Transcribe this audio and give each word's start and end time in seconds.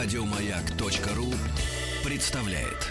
Радиомаяк.ру 0.00 1.26
представляет. 2.08 2.86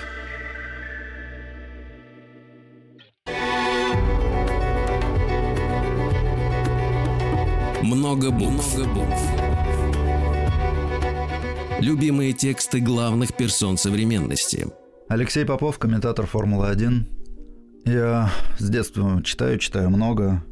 Много 7.82 8.30
букв. 8.30 8.78
Любимые 11.80 12.34
тексты 12.34 12.82
главных 12.82 13.38
персон 13.38 13.78
современности. 13.78 14.68
Алексей 15.08 15.46
Попов, 15.46 15.80
комментатор 15.80 16.26
Формулы-1. 16.26 17.06
Я 17.86 18.30
с 18.60 18.70
детства 18.70 19.22
читаю, 19.24 19.60
читаю 19.60 19.90
много. 19.90 20.44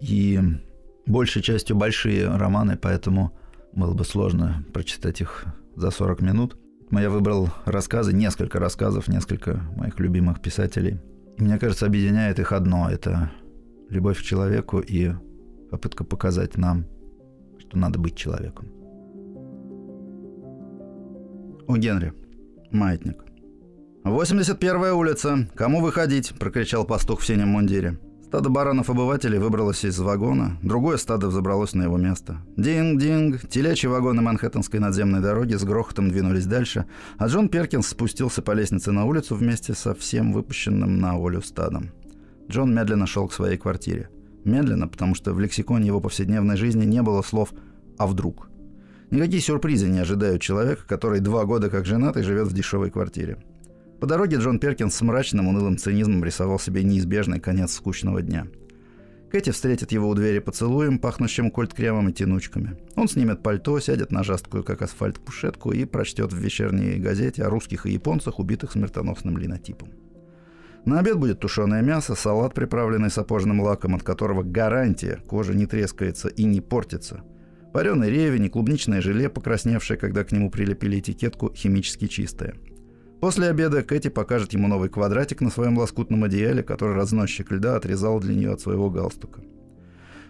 И 0.00 0.40
большей 1.06 1.40
частью 1.40 1.76
большие 1.76 2.36
романы, 2.36 2.76
поэтому 2.76 3.38
было 3.74 3.94
бы 3.94 4.04
сложно 4.04 4.64
прочитать 4.72 5.20
их 5.20 5.44
за 5.76 5.90
40 5.90 6.20
минут. 6.22 6.56
Я 6.90 7.10
выбрал 7.10 7.48
рассказы, 7.64 8.12
несколько 8.12 8.60
рассказов, 8.60 9.08
несколько 9.08 9.54
моих 9.76 9.98
любимых 9.98 10.40
писателей. 10.40 11.00
И 11.36 11.42
мне 11.42 11.58
кажется, 11.58 11.86
объединяет 11.86 12.38
их 12.38 12.52
одно– 12.52 12.88
это 12.90 13.32
любовь 13.90 14.18
к 14.18 14.22
человеку 14.22 14.78
и 14.78 15.12
попытка 15.70 16.04
показать 16.04 16.56
нам, 16.56 16.86
что 17.58 17.78
надо 17.78 17.98
быть 17.98 18.16
человеком. 18.16 18.68
У 21.66 21.76
Генри. 21.76 22.12
Маятник. 22.70 23.24
81-я 24.04 24.94
улица. 24.94 25.48
Кому 25.54 25.80
выходить?»– 25.80 26.34
прокричал 26.38 26.84
пастух 26.84 27.20
в 27.20 27.26
синем 27.26 27.48
мундире. 27.48 27.98
Стадо 28.34 28.50
баранов-обывателей 28.50 29.38
выбралось 29.38 29.84
из 29.84 29.96
вагона, 30.00 30.58
другое 30.60 30.96
стадо 30.96 31.28
взобралось 31.28 31.72
на 31.74 31.84
его 31.84 31.98
место. 31.98 32.38
Динг-динг, 32.56 33.48
телячьи 33.48 33.88
вагоны 33.88 34.22
Манхэттенской 34.22 34.80
надземной 34.80 35.20
дороги 35.20 35.54
с 35.54 35.62
грохотом 35.62 36.10
двинулись 36.10 36.46
дальше, 36.46 36.86
а 37.16 37.28
Джон 37.28 37.48
Перкинс 37.48 37.86
спустился 37.86 38.42
по 38.42 38.50
лестнице 38.50 38.90
на 38.90 39.04
улицу 39.04 39.36
вместе 39.36 39.72
со 39.72 39.94
всем 39.94 40.32
выпущенным 40.32 40.98
на 40.98 41.16
волю 41.16 41.42
стадом. 41.42 41.92
Джон 42.50 42.74
медленно 42.74 43.06
шел 43.06 43.28
к 43.28 43.32
своей 43.32 43.56
квартире. 43.56 44.10
Медленно, 44.44 44.88
потому 44.88 45.14
что 45.14 45.32
в 45.32 45.38
лексиконе 45.38 45.86
его 45.86 46.00
повседневной 46.00 46.56
жизни 46.56 46.84
не 46.84 47.02
было 47.02 47.22
слов 47.22 47.52
«а 47.98 48.08
вдруг?». 48.08 48.48
Никакие 49.12 49.42
сюрпризы 49.42 49.86
не 49.86 50.00
ожидают 50.00 50.42
человека, 50.42 50.82
который 50.88 51.20
два 51.20 51.44
года 51.44 51.70
как 51.70 51.86
женат 51.86 52.16
и 52.16 52.22
живет 52.22 52.48
в 52.48 52.52
дешевой 52.52 52.90
квартире. 52.90 53.38
По 54.00 54.06
дороге 54.06 54.36
Джон 54.36 54.58
Перкинс 54.58 54.94
с 54.94 55.00
мрачным, 55.02 55.48
унылым 55.48 55.78
цинизмом 55.78 56.24
рисовал 56.24 56.58
себе 56.58 56.82
неизбежный 56.82 57.40
конец 57.40 57.72
скучного 57.72 58.22
дня. 58.22 58.46
Кэти 59.30 59.50
встретит 59.50 59.92
его 59.92 60.08
у 60.08 60.14
двери 60.14 60.38
поцелуем, 60.38 60.98
пахнущим 60.98 61.50
кольт-кремом 61.50 62.08
и 62.08 62.12
тянучками. 62.12 62.76
Он 62.94 63.08
снимет 63.08 63.42
пальто, 63.42 63.80
сядет 63.80 64.12
на 64.12 64.22
жесткую, 64.22 64.62
как 64.62 64.82
асфальт, 64.82 65.18
кушетку 65.18 65.72
и 65.72 65.84
прочтет 65.84 66.32
в 66.32 66.36
вечерней 66.36 66.98
газете 66.98 67.42
о 67.42 67.50
русских 67.50 67.86
и 67.86 67.92
японцах, 67.92 68.38
убитых 68.38 68.72
смертоносным 68.72 69.36
линотипом. 69.36 69.88
На 70.84 71.00
обед 71.00 71.18
будет 71.18 71.40
тушеное 71.40 71.82
мясо, 71.82 72.14
салат, 72.14 72.54
приправленный 72.54 73.10
сапожным 73.10 73.60
лаком, 73.60 73.94
от 73.94 74.02
которого 74.02 74.42
гарантия, 74.42 75.18
кожа 75.26 75.54
не 75.54 75.66
трескается 75.66 76.28
и 76.28 76.44
не 76.44 76.60
портится. 76.60 77.22
Вареный 77.72 78.10
ревень 78.10 78.44
и 78.44 78.48
клубничное 78.50 79.00
желе, 79.00 79.30
покрасневшее, 79.30 79.98
когда 79.98 80.22
к 80.22 80.30
нему 80.30 80.50
прилепили 80.50 81.00
этикетку 81.00 81.52
«химически 81.54 82.06
чистое». 82.06 82.54
После 83.24 83.48
обеда 83.48 83.82
Кэти 83.82 84.08
покажет 84.08 84.52
ему 84.52 84.68
новый 84.68 84.90
квадратик 84.90 85.40
на 85.40 85.48
своем 85.48 85.78
лоскутном 85.78 86.24
одеяле, 86.24 86.62
который 86.62 86.94
разносчик 86.94 87.50
льда 87.52 87.76
отрезал 87.76 88.20
для 88.20 88.34
нее 88.34 88.52
от 88.52 88.60
своего 88.60 88.90
галстука. 88.90 89.40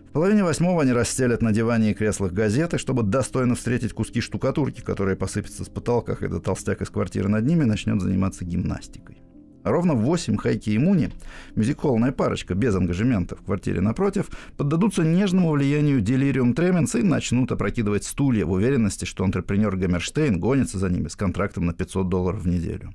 В 0.08 0.12
половине 0.12 0.44
восьмого 0.44 0.82
они 0.82 0.92
расстелят 0.92 1.42
на 1.42 1.50
диване 1.50 1.90
и 1.90 1.94
креслах 1.94 2.30
газеты, 2.30 2.78
чтобы 2.78 3.02
достойно 3.02 3.56
встретить 3.56 3.94
куски 3.94 4.20
штукатурки, 4.20 4.80
которые 4.80 5.16
посыпятся 5.16 5.64
с 5.64 5.68
потолка, 5.68 6.14
когда 6.14 6.38
толстяк 6.38 6.82
из 6.82 6.90
квартиры 6.90 7.28
над 7.28 7.44
ними 7.44 7.64
начнет 7.64 8.00
заниматься 8.00 8.44
гимнастикой. 8.44 9.23
Ровно 9.64 9.94
в 9.94 10.02
8 10.02 10.36
Хайки 10.36 10.70
и 10.70 10.78
Муни, 10.78 11.10
мюзиколная 11.56 12.12
парочка 12.12 12.54
без 12.54 12.76
ангажемента 12.76 13.34
в 13.34 13.42
квартире 13.42 13.80
напротив, 13.80 14.26
поддадутся 14.58 15.02
нежному 15.02 15.50
влиянию 15.50 16.02
делириум 16.02 16.52
тременс 16.52 16.94
и 16.94 17.02
начнут 17.02 17.50
опрокидывать 17.50 18.04
стулья 18.04 18.44
в 18.44 18.52
уверенности, 18.52 19.06
что 19.06 19.24
антрепренер 19.24 19.76
Гаммерштейн 19.76 20.38
гонится 20.38 20.78
за 20.78 20.90
ними 20.90 21.08
с 21.08 21.16
контрактом 21.16 21.64
на 21.64 21.72
500 21.72 22.08
долларов 22.10 22.42
в 22.42 22.46
неделю. 22.46 22.94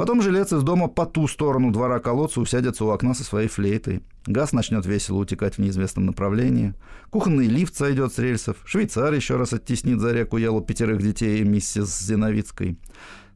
Потом 0.00 0.22
жилец 0.22 0.50
из 0.50 0.62
дома 0.62 0.88
по 0.88 1.04
ту 1.04 1.28
сторону 1.28 1.70
двора 1.70 1.98
колодца 2.00 2.40
усядется 2.40 2.86
у 2.86 2.88
окна 2.88 3.12
со 3.12 3.22
своей 3.22 3.48
флейтой. 3.48 4.02
Газ 4.26 4.52
начнет 4.52 4.86
весело 4.86 5.18
утекать 5.18 5.56
в 5.56 5.58
неизвестном 5.58 6.06
направлении. 6.06 6.72
Кухонный 7.10 7.46
лифт 7.46 7.76
сойдет 7.76 8.14
с 8.14 8.18
рельсов. 8.18 8.56
Швейцар 8.64 9.12
еще 9.12 9.36
раз 9.36 9.52
оттеснит 9.52 10.00
за 10.00 10.12
реку 10.12 10.38
Елу 10.38 10.62
пятерых 10.62 11.02
детей 11.02 11.42
и 11.42 11.44
миссис 11.44 12.00
Зиновицкой. 12.00 12.78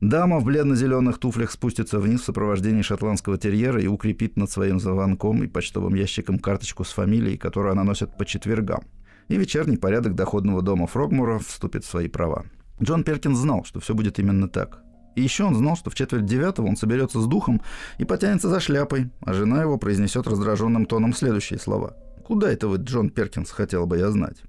Дама 0.00 0.38
в 0.38 0.44
бледно-зеленых 0.44 1.18
туфлях 1.18 1.50
спустится 1.50 1.98
вниз 1.98 2.22
в 2.22 2.24
сопровождении 2.24 2.82
шотландского 2.82 3.38
терьера 3.38 3.80
и 3.80 3.86
укрепит 3.86 4.36
над 4.36 4.50
своим 4.50 4.80
звонком 4.80 5.42
и 5.42 5.46
почтовым 5.46 5.94
ящиком 5.94 6.38
карточку 6.38 6.84
с 6.84 6.92
фамилией, 6.92 7.38
которую 7.38 7.72
она 7.72 7.84
носит 7.84 8.16
по 8.16 8.24
четвергам. 8.24 8.84
И 9.28 9.36
вечерний 9.36 9.76
порядок 9.76 10.14
доходного 10.14 10.62
дома 10.62 10.86
Фрогмура 10.86 11.38
вступит 11.38 11.84
в 11.84 11.88
свои 11.90 12.08
права. 12.08 12.44
Джон 12.82 13.04
Перкин 13.04 13.36
знал, 13.36 13.64
что 13.64 13.80
все 13.80 13.94
будет 13.94 14.18
именно 14.18 14.48
так. 14.48 14.82
И 15.14 15.22
еще 15.22 15.44
он 15.44 15.54
знал, 15.54 15.76
что 15.76 15.90
в 15.90 15.94
четверть 15.94 16.26
девятого 16.26 16.66
он 16.66 16.76
соберется 16.76 17.20
с 17.20 17.26
духом 17.26 17.62
и 17.98 18.04
потянется 18.04 18.48
за 18.48 18.60
шляпой, 18.60 19.10
а 19.20 19.32
жена 19.32 19.62
его 19.62 19.78
произнесет 19.78 20.26
раздраженным 20.26 20.86
тоном 20.86 21.14
следующие 21.14 21.58
слова. 21.58 21.96
«Куда 22.24 22.50
это 22.50 22.68
вы, 22.68 22.78
Джон 22.78 23.10
Перкинс, 23.10 23.50
хотел 23.50 23.86
бы 23.86 23.98
я 23.98 24.10
знать?» 24.10 24.42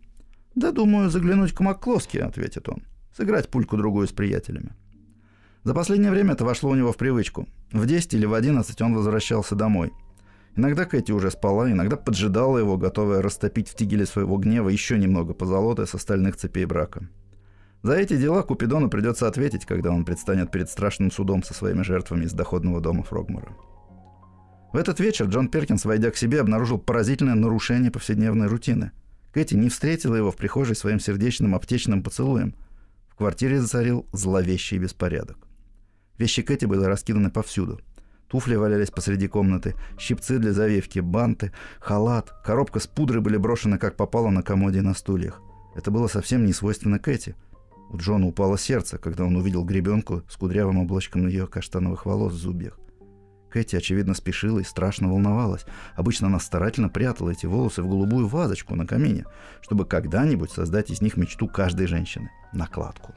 «Да, 0.55 0.71
думаю, 0.71 1.09
заглянуть 1.09 1.53
к 1.53 1.59
Макклоски»,— 1.59 2.17
ответит 2.19 2.67
он. 2.67 2.83
«Сыграть 3.15 3.49
пульку-другую 3.49 4.07
с 4.07 4.11
приятелями». 4.11 4.73
За 5.65 5.73
последнее 5.73 6.11
время 6.11 6.33
это 6.33 6.45
вошло 6.45 6.69
у 6.69 6.75
него 6.75 6.91
в 6.91 6.97
привычку. 6.97 7.47
В 7.71 7.87
10 7.87 8.13
или 8.13 8.27
в 8.27 8.35
11 8.35 8.79
он 8.83 8.93
возвращался 8.93 9.55
домой. 9.55 9.91
Иногда 10.55 10.85
Кэти 10.85 11.11
уже 11.11 11.31
спала, 11.31 11.71
иногда 11.71 11.97
поджидала 11.97 12.59
его, 12.59 12.77
готовая 12.77 13.23
растопить 13.23 13.69
в 13.69 13.75
тигеле 13.75 14.05
своего 14.05 14.37
гнева 14.37 14.69
еще 14.69 14.99
немного 14.99 15.33
позолоты 15.33 15.87
с 15.87 15.95
остальных 15.95 16.35
цепей 16.35 16.65
брака. 16.65 17.09
За 17.81 17.93
эти 17.93 18.15
дела 18.15 18.43
Купидону 18.43 18.91
придется 18.91 19.27
ответить, 19.27 19.65
когда 19.65 19.89
он 19.89 20.05
предстанет 20.05 20.51
перед 20.51 20.69
страшным 20.69 21.09
судом 21.09 21.41
со 21.41 21.55
своими 21.55 21.81
жертвами 21.81 22.25
из 22.25 22.33
доходного 22.33 22.79
дома 22.79 23.01
Фрогмора. 23.01 23.49
В 24.71 24.77
этот 24.77 24.99
вечер 24.99 25.25
Джон 25.25 25.47
Перкинс, 25.47 25.83
войдя 25.85 26.11
к 26.11 26.17
себе, 26.17 26.41
обнаружил 26.41 26.77
поразительное 26.77 27.33
нарушение 27.33 27.89
повседневной 27.89 28.47
рутины. 28.47 28.91
Кэти 29.33 29.55
не 29.55 29.69
встретила 29.69 30.15
его 30.15 30.29
в 30.29 30.35
прихожей 30.35 30.75
своим 30.75 30.99
сердечным 30.99 31.55
аптечным 31.55 32.03
поцелуем. 32.03 32.53
В 33.09 33.15
квартире 33.15 33.59
зацарил 33.59 34.05
зловещий 34.11 34.77
беспорядок. 34.77 35.44
Вещи 36.17 36.41
Кэти 36.41 36.65
были 36.65 36.83
раскиданы 36.83 37.29
повсюду. 37.29 37.79
Туфли 38.27 38.55
валялись 38.55 38.89
посреди 38.89 39.27
комнаты, 39.27 39.75
щипцы 39.97 40.39
для 40.39 40.51
завивки, 40.51 40.99
банты, 40.99 41.51
халат, 41.79 42.33
коробка 42.43 42.79
с 42.79 42.87
пудрой 42.87 43.21
были 43.21 43.37
брошены 43.37 43.77
как 43.77 43.95
попало 43.95 44.29
на 44.29 44.41
комоде 44.41 44.79
и 44.79 44.81
на 44.81 44.93
стульях. 44.93 45.41
Это 45.75 45.91
было 45.91 46.07
совсем 46.07 46.45
не 46.45 46.53
свойственно 46.53 46.99
Кэти. 46.99 47.35
У 47.89 47.97
Джона 47.97 48.25
упало 48.25 48.57
сердце, 48.57 48.97
когда 48.97 49.25
он 49.25 49.35
увидел 49.35 49.63
гребенку 49.63 50.23
с 50.29 50.37
кудрявым 50.37 50.79
облачком 50.79 51.27
ее 51.27 51.45
каштановых 51.45 52.05
волос 52.05 52.33
в 52.33 52.37
зубьях. 52.37 52.79
Кэти, 53.51 53.75
очевидно, 53.75 54.15
спешила 54.15 54.59
и 54.59 54.63
страшно 54.63 55.07
волновалась. 55.07 55.65
Обычно 55.95 56.27
она 56.27 56.39
старательно 56.39 56.89
прятала 56.89 57.29
эти 57.29 57.45
волосы 57.45 57.83
в 57.83 57.87
голубую 57.87 58.27
вазочку 58.27 58.75
на 58.75 58.85
камине, 58.85 59.25
чтобы 59.61 59.85
когда-нибудь 59.85 60.51
создать 60.51 60.89
из 60.89 61.01
них 61.01 61.15
мечту 61.15 61.47
каждой 61.47 61.87
женщины– 61.87 62.31
накладку. 62.53 63.13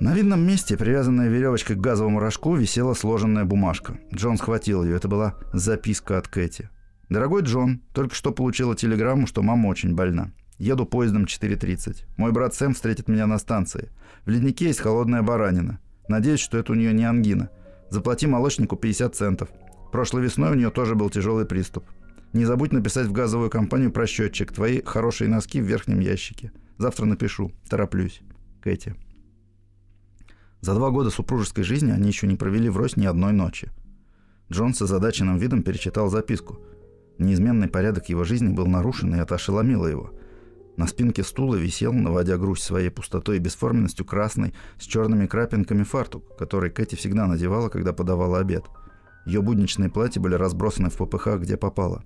На 0.00 0.14
видном 0.14 0.40
месте, 0.46 0.78
привязанная 0.78 1.28
веревочкой 1.28 1.76
к 1.76 1.80
газовому 1.80 2.20
рожку, 2.20 2.54
висела 2.56 2.94
сложенная 2.94 3.44
бумажка. 3.44 3.98
Джон 4.14 4.38
схватил 4.38 4.82
ее. 4.82 4.96
Это 4.96 5.08
была 5.08 5.34
записка 5.52 6.16
от 6.16 6.26
Кэти. 6.26 6.70
«Дорогой 7.10 7.42
Джон, 7.42 7.82
только 7.92 8.14
что 8.14 8.32
получила 8.32 8.74
телеграмму, 8.74 9.26
что 9.26 9.42
мама 9.42 9.66
очень 9.66 9.94
больна. 9.94 10.32
Еду 10.56 10.86
поездом 10.86 11.24
4.30. 11.24 12.04
Мой 12.16 12.32
брат 12.32 12.54
Сэм 12.54 12.72
встретит 12.72 13.08
меня 13.08 13.26
на 13.26 13.38
станции. 13.38 13.90
В 14.24 14.30
леднике 14.30 14.68
есть 14.68 14.80
холодная 14.80 15.20
баранина. 15.20 15.80
Надеюсь, 16.08 16.40
что 16.40 16.56
это 16.56 16.72
у 16.72 16.76
нее 16.76 16.94
не 16.94 17.04
ангина. 17.04 17.50
Заплати 17.90 18.26
молочнику 18.26 18.76
50 18.76 19.14
центов. 19.14 19.50
Прошлой 19.92 20.22
весной 20.22 20.52
у 20.52 20.54
нее 20.54 20.70
тоже 20.70 20.94
был 20.94 21.10
тяжелый 21.10 21.44
приступ. 21.44 21.84
Не 22.32 22.46
забудь 22.46 22.72
написать 22.72 23.06
в 23.06 23.12
газовую 23.12 23.50
компанию 23.50 23.92
про 23.92 24.06
счетчик. 24.06 24.50
Твои 24.50 24.80
хорошие 24.82 25.28
носки 25.28 25.60
в 25.60 25.66
верхнем 25.66 26.00
ящике. 26.00 26.52
Завтра 26.78 27.04
напишу. 27.04 27.52
Тороплюсь. 27.68 28.22
Кэти. 28.62 28.96
За 30.60 30.74
два 30.74 30.90
года 30.90 31.10
супружеской 31.10 31.64
жизни 31.64 31.90
они 31.90 32.08
еще 32.08 32.26
не 32.26 32.36
провели 32.36 32.68
врозь 32.68 32.96
ни 32.96 33.06
одной 33.06 33.32
ночи. 33.32 33.70
Джон 34.52 34.74
с 34.74 34.82
озадаченным 34.82 35.38
видом 35.38 35.62
перечитал 35.62 36.10
записку. 36.10 36.60
Неизменный 37.18 37.68
порядок 37.68 38.08
его 38.08 38.24
жизни 38.24 38.52
был 38.52 38.66
нарушен, 38.66 39.14
и 39.14 39.18
это 39.18 39.36
ошеломило 39.36 39.86
его. 39.86 40.10
На 40.76 40.86
спинке 40.86 41.22
стула 41.22 41.56
висел, 41.56 41.92
наводя 41.92 42.36
грусть 42.36 42.62
своей 42.62 42.90
пустотой 42.90 43.36
и 43.36 43.40
бесформенностью, 43.40 44.04
красный, 44.04 44.54
с 44.78 44.84
черными 44.84 45.26
крапинками 45.26 45.82
фартук, 45.82 46.36
который 46.36 46.70
Кэти 46.70 46.94
всегда 46.94 47.26
надевала, 47.26 47.68
когда 47.68 47.92
подавала 47.92 48.38
обед. 48.38 48.64
Ее 49.26 49.42
будничные 49.42 49.90
платья 49.90 50.20
были 50.20 50.34
разбросаны 50.34 50.88
в 50.90 50.96
ППХ, 50.96 51.38
где 51.38 51.56
попало. 51.56 52.02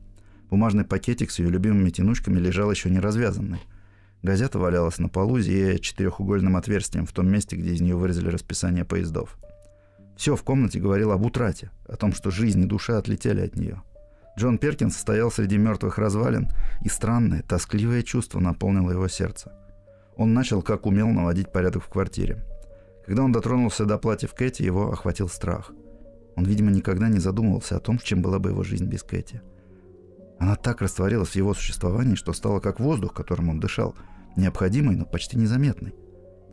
Бумажный 0.50 0.84
пакетик 0.84 1.30
с 1.30 1.38
ее 1.38 1.50
любимыми 1.50 1.90
тянучками 1.90 2.38
лежал 2.38 2.70
еще 2.70 2.90
не 2.90 2.98
развязанный. 2.98 3.60
Газета 4.24 4.58
валялась 4.58 4.96
на 4.98 5.10
полу, 5.10 5.38
зияя 5.38 5.76
четырехугольным 5.76 6.56
отверстием 6.56 7.04
в 7.04 7.12
том 7.12 7.28
месте, 7.28 7.56
где 7.56 7.72
из 7.72 7.82
нее 7.82 7.94
вырезали 7.94 8.30
расписание 8.30 8.82
поездов. 8.82 9.36
Все 10.16 10.34
в 10.34 10.42
комнате 10.42 10.80
говорило 10.80 11.12
об 11.12 11.26
утрате, 11.26 11.70
о 11.86 11.96
том, 11.96 12.14
что 12.14 12.30
жизнь 12.30 12.62
и 12.62 12.66
душа 12.66 12.96
отлетели 12.96 13.42
от 13.42 13.54
нее. 13.54 13.82
Джон 14.38 14.56
Перкинс 14.56 14.96
стоял 14.96 15.30
среди 15.30 15.58
мертвых 15.58 15.98
развалин, 15.98 16.48
и 16.82 16.88
странное, 16.88 17.42
тоскливое 17.42 18.02
чувство 18.02 18.40
наполнило 18.40 18.92
его 18.92 19.08
сердце. 19.08 19.52
Он 20.16 20.32
начал, 20.32 20.62
как 20.62 20.86
умел, 20.86 21.08
наводить 21.08 21.52
порядок 21.52 21.84
в 21.84 21.88
квартире. 21.90 22.42
Когда 23.04 23.24
он 23.24 23.32
дотронулся 23.32 23.84
до 23.84 23.98
платьев 23.98 24.32
Кэти, 24.32 24.62
его 24.62 24.90
охватил 24.90 25.28
страх. 25.28 25.70
Он, 26.34 26.44
видимо, 26.46 26.70
никогда 26.70 27.08
не 27.08 27.18
задумывался 27.18 27.76
о 27.76 27.80
том, 27.80 27.98
чем 27.98 28.22
была 28.22 28.38
бы 28.38 28.48
его 28.48 28.62
жизнь 28.62 28.86
без 28.86 29.02
Кэти. 29.02 29.42
Она 30.38 30.56
так 30.56 30.80
растворилась 30.80 31.28
в 31.30 31.36
его 31.36 31.52
существовании, 31.52 32.14
что 32.14 32.32
стала 32.32 32.60
как 32.60 32.80
воздух, 32.80 33.12
которым 33.12 33.50
он 33.50 33.60
дышал, 33.60 33.94
необходимой, 34.36 34.96
но 34.96 35.04
почти 35.04 35.36
незаметной. 35.36 35.94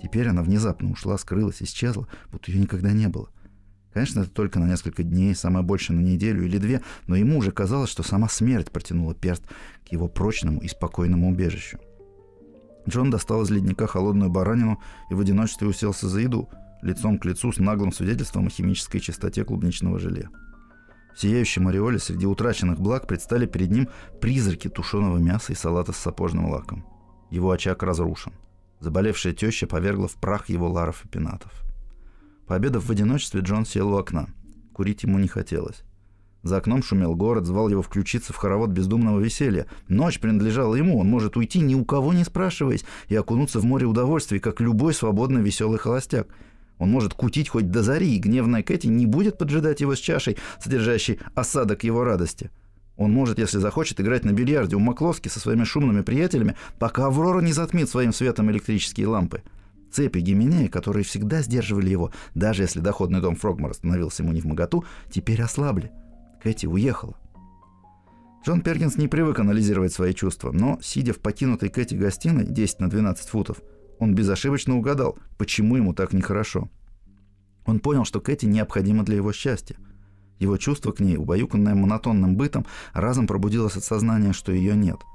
Теперь 0.01 0.28
она 0.28 0.42
внезапно 0.42 0.92
ушла, 0.92 1.18
скрылась, 1.18 1.62
исчезла, 1.62 2.07
будто 2.31 2.51
ее 2.51 2.60
никогда 2.60 2.92
не 2.92 3.07
было. 3.07 3.30
Конечно, 3.94 4.22
это 4.22 4.30
только 4.30 4.60
на 4.60 4.68
несколько 4.68 5.04
дней, 5.04 5.36
самое 5.36 5.66
больше 5.66 5.94
на 5.94 6.00
неделю 6.00 6.45
или 6.45 6.57
две, 6.57 6.81
но 7.07 7.16
ему 7.16 7.38
уже 7.38 7.51
казалось, 7.51 7.89
что 7.89 8.04
сама 8.04 8.30
смерть 8.30 8.72
протянула 8.72 9.13
перст 9.13 9.44
к 9.86 9.92
его 9.92 10.07
прочному 10.07 10.62
и 10.62 10.68
спокойному 10.68 11.30
убежищу. 11.30 11.78
Джон 12.88 13.12
достал 13.12 13.44
из 13.44 13.51
ледника 13.51 13.88
холодную 13.88 14.31
баранину 14.31 14.80
и 15.10 15.13
в 15.13 15.19
одиночестве 15.19 15.68
уселся 15.68 16.07
за 16.07 16.22
еду, 16.22 16.50
лицом 16.81 17.19
к 17.19 17.25
лицу 17.25 17.51
с 17.51 17.57
наглым 17.57 17.92
свидетельством 17.92 18.48
о 18.48 18.50
химической 18.50 19.00
чистоте 19.00 19.44
клубничного 19.44 20.00
желе. 20.00 20.30
В 21.13 21.19
сияющем 21.19 21.68
ореоле 21.68 22.00
среди 22.00 22.25
утраченных 22.25 22.80
благ 22.80 23.06
предстали 23.06 23.45
перед 23.45 23.69
ним 23.69 23.89
призраки 24.22 24.69
тушеного 24.69 25.18
мяса 25.18 25.51
и 25.51 25.56
салата 25.56 25.92
с 25.92 25.98
сапожным 25.98 26.50
лаком. 26.50 26.86
Его 27.31 27.50
очаг 27.51 27.81
разрушен. 27.81 28.33
Заболевшая 28.80 29.33
теща 29.33 29.66
повергла 29.66 30.07
в 30.07 30.16
прах 30.16 30.50
его 30.50 30.69
ларов 30.69 31.06
и 31.06 31.07
пенатов. 31.07 31.51
Пообедав 32.45 32.86
в 32.86 32.92
одиночестве, 32.92 33.42
Джон 33.42 33.66
сел 33.66 33.94
у 33.94 33.98
окна. 33.98 34.28
Курить 34.74 35.04
ему 35.04 35.18
не 35.18 35.28
хотелось. 35.28 35.83
За 36.44 36.57
окном 36.57 36.83
шумел 36.83 37.16
город, 37.16 37.45
звал 37.45 37.69
его 37.69 37.81
включиться 37.81 38.33
в 38.33 38.36
хоровод 38.38 38.72
бездумного 38.72 39.19
веселья. 39.19 39.68
Ночь 39.88 40.19
принадлежала 40.19 40.75
ему, 40.75 41.00
он 41.00 41.07
может 41.07 41.38
уйти, 41.38 41.60
ни 41.60 41.75
у 41.75 41.86
кого 41.86 42.13
не 42.13 42.24
спрашиваясь, 42.24 42.83
и 43.07 43.16
окунуться 43.16 43.60
в 43.60 43.63
море 43.63 43.86
удовольствий, 43.86 44.39
как 44.39 44.60
любой 44.60 44.94
свободно 44.94 45.38
веселый 45.38 45.80
холостяк. 45.80 46.28
Он 46.80 46.89
может 46.89 47.13
кутить 47.13 47.48
хоть 47.48 47.69
до 47.69 47.83
зари, 47.83 48.16
и 48.16 48.19
гневная 48.19 48.63
Кэти 48.63 48.88
не 48.88 49.06
будет 49.06 49.38
поджидать 49.38 49.81
его 49.81 49.95
с 49.95 50.00
чашей, 50.00 50.38
содержащей 50.60 51.19
осадок 51.36 51.83
его 51.83 52.04
радости. 52.04 52.50
Он 52.98 53.12
может, 53.12 53.40
если 53.40 53.58
захочет, 53.58 54.00
играть 54.00 54.26
на 54.26 54.32
бильярде 54.32 54.76
у 54.76 54.80
Маклоски 54.80 55.28
со 55.28 55.40
своими 55.40 55.64
шумными 55.64 56.02
приятелями, 56.02 56.56
пока 56.78 57.08
Аврора 57.08 57.42
не 57.42 57.54
затмит 57.54 57.90
своим 57.90 58.14
светом 58.14 58.52
электрические 58.52 59.08
лампы. 59.08 59.44
Цепи 59.92 60.20
Гименея, 60.20 60.70
которые 60.70 61.04
всегда 61.04 61.42
сдерживали 61.42 61.90
его, 61.90 62.12
даже 62.36 62.64
если 62.64 62.80
доходный 62.80 63.22
дом 63.22 63.36
Фрогмора 63.36 63.74
становился 63.74 64.24
ему 64.24 64.34
не 64.34 64.42
в 64.42 64.46
моготу, 64.46 64.86
теперь 65.10 65.42
ослабли. 65.42 65.92
Кэти 66.42 66.66
уехала. 66.66 67.18
Джон 68.46 68.62
Перкинс 68.62 68.98
не 68.98 69.08
привык 69.08 69.40
анализировать 69.40 69.94
свои 69.94 70.14
чувства, 70.14 70.52
но, 70.52 70.80
сидя 70.82 71.14
в 71.14 71.20
покинутой 71.20 71.70
Кэти 71.70 71.94
гостиной 71.94 72.46
10 72.46 72.80
на 72.80 72.90
12 72.90 73.30
футов, 73.30 73.62
он 74.00 74.16
безошибочно 74.16 74.76
угадал, 74.76 75.20
почему 75.38 75.76
ему 75.76 75.94
так 75.94 76.12
нехорошо. 76.14 76.70
Он 77.66 77.80
понял, 77.80 78.04
что 78.04 78.20
Кэти 78.20 78.48
необходима 78.48 79.04
для 79.04 79.18
его 79.18 79.32
счастья. 79.32 79.76
Его 80.42 80.58
чувство 80.58 80.92
к 80.92 81.00
ней, 81.00 81.16
убаюканное 81.16 81.76
монотонным 81.76 82.36
бытом, 82.36 82.66
разом 82.94 83.28
пробудилось 83.28 83.78
от 83.78 83.86
сознания, 83.86 84.34
что 84.34 84.52
ее 84.52 84.76
нет– 84.76 84.98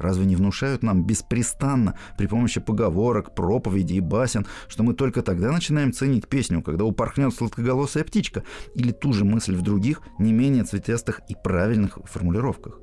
Разве 0.00 0.24
не 0.24 0.34
внушают 0.34 0.82
нам 0.82 1.04
беспрестанно 1.04 1.94
при 2.16 2.26
помощи 2.26 2.58
поговорок, 2.58 3.34
проповедей 3.34 3.98
и 3.98 4.00
басен, 4.00 4.46
что 4.66 4.82
мы 4.82 4.94
только 4.94 5.20
тогда 5.20 5.52
начинаем 5.52 5.92
ценить 5.92 6.26
песню, 6.26 6.62
когда 6.62 6.84
упорхнет 6.84 7.34
сладкоголосая 7.34 8.04
птичка, 8.04 8.42
или 8.74 8.92
ту 8.92 9.12
же 9.12 9.26
мысль 9.26 9.54
в 9.54 9.60
других, 9.60 10.00
не 10.18 10.32
менее 10.32 10.64
цветастых 10.64 11.20
и 11.28 11.34
правильных 11.34 11.98
формулировках? 12.04 12.80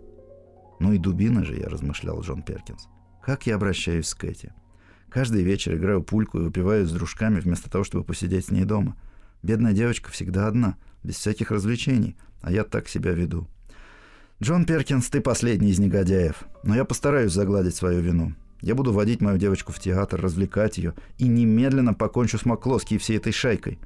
Ну 0.80 0.94
и 0.94 1.00
дубина 1.00 1.44
же, 1.44 1.56
я 1.56 1.68
размышлял 1.70 2.22
Джон 2.22 2.44
Перкинс. 2.44 2.88
Как 3.26 3.48
я 3.48 3.56
обращаюсь 3.56 4.08
с 4.08 4.14
Кэти? 4.14 4.54
Каждый 5.10 5.42
вечер 5.42 5.74
играю 5.74 6.04
пульку 6.04 6.38
и 6.38 6.44
выпиваю 6.44 6.86
с 6.86 6.92
дружками 6.92 7.40
вместо 7.40 7.68
того, 7.68 7.84
чтобы 7.84 8.04
посидеть 8.04 8.46
с 8.46 8.52
ней 8.52 8.64
дома. 8.64 8.96
Бедная 9.42 9.74
девочка 9.74 10.12
всегда 10.12 10.48
одна, 10.48 10.78
без 11.08 11.16
всяких 11.16 11.52
развлечений, 11.52 12.18
а 12.42 12.52
я 12.52 12.64
так 12.66 12.90
себя 12.90 13.14
веду. 13.14 13.48
Джон 14.44 14.66
Перкинс, 14.66 15.10
ты 15.10 15.22
последний 15.22 15.70
из 15.70 15.80
негодяев. 15.80 16.44
Но 16.64 16.76
я 16.76 16.84
постараюсь 16.84 17.32
загладить 17.32 17.76
свою 17.76 18.02
вину. 18.02 18.34
Я 18.62 18.76
буду 18.76 18.92
водить 18.92 19.22
мою 19.22 19.38
девочку 19.38 19.72
в 19.72 19.80
театр, 19.80 20.22
развлекать 20.22 20.78
ее 20.78 20.94
и 21.18 21.28
немедленно 21.28 21.94
покончу 21.94 22.38
с 22.38 22.46
Маклоски 22.46 22.96
и 22.96 22.98
всей 22.98 23.18
этой 23.18 23.32
шайкой. 23.32 23.80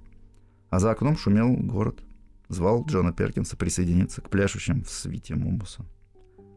А 0.70 0.80
за 0.80 0.92
окном 0.92 1.16
шумел 1.16 1.56
город. 1.56 2.00
Звал 2.50 2.86
Джона 2.86 3.14
Перкинса 3.14 3.56
присоединиться 3.56 4.22
к 4.22 4.30
пляшущим 4.30 4.84
в 4.84 4.90
свите 4.90 5.36
мумуса. 5.36 5.86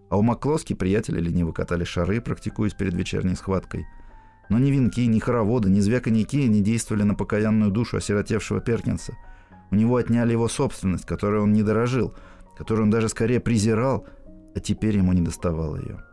А 0.09 0.17
у 0.17 0.23
Маклоски 0.23 0.73
приятели 0.73 1.21
лениво 1.21 1.53
катали 1.53 1.85
шары, 1.85 2.21
практикуясь 2.21 2.75
перед 2.75 2.95
вечерней 2.95 3.37
схваткой. 3.37 3.87
Но 4.49 4.59
ни 4.59 4.71
венки, 4.71 5.07
ни 5.07 5.19
хороводы, 5.19 5.69
ни 5.69 5.81
звяканьяки 5.81 6.49
не 6.49 6.63
действовали 6.63 7.03
на 7.03 7.15
покаянную 7.15 7.71
душу 7.71 7.99
осиротевшего 7.99 8.61
Перкинса. 8.61 9.15
У 9.71 9.77
него 9.77 9.97
отняли 9.97 10.33
его 10.33 10.49
собственность, 10.49 11.07
которой 11.07 11.41
он 11.41 11.53
не 11.53 11.63
дорожил– 11.63 12.15
которую 12.57 12.85
он 12.85 12.91
даже 12.91 13.09
скорее 13.09 13.41
презирал, 13.41 14.07
а 14.55 14.61
теперь 14.61 14.97
ему 14.97 15.13
не 15.13 15.21
доставало 15.21 15.77
ее. 15.77 16.05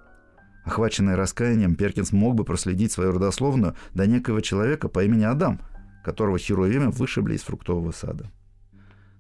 Охваченный 0.66 1.16
раскаянием, 1.16 1.76
Перкинс 1.76 2.12
мог 2.12 2.36
бы 2.36 2.44
проследить 2.44 2.92
свою 2.92 3.14
родословную 3.14 3.76
до 3.94 4.06
некоего 4.06 4.42
человека 4.42 4.90
по 4.90 5.04
имени 5.04 5.24
Адам, 5.24 5.62
которого 6.04 6.38
херувимы 6.38 6.92
вышибли 6.92 7.36
из 7.36 7.42
фруктового 7.42 7.92
сада. 7.92 8.32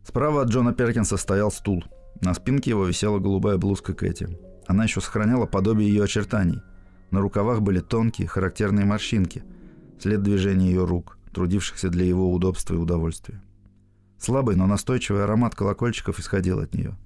Справа 0.03 0.43
от 0.43 0.49
Джона 0.49 0.73
Перкинса 0.73 1.17
стоял 1.17 1.51
стул. 1.51 1.83
На 2.21 2.33
спинке 2.33 2.71
его 2.71 2.85
висела 2.85 3.19
голубая 3.19 3.57
блузка 3.57 3.93
Кэти. 3.93 4.37
Она 4.67 4.83
еще 4.83 5.01
сохраняла 5.01 5.45
подобие 5.45 5.89
ее 5.89 6.03
очертаний. 6.03 6.61
На 7.09 7.19
рукавах 7.21 7.61
были 7.61 7.79
тонкие, 7.79 8.27
характерные 8.27 8.85
морщинки, 8.85 9.43
след 9.99 10.21
движения 10.21 10.67
ее 10.67 10.85
рук, 10.85 11.17
трудившихся 11.33 11.89
для 11.89 12.05
его 12.05 12.31
удобства 12.31 12.75
и 12.75 12.77
удовольствия. 12.77 13.41
Слабый, 14.21 14.55
но 14.55 14.67
настойчивый 14.67 15.23
аромат 15.23 15.55
колокольчиков 15.55 16.19
исходил 16.19 16.59
от 16.59 16.73
нее– 16.75 16.95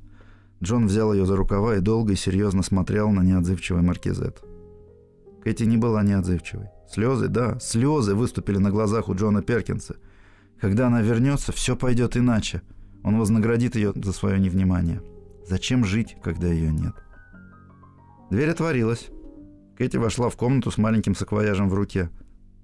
Джон 0.63 0.87
взял 0.87 1.13
ее 1.13 1.25
за 1.25 1.35
рукава 1.35 1.75
и 1.75 1.81
долго 1.81 2.13
и 2.13 2.15
серьезно 2.15 2.63
смотрел 2.63 3.11
на 3.11 3.21
неотзывчивый 3.21 3.81
маркизет. 3.81 4.41
Кэти 5.43 5.63
не 5.63 5.77
была 5.77 6.01
неотзывчивой. 6.01 6.69
Слезы, 6.89 7.27
да, 7.27 7.59
слезы 7.59 8.15
выступили 8.15 8.57
на 8.57 8.71
глазах 8.71 9.09
у 9.09 9.15
Джона 9.15 9.41
Перкинса. 9.41 9.97
Когда 10.59 10.87
она 10.87 11.01
вернется, 11.01 11.51
все 11.51 11.75
пойдет 11.75 12.15
иначе. 12.15 12.61
Он 13.03 13.19
вознаградит 13.19 13.75
ее 13.75 13.93
за 13.95 14.13
свое 14.13 14.39
невнимание. 14.39 15.01
Зачем 15.47 15.83
жить, 15.85 16.15
когда 16.23 16.47
ее 16.47 16.71
нет? 16.71 16.95
Дверь 18.31 18.49
отворилась. 18.49 19.09
Кэти 19.77 19.97
вошла 19.97 20.29
в 20.29 20.37
комнату 20.37 20.71
с 20.71 20.77
маленьким 20.77 21.13
саквояжем 21.13 21.69
в 21.69 21.73
руке. 21.73 22.09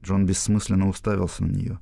Джон 0.04 0.26
бессмысленно 0.26 0.88
уставился 0.88 1.44
на 1.44 1.52
нее. 1.52 1.80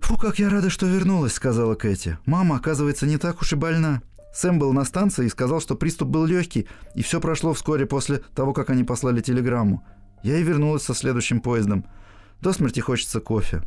«Фу, 0.00 0.16
как 0.16 0.38
я 0.38 0.48
рада, 0.48 0.70
что 0.70 0.86
вернулась»,— 0.86 1.32
сказала 1.34 1.74
Кэти. 1.74 2.18
«Мама, 2.26 2.56
оказывается, 2.56 3.06
не 3.06 3.18
так 3.18 3.40
уж 3.40 3.52
и 3.52 3.56
больна. 3.56 4.02
Сэм 4.32 4.58
был 4.58 4.72
на 4.72 4.84
станции 4.84 5.26
и 5.26 5.30
сказал, 5.30 5.60
что 5.60 5.74
приступ 5.74 6.08
был 6.08 6.24
легкий, 6.24 6.68
и 6.94 7.02
все 7.02 7.20
прошло 7.20 7.52
вскоре 7.54 7.86
после 7.86 8.18
того, 8.34 8.52
как 8.52 8.70
они 8.70 8.84
послали 8.84 9.20
телеграмму. 9.20 9.84
Я 10.22 10.36
и 10.38 10.42
вернулась 10.42 10.82
со 10.82 10.94
следующим 10.94 11.40
поездом. 11.40 11.84
До 12.40 12.52
смерти 12.52 12.80
хочется 12.80 13.20
кофе. 13.20 13.62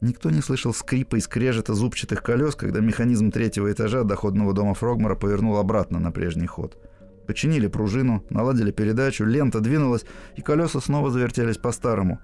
Никто 0.00 0.30
не 0.30 0.42
слышал 0.42 0.72
скрипа 0.72 1.16
и 1.16 1.20
скрежета 1.20 1.74
зубчатых 1.74 2.22
колес, 2.22 2.54
когда 2.54 2.80
механизм 2.80 3.32
третьего 3.32 3.72
этажа 3.72 4.04
доходного 4.04 4.52
дома 4.52 4.74
Фрогмора 4.74 5.16
повернул 5.16 5.56
обратно 5.56 5.98
на 5.98 6.12
прежний 6.12 6.46
ход. 6.46 6.78
Починили 7.26 7.66
пружину, 7.66 8.24
наладили 8.30 8.70
передачу, 8.70 9.24
лента 9.24 9.60
двинулась, 9.60 10.04
и 10.36 10.40
колеса 10.40 10.80
снова 10.80 11.10
завертелись 11.10 11.58
по-старому. 11.58 12.20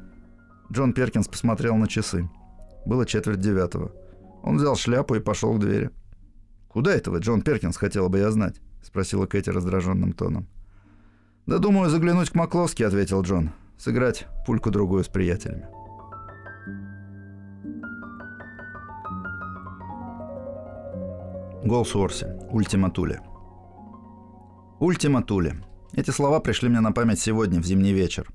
Джон 0.73 0.93
Перкинс 0.93 1.27
посмотрел 1.27 1.75
на 1.77 1.89
часы. 1.89 2.29
Было 2.87 3.07
четверть 3.07 3.41
девятого. 3.41 3.93
Он 4.43 4.57
взял 4.57 4.77
шляпу 4.77 5.15
и 5.15 5.21
пошел 5.21 5.55
к 5.55 5.61
двери. 5.61 5.91
«Куда 6.69 6.93
это 6.93 7.11
вы, 7.11 7.19
Джон 7.19 7.43
Перкинс, 7.43 7.77
хотела 7.77 8.09
бы 8.09 8.19
я 8.19 8.31
знать?»— 8.31 8.57
спросила 8.83 9.27
Кэти 9.27 9.51
раздраженным 9.51 10.13
тоном. 10.13 10.47
«Да 11.47 11.59
думаю, 11.59 11.89
заглянуть 11.89 12.31
к 12.31 12.35
Макловски»,— 12.35 12.83
ответил 12.85 13.23
Джон. 13.23 13.51
«Сыграть 13.79 14.27
пульку-другую 14.47 15.05
с 15.05 15.09
приятелями». 15.09 15.69
Голсуорси. 21.65 22.27
Ультиматуле. 22.51 23.23
Ультиматуле. 24.81 25.57
Эти 25.95 26.11
слова 26.11 26.41
пришли 26.41 26.69
мне 26.69 26.81
на 26.81 26.93
память 26.93 27.21
сегодня, 27.21 27.59
в 27.59 27.65
зимний 27.65 27.95
вечер. 27.95 28.29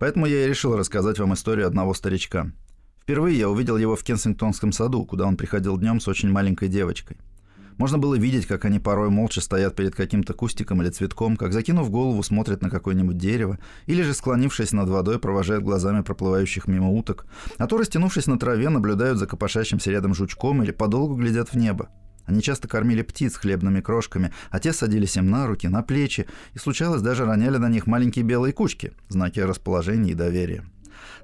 Поэтому 0.00 0.26
я 0.26 0.44
и 0.44 0.48
решил 0.48 0.76
рассказать 0.76 1.20
вам 1.20 1.34
историю 1.34 1.68
одного 1.68 1.94
старичка. 1.94 2.50
Впервые 3.02 3.36
я 3.36 3.48
увидел 3.48 3.76
его 3.76 3.96
в 3.96 4.04
Кенсингтонском 4.04 4.70
саду, 4.70 5.04
куда 5.04 5.26
он 5.26 5.36
приходил 5.36 5.76
днем 5.76 6.00
с 6.00 6.06
очень 6.06 6.30
маленькой 6.30 6.68
девочкой. 6.68 7.16
Можно 7.76 7.98
было 7.98 8.14
видеть, 8.14 8.46
как 8.46 8.64
они 8.64 8.78
порой 8.78 9.10
молча 9.10 9.40
стоят 9.40 9.74
перед 9.74 9.94
каким-то 9.94 10.34
кустиком 10.34 10.82
или 10.82 10.90
цветком, 10.90 11.36
как, 11.36 11.52
закинув 11.52 11.90
голову, 11.90 12.22
смотрят 12.22 12.62
на 12.62 12.70
какое-нибудь 12.70 13.16
дерево, 13.16 13.58
или 13.86 14.02
же, 14.02 14.14
склонившись 14.14 14.72
над 14.72 14.88
водой, 14.88 15.18
провожают 15.18 15.64
глазами 15.64 16.02
проплывающих 16.02 16.68
мимо 16.68 16.90
уток, 16.90 17.26
а 17.58 17.66
то, 17.66 17.76
растянувшись 17.78 18.26
на 18.26 18.38
траве, 18.38 18.68
наблюдают 18.68 19.18
за 19.18 19.26
копошащимся 19.26 19.90
рядом 19.90 20.14
жучком 20.14 20.62
или 20.62 20.70
подолгу 20.70 21.16
глядят 21.16 21.52
в 21.52 21.56
небо. 21.56 21.88
Они 22.24 22.40
часто 22.40 22.68
кормили 22.68 23.02
птиц 23.02 23.34
хлебными 23.34 23.80
крошками, 23.80 24.32
а 24.50 24.60
те 24.60 24.72
садились 24.72 25.16
им 25.16 25.28
на 25.28 25.48
руки, 25.48 25.66
на 25.66 25.82
плечи, 25.82 26.26
и 26.54 26.58
случалось 26.58 27.02
даже 27.02 27.24
роняли 27.24 27.56
на 27.56 27.68
них 27.68 27.88
маленькие 27.88 28.24
белые 28.24 28.52
кучки, 28.52 28.92
знаки 29.08 29.40
расположения 29.40 30.12
и 30.12 30.14
доверия. 30.14 30.64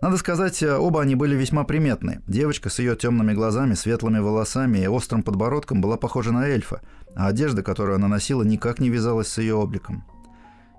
Надо 0.00 0.16
сказать, 0.16 0.62
оба 0.62 1.02
они 1.02 1.16
были 1.16 1.34
весьма 1.34 1.64
приметны. 1.64 2.20
Девочка 2.26 2.70
с 2.70 2.78
ее 2.78 2.94
темными 2.94 3.32
глазами, 3.32 3.74
светлыми 3.74 4.18
волосами 4.18 4.78
и 4.78 4.86
острым 4.86 5.22
подбородком 5.22 5.80
была 5.80 5.96
похожа 5.96 6.32
на 6.32 6.46
эльфа, 6.46 6.80
а 7.16 7.26
одежда, 7.26 7.62
которую 7.62 7.96
она 7.96 8.06
носила, 8.06 8.42
никак 8.42 8.78
не 8.78 8.90
вязалась 8.90 9.28
с 9.28 9.38
ее 9.38 9.54
обликом. 9.54 10.04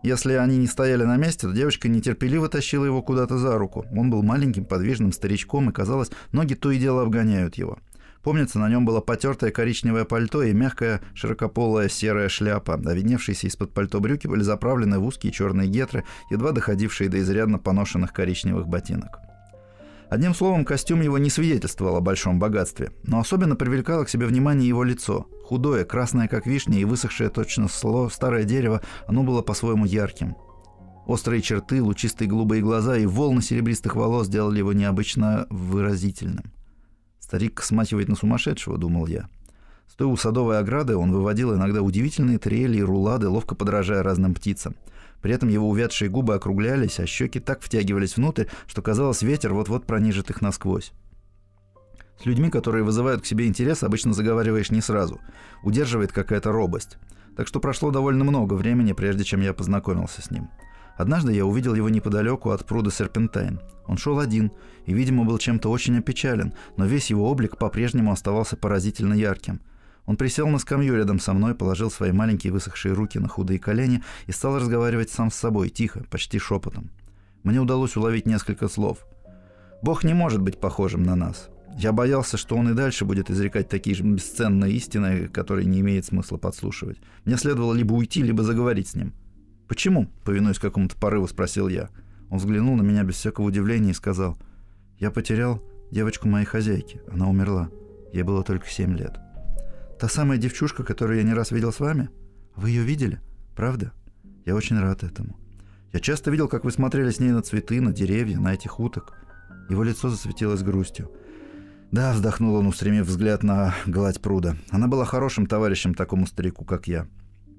Если 0.02 0.34
они 0.34 0.58
не 0.58 0.68
стояли 0.68 1.04
на 1.04 1.18
месте, 1.18 1.48
то 1.48 1.54
девочка 1.54 1.90
нетерпеливо 1.90 2.48
тащила 2.48 2.86
его 2.86 3.02
куда-то 3.02 3.38
за 3.38 3.58
руку. 3.58 3.86
Он 3.92 4.10
был 4.10 4.24
маленьким, 4.24 4.64
подвижным 4.64 5.12
старичком, 5.12 5.70
и, 5.70 5.74
казалось, 5.74 6.12
ноги 6.32 6.54
то 6.54 6.72
и 6.72 6.80
дело 6.80 7.02
обгоняют 7.02 7.56
его– 7.56 7.80
Помнится, 8.24 8.60
на 8.60 8.70
нем 8.70 8.86
было 8.86 9.00
потертое 9.00 9.52
коричневое 9.52 10.04
пальто 10.04 10.44
и 10.44 10.54
мягкая 10.54 11.02
широкополая 11.14 11.88
серая 11.88 12.28
шляпа, 12.28 12.74
а 12.74 12.94
видневшиеся 12.94 13.48
из-под 13.48 13.74
пальто 13.74 14.00
брюки 14.00 14.28
были 14.28 14.42
заправлены 14.42 15.00
в 15.00 15.06
узкие 15.06 15.32
черные 15.32 15.70
гетры, 15.70 16.04
едва 16.30 16.52
доходившие 16.52 17.10
до 17.10 17.20
изрядно 17.20 17.60
поношенных 17.60 18.12
коричневых 18.12 18.68
ботинок. 18.68 19.20
Одним 20.10 20.34
словом, 20.34 20.66
костюм 20.66 21.02
его 21.02 21.20
не 21.20 21.30
свидетельствовал 21.30 21.96
о 21.96 22.02
большом 22.02 22.40
богатстве, 22.40 22.92
но 23.04 23.20
особенно 23.20 23.56
привлекало 23.56 24.06
к 24.06 24.10
себе 24.10 24.26
внимание 24.26 24.68
его 24.68 24.84
лицо. 24.84 25.28
Худое, 25.46 25.86
красное 25.86 26.28
как 26.28 26.48
вишня 26.48 26.80
и 26.80 26.86
высохшее 26.86 27.30
точно 27.30 27.68
сло 27.68 28.10
старое 28.10 28.44
дерево, 28.44 28.82
оно 29.08 29.24
было 29.24 29.44
по-своему 29.44 29.86
ярким. 29.86 30.36
Острые 31.06 31.42
черты, 31.42 31.82
лучистые 31.82 32.28
голубые 32.28 32.62
глаза 32.62 32.98
и 32.98 33.06
волны 33.06 33.42
серебристых 33.42 33.96
волос 33.96 34.28
делали 34.28 34.60
его 34.60 34.74
необычно 34.74 35.46
выразительным. 35.50 36.54
Старик 37.30 37.62
смахивает 37.62 38.08
на 38.08 38.16
сумасшедшего, 38.16 38.80
думал 38.80 39.06
я. 39.06 39.30
Стоя 39.88 40.08
у 40.08 40.18
садовой 40.18 40.58
ограды, 40.58 40.96
он 40.96 41.12
выводил 41.12 41.54
иногда 41.54 41.84
удивительные 41.84 42.40
трели 42.40 42.80
и 42.80 42.82
рулады, 42.82 43.30
ловко 43.30 43.54
подражая 43.54 44.02
разным 44.02 44.34
птицам. 44.34 44.76
При 45.22 45.32
этом 45.32 45.48
его 45.48 45.70
увядшие 45.70 46.10
губы 46.10 46.34
округлялись, 46.34 47.00
а 47.00 47.06
щеки 47.06 47.40
так 47.40 47.62
втягивались 47.62 48.18
внутрь, 48.18 48.46
что 48.66 48.82
казалось, 48.82 49.22
ветер 49.22 49.54
вот-вот 49.54 49.86
пронижит 49.86 50.32
их 50.32 50.42
насквозь. 50.42 50.92
С 52.20 52.26
людьми, 52.26 52.50
которые 52.50 52.84
вызывают 52.84 53.22
к 53.22 53.28
себе 53.28 53.46
интерес, 53.46 53.84
обычно 53.84 54.14
заговариваешь 54.14 54.72
не 54.72 54.82
сразу. 54.82 55.22
Удерживает 55.62 56.12
какая-то 56.12 56.52
робость. 56.52 56.98
Так 57.38 57.46
что 57.46 57.60
прошло 57.60 57.92
довольно 57.92 58.24
много 58.24 58.56
времени, 58.56 58.94
прежде 58.94 59.24
чем 59.24 59.42
я 59.42 59.54
познакомился 59.54 60.24
с 60.24 60.32
ним. 60.32 60.50
Однажды 61.00 61.32
я 61.32 61.46
увидел 61.46 61.76
его 61.76 61.88
неподалеку 61.88 62.50
от 62.50 62.66
пруда 62.66 62.92
Серпентайн. 62.92 63.62
Он 63.88 63.96
шел 63.96 64.20
один 64.20 64.52
и, 64.86 64.94
видимо, 64.94 65.24
был 65.24 65.38
чем-то 65.38 65.72
очень 65.72 65.98
опечален, 65.98 66.54
но 66.76 66.86
весь 66.86 67.10
его 67.10 67.32
облик 67.32 67.58
по-прежнему 67.58 68.12
оставался 68.12 68.58
поразительно 68.58 69.14
ярким. 69.14 69.62
Он 70.06 70.18
присел 70.18 70.50
на 70.50 70.60
скамью 70.60 70.98
рядом 70.98 71.22
со 71.22 71.32
мной, 71.32 71.56
положил 71.56 71.90
свои 71.90 72.12
маленькие 72.12 72.52
высохшие 72.52 72.94
руки 72.94 73.18
на 73.18 73.30
худые 73.30 73.60
колени 73.60 74.04
и 74.28 74.34
стал 74.34 74.58
разговаривать 74.58 75.10
сам 75.10 75.32
с 75.32 75.36
собой, 75.36 75.70
тихо, 75.70 76.04
почти 76.12 76.38
шепотом. 76.38 76.92
Мне 77.44 77.62
удалось 77.62 77.96
уловить 77.96 78.26
несколько 78.26 78.68
слов. 78.68 79.08
«Бог 79.82 80.04
не 80.04 80.14
может 80.14 80.42
быть 80.42 80.60
похожим 80.60 81.04
на 81.04 81.16
нас. 81.16 81.48
Я 81.78 81.94
боялся, 81.94 82.36
что 82.36 82.58
он 82.58 82.72
и 82.72 82.74
дальше 82.74 83.06
будет 83.06 83.32
изрекать 83.32 83.70
такие 83.70 83.96
же 83.96 84.04
бесценные 84.04 84.74
истины, 84.74 85.30
которые 85.30 85.66
не 85.66 85.80
имеет 85.80 86.04
смысла 86.04 86.36
подслушивать. 86.36 86.98
Мне 87.24 87.38
следовало 87.38 87.74
либо 87.74 87.94
уйти, 87.94 88.22
либо 88.22 88.44
заговорить 88.44 88.90
с 88.90 88.96
ним. 88.96 89.14
«Почему?»— 89.70 90.10
повинуясь 90.26 90.60
какому-то 90.60 90.98
порыву, 90.98 91.28
спросил 91.28 91.68
я. 91.68 91.90
Он 92.30 92.40
взглянул 92.40 92.76
на 92.76 92.82
меня 92.82 93.04
без 93.04 93.16
всякого 93.16 93.46
удивления 93.46 93.92
и 93.92 93.94
сказал, 93.94 94.38
«Я 94.98 95.12
потерял 95.12 95.64
девочку 95.92 96.28
моей 96.28 96.46
хозяйки. 96.46 97.02
Она 97.10 97.30
умерла. 97.30 97.70
Ей 98.12 98.24
было 98.24 98.44
только 98.44 98.68
семь 98.68 98.98
лет. 98.98 99.18
Та 100.00 100.10
самая 100.10 100.40
девчушка, 100.40 100.84
которую 100.84 101.18
я 101.20 101.24
не 101.24 101.34
раз 101.34 101.52
видел 101.52 101.72
с 101.72 101.80
вами? 101.80 102.10
Вы 102.56 102.70
ее 102.72 102.84
видели? 102.84 103.20
Правда? 103.56 103.92
Я 104.46 104.56
очень 104.56 104.80
рад 104.80 105.04
этому. 105.04 105.38
Я 105.94 106.00
часто 106.00 106.32
видел, 106.32 106.48
как 106.48 106.64
вы 106.64 106.72
смотрели 106.72 107.12
с 107.12 107.20
ней 107.20 107.30
на 107.30 107.42
цветы, 107.42 107.80
на 107.80 107.92
деревья, 107.92 108.40
на 108.40 108.54
этих 108.54 108.80
уток. 108.80 109.14
Его 109.70 109.84
лицо 109.84 110.10
засветилось 110.10 110.64
грустью. 110.64 111.12
«Да»,— 111.92 112.14
вздохнул 112.14 112.56
он, 112.56 112.68
устремив 112.68 113.06
взгляд 113.06 113.44
на 113.44 113.76
гладь 113.86 114.22
пруда. 114.22 114.56
«Она 114.70 114.88
была 114.88 115.06
хорошим 115.06 115.46
товарищем 115.46 115.94
такому 115.94 116.26
старику, 116.28 116.66
как 116.66 116.88
я. 116.88 117.08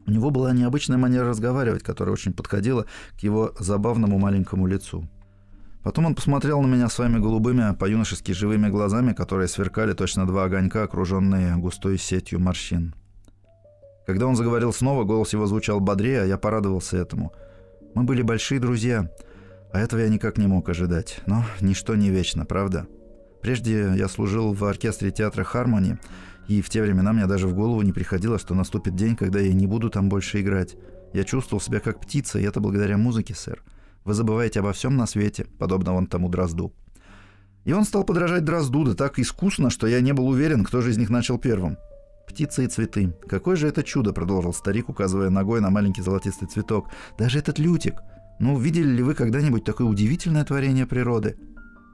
У 0.07 0.11
него 0.11 0.31
была 0.31 0.53
необычная 0.53 0.99
манера 0.99 1.29
разговаривать, 1.29 1.83
которая 1.83 2.13
очень 2.13 2.33
подходила 2.33 2.87
к 3.19 3.21
его 3.21 3.55
забавному 3.59 4.19
маленькому 4.19 4.67
лицу. 4.67 5.09
Потом 5.83 6.07
он 6.07 6.15
посмотрел 6.15 6.61
на 6.61 6.67
меня 6.67 6.89
своими 6.89 7.19
голубыми, 7.19 7.75
по-юношески 7.75 8.33
живыми 8.33 8.69
глазами, 8.69 9.13
которые 9.13 9.49
сверкали 9.49 9.95
точно 9.95 10.27
два 10.27 10.45
огонька, 10.45 10.83
окруженные 10.83 11.57
густой 11.57 11.99
сетью 11.99 12.41
морщин. 12.41 12.95
Когда 14.07 14.27
он 14.27 14.37
заговорил 14.37 14.73
снова, 14.73 15.05
голос 15.05 15.33
его 15.33 15.47
звучал 15.47 15.81
бодрее, 15.81 16.23
а 16.23 16.27
я 16.27 16.37
порадовался 16.37 16.99
этому. 16.99 17.33
Мы 17.95 18.03
были 18.03 18.23
большие 18.23 18.61
друзья, 18.61 19.11
а 19.73 19.81
этого 19.81 20.01
я 20.01 20.09
никак 20.09 20.37
не 20.37 20.47
мог 20.47 20.69
ожидать. 20.69 21.21
Но 21.27 21.45
ничто 21.61 21.95
не 21.95 22.11
вечно, 22.11 22.45
правда? 22.45 22.87
Прежде 23.41 23.95
я 23.97 24.09
служил 24.09 24.53
в 24.53 24.65
оркестре 24.65 25.11
театра 25.11 25.45
«Хармони», 25.45 25.97
и 26.49 26.63
в 26.63 26.69
те 26.69 26.83
времена 26.83 27.13
мне 27.13 27.27
даже 27.27 27.47
в 27.47 27.55
голову 27.55 27.83
не 27.83 27.93
приходило, 27.93 28.39
что 28.39 28.55
наступит 28.55 28.97
день, 28.97 29.17
когда 29.17 29.39
я 29.39 29.53
не 29.53 29.67
буду 29.67 29.91
там 29.91 30.09
больше 30.09 30.41
играть. 30.41 30.77
Я 31.13 31.25
чувствовал 31.25 31.61
себя 31.61 31.81
как 31.81 32.01
птица, 32.01 32.39
и 32.39 32.43
это 32.43 32.61
благодаря 32.61 32.97
музыке, 32.97 33.35
сэр. 33.35 33.63
Вы 34.05 34.15
забываете 34.15 34.61
обо 34.61 34.73
всем 34.73 34.97
на 34.97 35.07
свете, 35.07 35.47
подобно 35.59 35.93
вон 35.93 36.07
тому 36.07 36.29
дрозду. 36.29 36.73
И 37.65 37.73
он 37.73 37.85
стал 37.85 38.05
подражать 38.05 38.45
дрозду, 38.45 38.85
да 38.85 38.95
так 38.95 39.19
искусно, 39.19 39.71
что 39.71 39.87
я 39.87 40.01
не 40.01 40.13
был 40.13 40.29
уверен, 40.29 40.65
кто 40.65 40.81
же 40.81 40.91
из 40.91 40.99
них 40.99 41.11
начал 41.11 41.39
первым. 41.39 41.77
«Птицы 42.27 42.65
и 42.65 42.69
цветы. 42.69 43.13
Какое 43.29 43.57
же 43.57 43.67
это 43.67 43.83
чудо!»— 43.83 44.13
продолжил 44.15 44.55
старик, 44.55 44.89
указывая 44.89 45.31
ногой 45.31 45.61
на 45.61 45.71
маленький 45.71 46.03
золотистый 46.03 46.49
цветок. 46.49 46.89
«Даже 47.19 47.41
этот 47.41 47.59
лютик! 47.59 48.01
Ну, 48.39 48.57
видели 48.57 48.89
ли 48.89 49.03
вы 49.03 49.15
когда-нибудь 49.15 49.65
такое 49.65 49.87
удивительное 49.87 50.45
творение 50.45 50.87
природы?» 50.87 51.37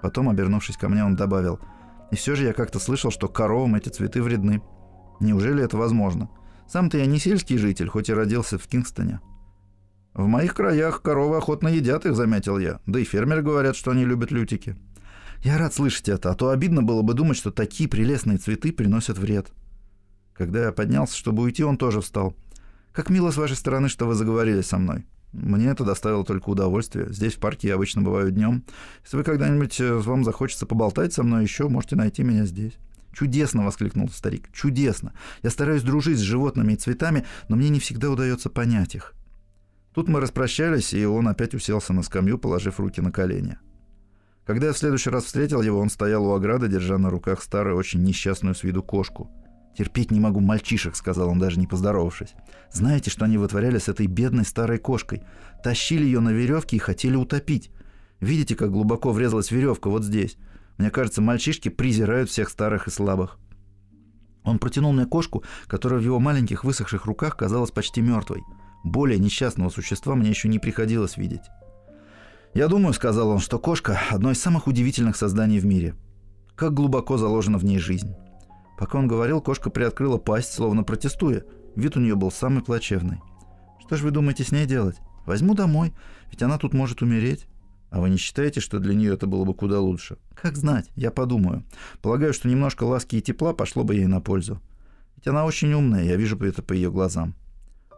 Потом, 0.02 0.28
обернувшись 0.28 0.76
ко 0.76 0.90
мне, 0.90 1.04
он 1.04 1.16
добавил— 1.16 1.58
и 2.10 2.16
все 2.16 2.34
же 2.34 2.44
я 2.44 2.52
как-то 2.52 2.78
слышал, 2.78 3.10
что 3.10 3.28
коровам 3.28 3.74
эти 3.74 3.88
цветы 3.88 4.22
вредны. 4.22 4.62
Неужели 5.20 5.62
это 5.64 5.76
возможно? 5.76 6.30
Сам-то 6.68 6.98
я 6.98 7.06
не 7.06 7.18
сельский 7.18 7.58
житель, 7.58 7.88
хоть 7.88 8.08
и 8.08 8.14
родился 8.14 8.58
в 8.58 8.66
Кингстоне. 8.66 9.20
В 10.14 10.26
моих 10.26 10.54
краях 10.54 11.02
коровы 11.02 11.36
охотно 11.36 11.68
едят 11.68 12.06
их, 12.06 12.16
заметил 12.16 12.58
я. 12.58 12.80
Да 12.86 12.98
и 12.98 13.04
фермеры 13.04 13.42
говорят, 13.42 13.76
что 13.76 13.90
они 13.90 14.04
любят 14.04 14.30
лютики. 14.30 14.76
Я 15.42 15.58
рад 15.58 15.74
слышать 15.74 16.08
это, 16.08 16.30
а 16.30 16.34
то 16.34 16.48
обидно 16.48 16.82
было 16.82 17.02
бы 17.02 17.14
думать, 17.14 17.36
что 17.36 17.50
такие 17.50 17.88
прелестные 17.88 18.38
цветы 18.38 18.72
приносят 18.72 19.18
вред. 19.18 19.52
Когда 20.32 20.64
я 20.64 20.72
поднялся, 20.72 21.16
чтобы 21.16 21.42
уйти, 21.42 21.64
он 21.64 21.76
тоже 21.76 22.00
встал. 22.00 22.34
Как 22.92 23.10
мило 23.10 23.30
с 23.30 23.36
вашей 23.36 23.56
стороны, 23.56 23.88
что 23.88 24.06
вы 24.06 24.14
заговорили 24.14 24.62
со 24.62 24.78
мной. 24.78 25.06
Мне 25.36 25.66
это 25.66 25.84
доставило 25.84 26.24
только 26.24 26.48
удовольствие. 26.48 27.12
Здесь, 27.12 27.34
в 27.34 27.38
парке, 27.38 27.68
я 27.68 27.74
обычно 27.74 28.00
бываю 28.00 28.30
днем. 28.30 28.64
Если 29.04 29.18
вы 29.18 29.22
когда-нибудь 29.22 29.78
э, 29.80 29.94
вам 29.94 30.24
захочется 30.24 30.64
поболтать 30.64 31.12
со 31.12 31.22
мной 31.22 31.42
еще, 31.42 31.68
можете 31.68 31.96
найти 31.96 32.22
меня 32.22 32.46
здесь. 32.46 32.72
«Чудесно!»— 33.12 33.64
воскликнул 33.64 34.08
старик. 34.08 34.48
«Чудесно! 34.52 35.12
Я 35.42 35.50
стараюсь 35.50 35.82
дружить 35.82 36.18
с 36.18 36.22
животными 36.22 36.72
и 36.72 36.76
цветами, 36.76 37.24
но 37.48 37.56
мне 37.56 37.68
не 37.68 37.80
всегда 37.80 38.10
удается 38.10 38.50
понять 38.50 38.94
их». 38.94 39.14
Тут 39.94 40.08
мы 40.08 40.20
распрощались, 40.20 40.92
и 40.92 41.04
он 41.06 41.28
опять 41.28 41.54
уселся 41.54 41.92
на 41.92 42.02
скамью, 42.02 42.38
положив 42.38 42.80
руки 42.80 43.00
на 43.00 43.10
колени. 43.10 43.58
Когда 44.44 44.66
я 44.66 44.72
в 44.72 44.78
следующий 44.78 45.10
раз 45.10 45.24
встретил 45.24 45.62
его, 45.62 45.78
он 45.78 45.88
стоял 45.90 46.26
у 46.26 46.34
ограды, 46.34 46.68
держа 46.68 46.98
на 46.98 47.10
руках 47.10 47.42
старую, 47.42 47.76
очень 47.76 48.02
несчастную 48.02 48.54
с 48.54 48.62
виду 48.62 48.82
кошку— 48.82 49.30
«Терпеть 49.76 50.10
не 50.10 50.20
могу 50.20 50.40
мальчишек»,— 50.40 50.96
сказал 50.96 51.28
он, 51.28 51.38
даже 51.38 51.60
не 51.60 51.66
поздоровавшись. 51.66 52.34
«Знаете, 52.72 53.10
что 53.10 53.26
они 53.26 53.36
вытворяли 53.36 53.78
с 53.78 53.88
этой 53.88 54.06
бедной 54.06 54.46
старой 54.46 54.78
кошкой? 54.78 55.22
Тащили 55.62 56.04
ее 56.04 56.20
на 56.20 56.30
веревке 56.30 56.76
и 56.76 56.80
хотели 56.80 57.14
утопить. 57.14 57.70
Видите, 58.20 58.56
как 58.56 58.70
глубоко 58.70 59.12
врезалась 59.12 59.50
веревка 59.50 59.90
вот 59.90 60.02
здесь? 60.02 60.38
Мне 60.78 60.90
кажется, 60.90 61.20
мальчишки 61.20 61.68
презирают 61.68 62.30
всех 62.30 62.48
старых 62.48 62.88
и 62.88 62.90
слабых». 62.90 63.38
Он 64.44 64.58
протянул 64.58 64.94
мне 64.94 65.04
кошку, 65.04 65.44
которая 65.66 66.00
в 66.00 66.04
его 66.04 66.20
маленьких 66.20 66.64
высохших 66.64 67.04
руках 67.04 67.36
казалась 67.36 67.70
почти 67.70 68.00
мертвой. 68.00 68.42
Более 68.82 69.18
несчастного 69.18 69.68
существа 69.68 70.14
мне 70.14 70.30
еще 70.30 70.48
не 70.48 70.58
приходилось 70.58 71.18
видеть. 71.18 71.42
«Я 72.54 72.68
думаю»,— 72.68 72.92
сказал 72.94 73.28
он,— 73.28 73.38
«что 73.40 73.58
кошка— 73.58 74.00
одно 74.10 74.30
из 74.30 74.40
самых 74.40 74.68
удивительных 74.68 75.16
созданий 75.16 75.58
в 75.58 75.66
мире. 75.66 75.94
Как 76.54 76.72
глубоко 76.72 77.18
заложена 77.18 77.58
в 77.58 77.64
ней 77.64 77.78
жизнь». 77.78 78.16
Пока 78.78 78.98
он 78.98 79.08
говорил, 79.08 79.40
кошка 79.40 79.70
приоткрыла 79.70 80.18
пасть, 80.18 80.52
словно 80.52 80.82
протестуя. 80.82 81.44
Вид 81.74 81.96
у 81.96 82.00
нее 82.00 82.14
был 82.14 82.30
самый 82.30 82.62
плачевный. 82.62 83.20
«Что 83.80 83.96
же 83.96 84.04
вы 84.04 84.10
думаете 84.10 84.44
с 84.44 84.52
ней 84.52 84.66
делать? 84.66 84.96
Возьму 85.26 85.54
домой, 85.54 85.92
ведь 86.30 86.42
она 86.42 86.58
тут 86.58 86.74
может 86.74 87.02
умереть». 87.02 87.46
А 87.90 88.00
вы 88.00 88.10
не 88.10 88.16
считаете, 88.16 88.60
что 88.60 88.78
для 88.78 88.94
нее 88.94 89.14
это 89.14 89.26
было 89.26 89.44
бы 89.44 89.54
куда 89.54 89.80
лучше? 89.80 90.18
Как 90.34 90.56
знать, 90.56 90.90
я 90.96 91.10
подумаю. 91.10 91.64
Полагаю, 92.02 92.32
что 92.32 92.48
немножко 92.48 92.84
ласки 92.84 93.16
и 93.16 93.22
тепла 93.22 93.54
пошло 93.54 93.84
бы 93.84 93.94
ей 93.94 94.06
на 94.06 94.20
пользу. 94.20 94.60
Ведь 95.16 95.28
она 95.28 95.44
очень 95.44 95.72
умная, 95.72 96.04
я 96.04 96.16
вижу 96.16 96.36
это 96.44 96.62
по 96.62 96.72
ее 96.72 96.90
глазам. 96.90 97.34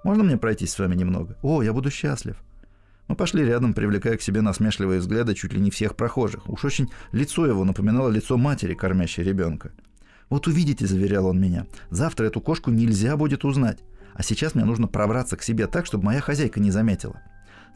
Можно 0.04 0.24
мне 0.24 0.36
пройтись 0.36 0.72
с 0.72 0.78
вами 0.78 0.94
немного? 0.94 1.36
О, 1.42 1.62
я 1.62 1.72
буду 1.72 1.90
счастлив. 1.90 2.36
Мы 3.08 3.16
пошли 3.16 3.44
рядом, 3.44 3.72
привлекая 3.72 4.18
к 4.18 4.22
себе 4.22 4.42
насмешливые 4.42 5.00
взгляды 5.00 5.34
чуть 5.34 5.54
ли 5.54 5.60
не 5.60 5.70
всех 5.70 5.96
прохожих. 5.96 6.48
Уж 6.48 6.64
очень 6.64 6.90
лицо 7.10 7.46
его 7.46 7.64
напоминало 7.64 8.10
лицо 8.10 8.36
матери, 8.36 8.74
кормящей 8.74 9.24
ребенка. 9.24 9.72
«Вот 10.30 10.46
увидите»,— 10.46 10.86
заверял 10.88 11.26
он 11.26 11.40
меня,— 11.40 11.66
«завтра 11.90 12.26
эту 12.26 12.40
кошку 12.40 12.70
нельзя 12.70 13.16
будет 13.16 13.44
узнать. 13.44 13.78
А 14.14 14.22
сейчас 14.22 14.54
мне 14.54 14.64
нужно 14.64 14.88
пробраться 14.88 15.36
к 15.36 15.42
себе 15.42 15.66
так, 15.66 15.86
чтобы 15.86 16.06
моя 16.06 16.20
хозяйка 16.20 16.60
не 16.60 16.70
заметила. 16.70 17.20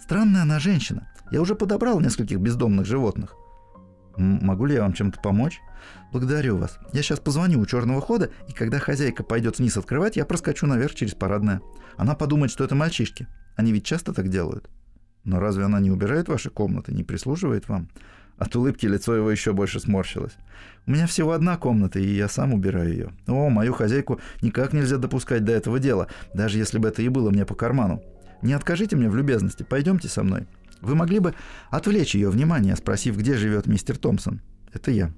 Странная 0.01 0.43
она 0.43 0.59
женщина. 0.59 1.09
Я 1.31 1.41
уже 1.41 1.55
подобрал 1.55 2.01
нескольких 2.01 2.41
бездомных 2.41 2.85
животных. 2.85 3.37
Могу 4.17 4.67
ли 4.67 4.75
я 4.75 4.83
вам 4.83 4.93
чем-то 4.93 5.21
помочь? 5.21 5.61
Благодарю 6.11 6.57
вас. 6.57 6.79
Я 6.93 7.03
сейчас 7.03 7.21
позвоню 7.21 7.61
у 7.61 7.67
черного 7.67 8.01
хода, 8.01 8.31
и 8.49 8.53
когда 8.53 8.79
хозяйка 8.79 9.23
пойдет 9.23 9.59
вниз 9.59 9.77
открывать, 9.77 10.17
я 10.17 10.25
проскочу 10.25 10.67
наверх 10.67 10.95
через 10.95 11.15
парадное. 11.15 11.63
Она 11.97 12.15
подумает, 12.15 12.51
что 12.51 12.65
это 12.65 12.75
мальчишки. 12.75 13.27
Они 13.57 13.73
ведь 13.73 13.87
часто 13.87 14.13
так 14.13 14.29
делают. 14.29 14.69
Но 15.25 15.39
разве 15.39 15.65
она 15.65 15.79
не 15.79 15.91
убирает 15.91 16.29
ваши 16.29 16.51
комнаты, 16.51 16.93
не 16.93 17.05
прислуживает 17.05 17.69
вам? 17.69 17.89
От 18.43 18.57
улыбки 18.57 18.87
лицо 18.87 19.15
его 19.15 19.31
еще 19.31 19.53
больше 19.53 19.79
сморщилось. 19.79 20.33
У 20.89 20.91
меня 20.91 21.07
всего 21.07 21.31
одна 21.31 21.57
комната, 21.57 22.01
и 22.01 22.13
я 22.13 22.27
сам 22.27 22.53
убираю 22.53 22.91
ее. 22.91 23.13
О, 23.29 23.49
мою 23.51 23.73
хозяйку 23.73 24.21
никак 24.41 24.73
нельзя 24.73 24.97
допускать 24.97 25.45
до 25.45 25.53
этого 25.53 25.79
дела, 25.79 26.09
даже 26.35 26.59
если 26.59 26.79
бы 26.79 26.89
это 26.89 27.03
и 27.03 27.09
было 27.09 27.31
мне 27.31 27.47
по 27.47 27.55
карману. 27.55 28.03
Не 28.43 28.55
откажите 28.55 28.97
мне 28.97 29.09
в 29.09 29.15
любезности, 29.15 29.63
пойдемте 29.63 30.09
со 30.09 30.25
мной. 30.25 30.49
Вы 30.81 30.97
могли 30.97 31.21
бы 31.21 31.35
отвлечь 31.71 32.17
ее 32.17 32.31
внимание, 32.31 32.75
спросив, 32.75 33.17
где 33.17 33.37
живет 33.37 33.69
мистер 33.69 33.97
Томпсон. 33.97 34.41
Это 34.73 34.91
я. 34.91 35.13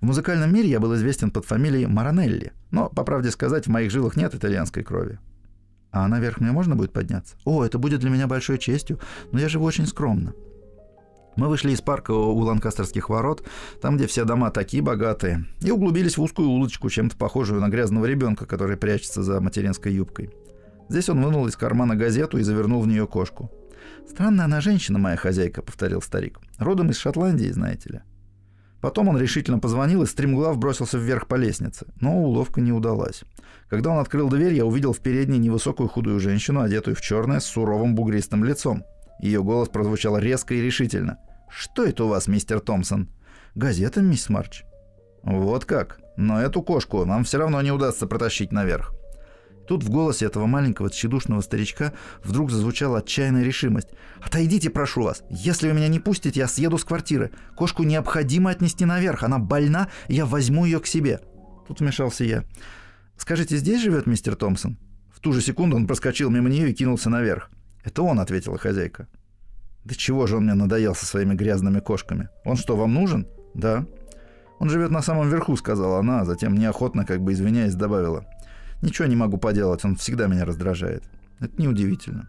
В 0.00 0.06
музыкальном 0.06 0.50
мире 0.50 0.70
я 0.70 0.80
был 0.80 0.94
известен 0.94 1.30
под 1.30 1.44
фамилией 1.44 1.84
Маранелли, 1.84 2.54
но, 2.70 2.88
по 2.88 3.04
правде 3.04 3.30
сказать, 3.30 3.66
в 3.66 3.70
моих 3.70 3.90
жилах 3.90 4.16
нет 4.16 4.34
итальянской 4.34 4.82
крови. 4.82 5.18
А 5.90 6.08
наверх 6.08 6.40
мне 6.40 6.52
можно 6.52 6.74
будет 6.74 6.94
подняться? 6.94 7.36
О, 7.44 7.62
это 7.66 7.78
будет 7.78 8.00
для 8.00 8.08
меня 8.08 8.26
большой 8.26 8.56
честью, 8.56 8.98
но 9.30 9.40
я 9.40 9.50
живу 9.50 9.66
очень 9.66 9.86
скромно. 9.86 10.32
Мы 11.36 11.48
вышли 11.48 11.72
из 11.72 11.82
парка 11.82 12.12
у 12.12 12.38
Ланкастерских 12.38 13.10
ворот, 13.10 13.46
там, 13.80 13.96
где 13.96 14.06
все 14.06 14.24
дома 14.24 14.50
такие 14.50 14.82
богатые, 14.82 15.44
и 15.60 15.70
углубились 15.70 16.16
в 16.16 16.22
узкую 16.22 16.48
улочку, 16.48 16.88
чем-то 16.88 17.16
похожую 17.16 17.60
на 17.60 17.68
грязного 17.68 18.06
ребенка, 18.06 18.46
который 18.46 18.76
прячется 18.76 19.22
за 19.22 19.40
материнской 19.40 19.92
юбкой. 19.92 20.30
Здесь 20.88 21.08
он 21.08 21.22
вынул 21.22 21.46
из 21.46 21.56
кармана 21.56 21.94
газету 21.94 22.38
и 22.38 22.42
завернул 22.42 22.80
в 22.80 22.86
нее 22.86 23.06
кошку. 23.06 23.50
«Странная 24.08 24.46
она 24.46 24.60
женщина, 24.60 24.98
моя 24.98 25.16
хозяйка»,— 25.16 25.62
повторил 25.62 26.00
старик. 26.00 26.38
«Родом 26.58 26.90
из 26.90 26.96
Шотландии, 26.96 27.50
знаете 27.50 27.90
ли». 27.90 28.00
Потом 28.80 29.08
он 29.08 29.18
решительно 29.18 29.58
позвонил 29.58 30.02
и 30.02 30.06
стремглав 30.06 30.58
бросился 30.58 30.96
вверх 30.96 31.26
по 31.26 31.34
лестнице, 31.34 31.86
но 32.00 32.22
уловка 32.22 32.60
не 32.60 32.72
удалась. 32.72 33.24
Когда 33.68 33.90
он 33.90 33.98
открыл 33.98 34.28
дверь, 34.28 34.54
я 34.54 34.64
увидел 34.64 34.92
в 34.92 35.00
передней 35.00 35.38
невысокую 35.38 35.88
худую 35.88 36.20
женщину, 36.20 36.60
одетую 36.60 36.94
в 36.94 37.00
черное, 37.00 37.40
с 37.40 37.46
суровым 37.46 37.94
бугристым 37.94 38.44
лицом. 38.44 38.84
Ее 39.18 39.42
голос 39.42 39.68
прозвучал 39.68 40.18
резко 40.18 40.54
и 40.54 40.60
решительно. 40.60 41.18
«Что 41.48 41.84
это 41.84 42.04
у 42.04 42.08
вас, 42.08 42.28
мистер 42.28 42.60
Томпсон?» 42.60 43.08
«Газета, 43.54 44.02
мисс 44.02 44.28
Марч». 44.28 44.64
«Вот 45.22 45.64
как? 45.64 46.00
Но 46.16 46.40
эту 46.40 46.62
кошку 46.62 47.04
нам 47.04 47.24
все 47.24 47.38
равно 47.38 47.60
не 47.62 47.72
удастся 47.72 48.06
протащить 48.06 48.52
наверх». 48.52 48.92
Тут 49.66 49.82
в 49.82 49.90
голосе 49.90 50.26
этого 50.26 50.46
маленького 50.46 50.90
тщедушного 50.90 51.40
старичка 51.40 51.92
вдруг 52.22 52.50
зазвучала 52.50 52.98
отчаянная 52.98 53.42
решимость. 53.42 53.88
«Отойдите, 54.22 54.70
прошу 54.70 55.02
вас! 55.02 55.22
Если 55.28 55.68
вы 55.68 55.74
меня 55.74 55.88
не 55.88 55.98
пустите, 55.98 56.40
я 56.40 56.46
съеду 56.46 56.78
с 56.78 56.84
квартиры. 56.84 57.32
Кошку 57.56 57.82
необходимо 57.82 58.50
отнести 58.50 58.84
наверх. 58.84 59.24
Она 59.24 59.38
больна, 59.38 59.88
и 60.08 60.14
я 60.14 60.26
возьму 60.26 60.64
ее 60.64 60.78
к 60.78 60.86
себе». 60.86 61.20
Тут 61.66 61.80
вмешался 61.80 62.24
я. 62.24 62.44
«Скажите, 63.16 63.56
здесь 63.56 63.82
живет 63.82 64.06
мистер 64.06 64.36
Томпсон?» 64.36 64.78
В 65.12 65.20
ту 65.20 65.32
же 65.32 65.40
секунду 65.40 65.76
он 65.76 65.86
проскочил 65.86 66.30
мимо 66.30 66.48
нее 66.48 66.70
и 66.70 66.74
кинулся 66.74 67.10
наверх. 67.10 67.50
«Это 67.82 68.02
он»,— 68.02 68.20
ответила 68.20 68.58
хозяйка. 68.58 69.08
«Да 69.86 69.94
чего 69.94 70.26
же 70.26 70.36
он 70.36 70.44
мне 70.44 70.54
надоел 70.54 70.94
со 70.94 71.06
своими 71.06 71.34
грязными 71.34 71.80
кошками? 71.80 72.28
Он 72.44 72.56
что, 72.56 72.76
вам 72.76 72.92
нужен?» 72.92 73.26
«Да». 73.54 73.86
«Он 74.58 74.68
живет 74.68 74.90
на 74.90 75.02
самом 75.02 75.28
верху»,— 75.30 75.56
сказала 75.58 75.98
она, 75.98 76.20
а 76.22 76.24
затем 76.24 76.54
неохотно, 76.54 77.04
как 77.04 77.20
бы 77.20 77.32
извиняясь, 77.32 77.74
добавила. 77.74 78.26
Ничего 78.82 79.08
не 79.08 79.16
могу 79.16 79.38
поделать, 79.38 79.84
он 79.84 79.96
всегда 79.96 80.26
меня 80.26 80.44
раздражает. 80.44 81.04
Это 81.40 81.60
неудивительно. 81.60 82.28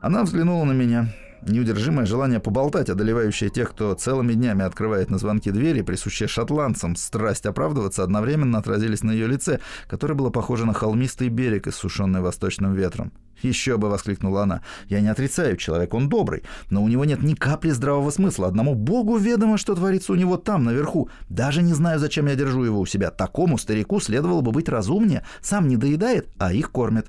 Она 0.00 0.24
взглянула 0.24 0.64
на 0.64 0.72
меня. 0.72 1.12
Неудержимое 1.42 2.06
желание 2.06 2.40
поболтать, 2.40 2.88
одолевающее 2.88 3.50
тех, 3.50 3.70
кто 3.70 3.94
целыми 3.94 4.32
днями 4.32 4.64
открывает 4.64 5.10
на 5.10 5.18
звонки 5.18 5.50
двери, 5.50 5.82
присущее 5.82 6.26
шотландцам, 6.26 6.96
страсть 6.96 7.44
оправдываться, 7.44 8.02
одновременно 8.02 8.58
отразились 8.58 9.02
на 9.02 9.10
ее 9.10 9.26
лице, 9.26 9.60
которое 9.86 10.14
было 10.14 10.30
похоже 10.30 10.64
на 10.64 10.72
холмистый 10.72 11.28
берег, 11.28 11.66
иссушенный 11.66 12.20
восточным 12.20 12.72
ветром. 12.74 13.12
«Еще 13.42 13.76
бы!»— 13.76 13.88
воскликнула 13.90 14.42
она. 14.44 14.62
«Я 14.88 15.00
не 15.00 15.08
отрицаю, 15.08 15.56
человек 15.56 15.94
он 15.94 16.08
добрый, 16.08 16.44
но 16.70 16.82
у 16.82 16.88
него 16.88 17.04
нет 17.04 17.22
ни 17.22 17.34
капли 17.34 17.70
здравого 17.70 18.10
смысла. 18.10 18.48
Одному 18.48 18.74
богу 18.74 19.16
ведомо, 19.16 19.58
что 19.58 19.74
творится 19.74 20.12
у 20.12 20.16
него 20.16 20.36
там, 20.36 20.64
наверху. 20.64 21.08
Даже 21.28 21.62
не 21.62 21.74
знаю, 21.74 21.98
зачем 21.98 22.26
я 22.26 22.36
держу 22.36 22.64
его 22.64 22.80
у 22.80 22.86
себя. 22.86 23.10
Такому 23.10 23.58
старику 23.58 24.00
следовало 24.00 24.40
бы 24.40 24.52
быть 24.52 24.68
разумнее. 24.68 25.24
Сам 25.40 25.68
не 25.68 25.76
доедает, 25.76 26.28
а 26.38 26.52
их 26.52 26.70
кормит». 26.70 27.08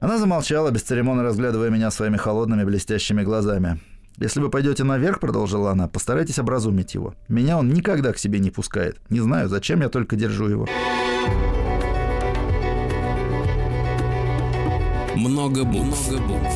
Она 0.00 0.16
замолчала, 0.16 0.70
бесцеремонно 0.70 1.22
разглядывая 1.22 1.68
меня 1.68 1.90
своими 1.90 2.16
холодными 2.16 2.64
блестящими 2.64 3.22
глазами. 3.22 3.80
«Если 4.16 4.40
вы 4.40 4.50
пойдете 4.50 4.84
наверх»,— 4.84 5.18
продолжила 5.20 5.70
она,— 5.70 5.88
«постарайтесь 5.88 6.38
образумить 6.38 6.94
его. 6.94 7.14
Меня 7.28 7.58
он 7.58 7.70
никогда 7.70 8.12
к 8.12 8.18
себе 8.18 8.38
не 8.38 8.50
пускает. 8.50 8.98
Не 9.08 9.20
знаю, 9.20 9.48
зачем 9.48 9.80
я 9.80 9.88
только 9.88 10.16
держу 10.16 10.48
его». 10.48 10.68
Много 15.20 15.64
букв. 15.64 16.10
Много 16.10 16.26
букв. 16.28 16.54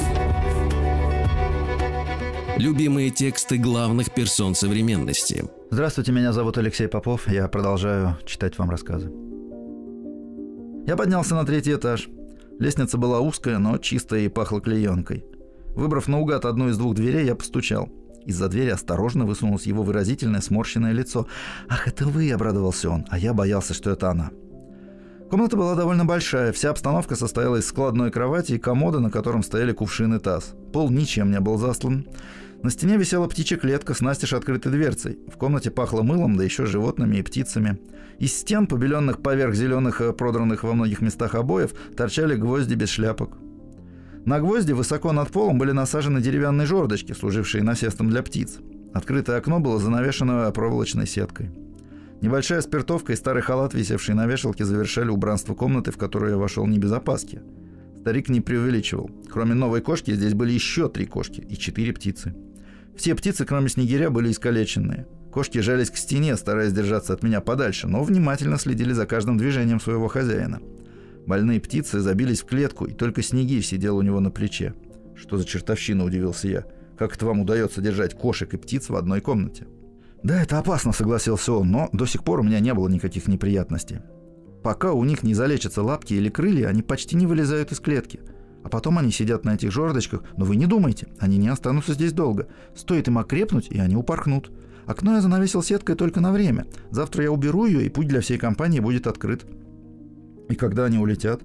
Любимые 2.56 3.10
тексты 3.10 3.58
главных 3.58 4.14
персон 4.14 4.54
современности. 4.54 5.44
Здравствуйте, 5.70 6.12
меня 6.12 6.32
зовут 6.32 6.56
Алексей 6.56 6.88
Попов. 6.88 7.28
Я 7.28 7.46
продолжаю 7.48 8.16
читать 8.24 8.56
вам 8.56 8.70
рассказы. 8.70 9.12
Я 10.86 10.96
поднялся 10.96 11.34
на 11.34 11.44
третий 11.44 11.74
этаж. 11.74 12.08
Лестница 12.58 12.96
была 12.96 13.20
узкая, 13.20 13.58
но 13.58 13.76
чистая 13.76 14.22
и 14.22 14.28
пахла 14.28 14.62
клеенкой. 14.62 15.26
Выбрав 15.76 16.08
наугад 16.08 16.46
одну 16.46 16.70
из 16.70 16.78
двух 16.78 16.94
дверей, 16.94 17.26
я 17.26 17.34
постучал. 17.34 17.90
Из-за 18.24 18.48
двери 18.48 18.70
осторожно 18.70 19.26
высунулось 19.26 19.66
его 19.66 19.82
выразительное 19.82 20.40
сморщенное 20.40 20.92
лицо. 20.92 21.26
«Ах, 21.68 21.86
это 21.86 22.06
вы!»– 22.06 22.30
обрадовался 22.32 22.88
он, 22.88 23.04
а 23.10 23.18
я 23.18 23.34
боялся, 23.34 23.74
что 23.74 23.90
это 23.90 24.08
она. 24.08 24.30
Комната 25.30 25.56
была 25.56 25.74
довольно 25.74 26.04
большая, 26.04 26.52
вся 26.52 26.70
обстановка 26.70 27.16
состояла 27.16 27.56
из 27.56 27.66
складной 27.66 28.10
кровати 28.10 28.52
и 28.52 28.58
комода, 28.58 29.00
на 29.00 29.10
котором 29.10 29.42
стояли 29.42 29.72
кувшин 29.72 30.14
и 30.14 30.18
таз. 30.18 30.54
Пол 30.72 30.90
ничем 30.90 31.30
не 31.30 31.40
был 31.40 31.56
заслан. 31.56 32.06
На 32.62 32.70
стене 32.70 32.96
висела 32.96 33.26
птичья 33.26 33.56
клетка 33.56 33.94
с 33.94 34.00
настежь 34.00 34.32
открытой 34.32 34.72
дверцей. 34.72 35.18
В 35.32 35.36
комнате 35.36 35.70
пахло 35.70 36.02
мылом, 36.02 36.36
да 36.36 36.44
еще 36.44 36.66
животными 36.66 37.16
и 37.16 37.22
птицами. 37.22 37.78
Из 38.18 38.34
стен, 38.34 38.66
побеленных 38.66 39.22
поверх 39.22 39.54
зеленых, 39.54 40.00
э, 40.00 40.12
продранных 40.12 40.62
во 40.62 40.72
многих 40.72 41.00
местах 41.00 41.34
обоев, 41.34 41.72
торчали 41.96 42.36
гвозди 42.36 42.74
без 42.74 42.90
шляпок. 42.90 43.36
На 44.24 44.40
гвозди 44.40 44.72
высоко 44.72 45.12
над 45.12 45.28
полом 45.28 45.58
были 45.58 45.72
насажены 45.72 46.22
деревянные 46.22 46.66
жердочки, 46.66 47.12
служившие 47.12 47.62
насестом 47.62 48.08
для 48.08 48.22
птиц. 48.22 48.58
Открытое 48.94 49.36
окно 49.36 49.60
было 49.60 49.78
занавешено 49.78 50.50
проволочной 50.52 51.06
сеткой. 51.06 51.50
Небольшая 52.24 52.62
спиртовка 52.62 53.12
и 53.12 53.16
старый 53.16 53.42
халат, 53.42 53.74
висевший 53.74 54.14
на 54.14 54.26
вешалке, 54.26 54.64
завершали 54.64 55.10
убранство 55.10 55.54
комнаты, 55.54 55.90
в 55.90 55.98
которую 55.98 56.30
я 56.30 56.38
вошел 56.38 56.66
не 56.66 56.78
без 56.78 56.90
опаски. 56.90 57.42
Старик 58.00 58.30
не 58.30 58.40
преувеличивал. 58.40 59.10
Кроме 59.30 59.52
новой 59.52 59.82
кошки, 59.82 60.14
здесь 60.14 60.32
были 60.32 60.52
еще 60.52 60.88
три 60.88 61.04
кошки 61.04 61.40
и 61.42 61.58
четыре 61.58 61.92
птицы. 61.92 62.34
Все 62.96 63.14
птицы, 63.14 63.44
кроме 63.44 63.68
снегиря, 63.68 64.08
были 64.08 64.30
искалеченные. 64.30 65.06
Кошки 65.34 65.58
жались 65.58 65.90
к 65.90 65.98
стене, 65.98 66.34
стараясь 66.38 66.72
держаться 66.72 67.12
от 67.12 67.22
меня 67.22 67.42
подальше, 67.42 67.88
но 67.88 68.02
внимательно 68.02 68.56
следили 68.56 68.94
за 68.94 69.04
каждым 69.04 69.36
движением 69.36 69.78
своего 69.78 70.08
хозяина. 70.08 70.62
Больные 71.26 71.60
птицы 71.60 72.00
забились 72.00 72.40
в 72.40 72.46
клетку, 72.46 72.86
и 72.86 72.94
только 72.94 73.20
снегирь 73.20 73.62
сидел 73.62 73.98
у 73.98 74.02
него 74.02 74.20
на 74.20 74.30
плече. 74.30 74.72
«Что 75.14 75.36
за 75.36 75.44
чертовщина?»– 75.44 76.02
удивился 76.06 76.48
я. 76.48 76.64
«Как 76.96 77.16
это 77.16 77.26
вам 77.26 77.40
удается 77.40 77.82
держать 77.82 78.14
кошек 78.14 78.54
и 78.54 78.56
птиц 78.56 78.88
в 78.88 78.96
одной 78.96 79.20
комнате?» 79.20 79.66
«Да, 80.24 80.42
это 80.42 80.58
опасно»,– 80.58 80.92
согласился 80.92 81.52
он, 81.52 81.70
но 81.70 81.88
до 81.92 82.06
сих 82.06 82.24
пор 82.24 82.40
у 82.40 82.42
меня 82.42 82.58
не 82.58 82.74
было 82.74 82.88
никаких 82.88 83.28
неприятностей. 83.28 83.98
Пока 84.64 84.92
у 84.92 85.04
них 85.04 85.22
не 85.22 85.34
залечатся 85.34 85.82
лапки 85.82 86.14
или 86.14 86.28
крылья, 86.28 86.66
они 86.66 86.82
почти 86.82 87.14
не 87.14 87.26
вылезают 87.26 87.70
из 87.70 87.78
клетки– 87.78 88.20
а 88.64 88.70
потом 88.70 88.98
они 88.98 89.12
сидят 89.12 89.44
на 89.44 89.54
этих 89.54 89.70
жердочках, 89.70 90.22
но 90.38 90.46
вы 90.46 90.56
не 90.56 90.64
думайте, 90.64 91.08
они 91.18 91.36
не 91.36 91.48
останутся 91.48 91.92
здесь 91.92 92.14
долго. 92.14 92.48
Стоит 92.74 93.06
им 93.08 93.18
окрепнуть, 93.18 93.68
и 93.68 93.78
они 93.78 93.94
упорхнут. 93.94 94.50
Окно 94.86 95.14
я 95.14 95.20
занавесил 95.20 95.62
сеткой 95.62 95.96
только 95.96 96.20
на 96.20 96.32
время. 96.32 96.66
Завтра 96.90 97.24
я 97.24 97.30
уберу 97.30 97.66
ее, 97.66 97.84
и 97.84 97.90
путь 97.90 98.08
для 98.08 98.22
всей 98.22 98.38
компании 98.38 98.80
будет 98.80 99.06
открыт. 99.06 99.44
И 100.48 100.54
когда 100.54 100.86
они 100.86 100.98
улетят? 100.98 101.42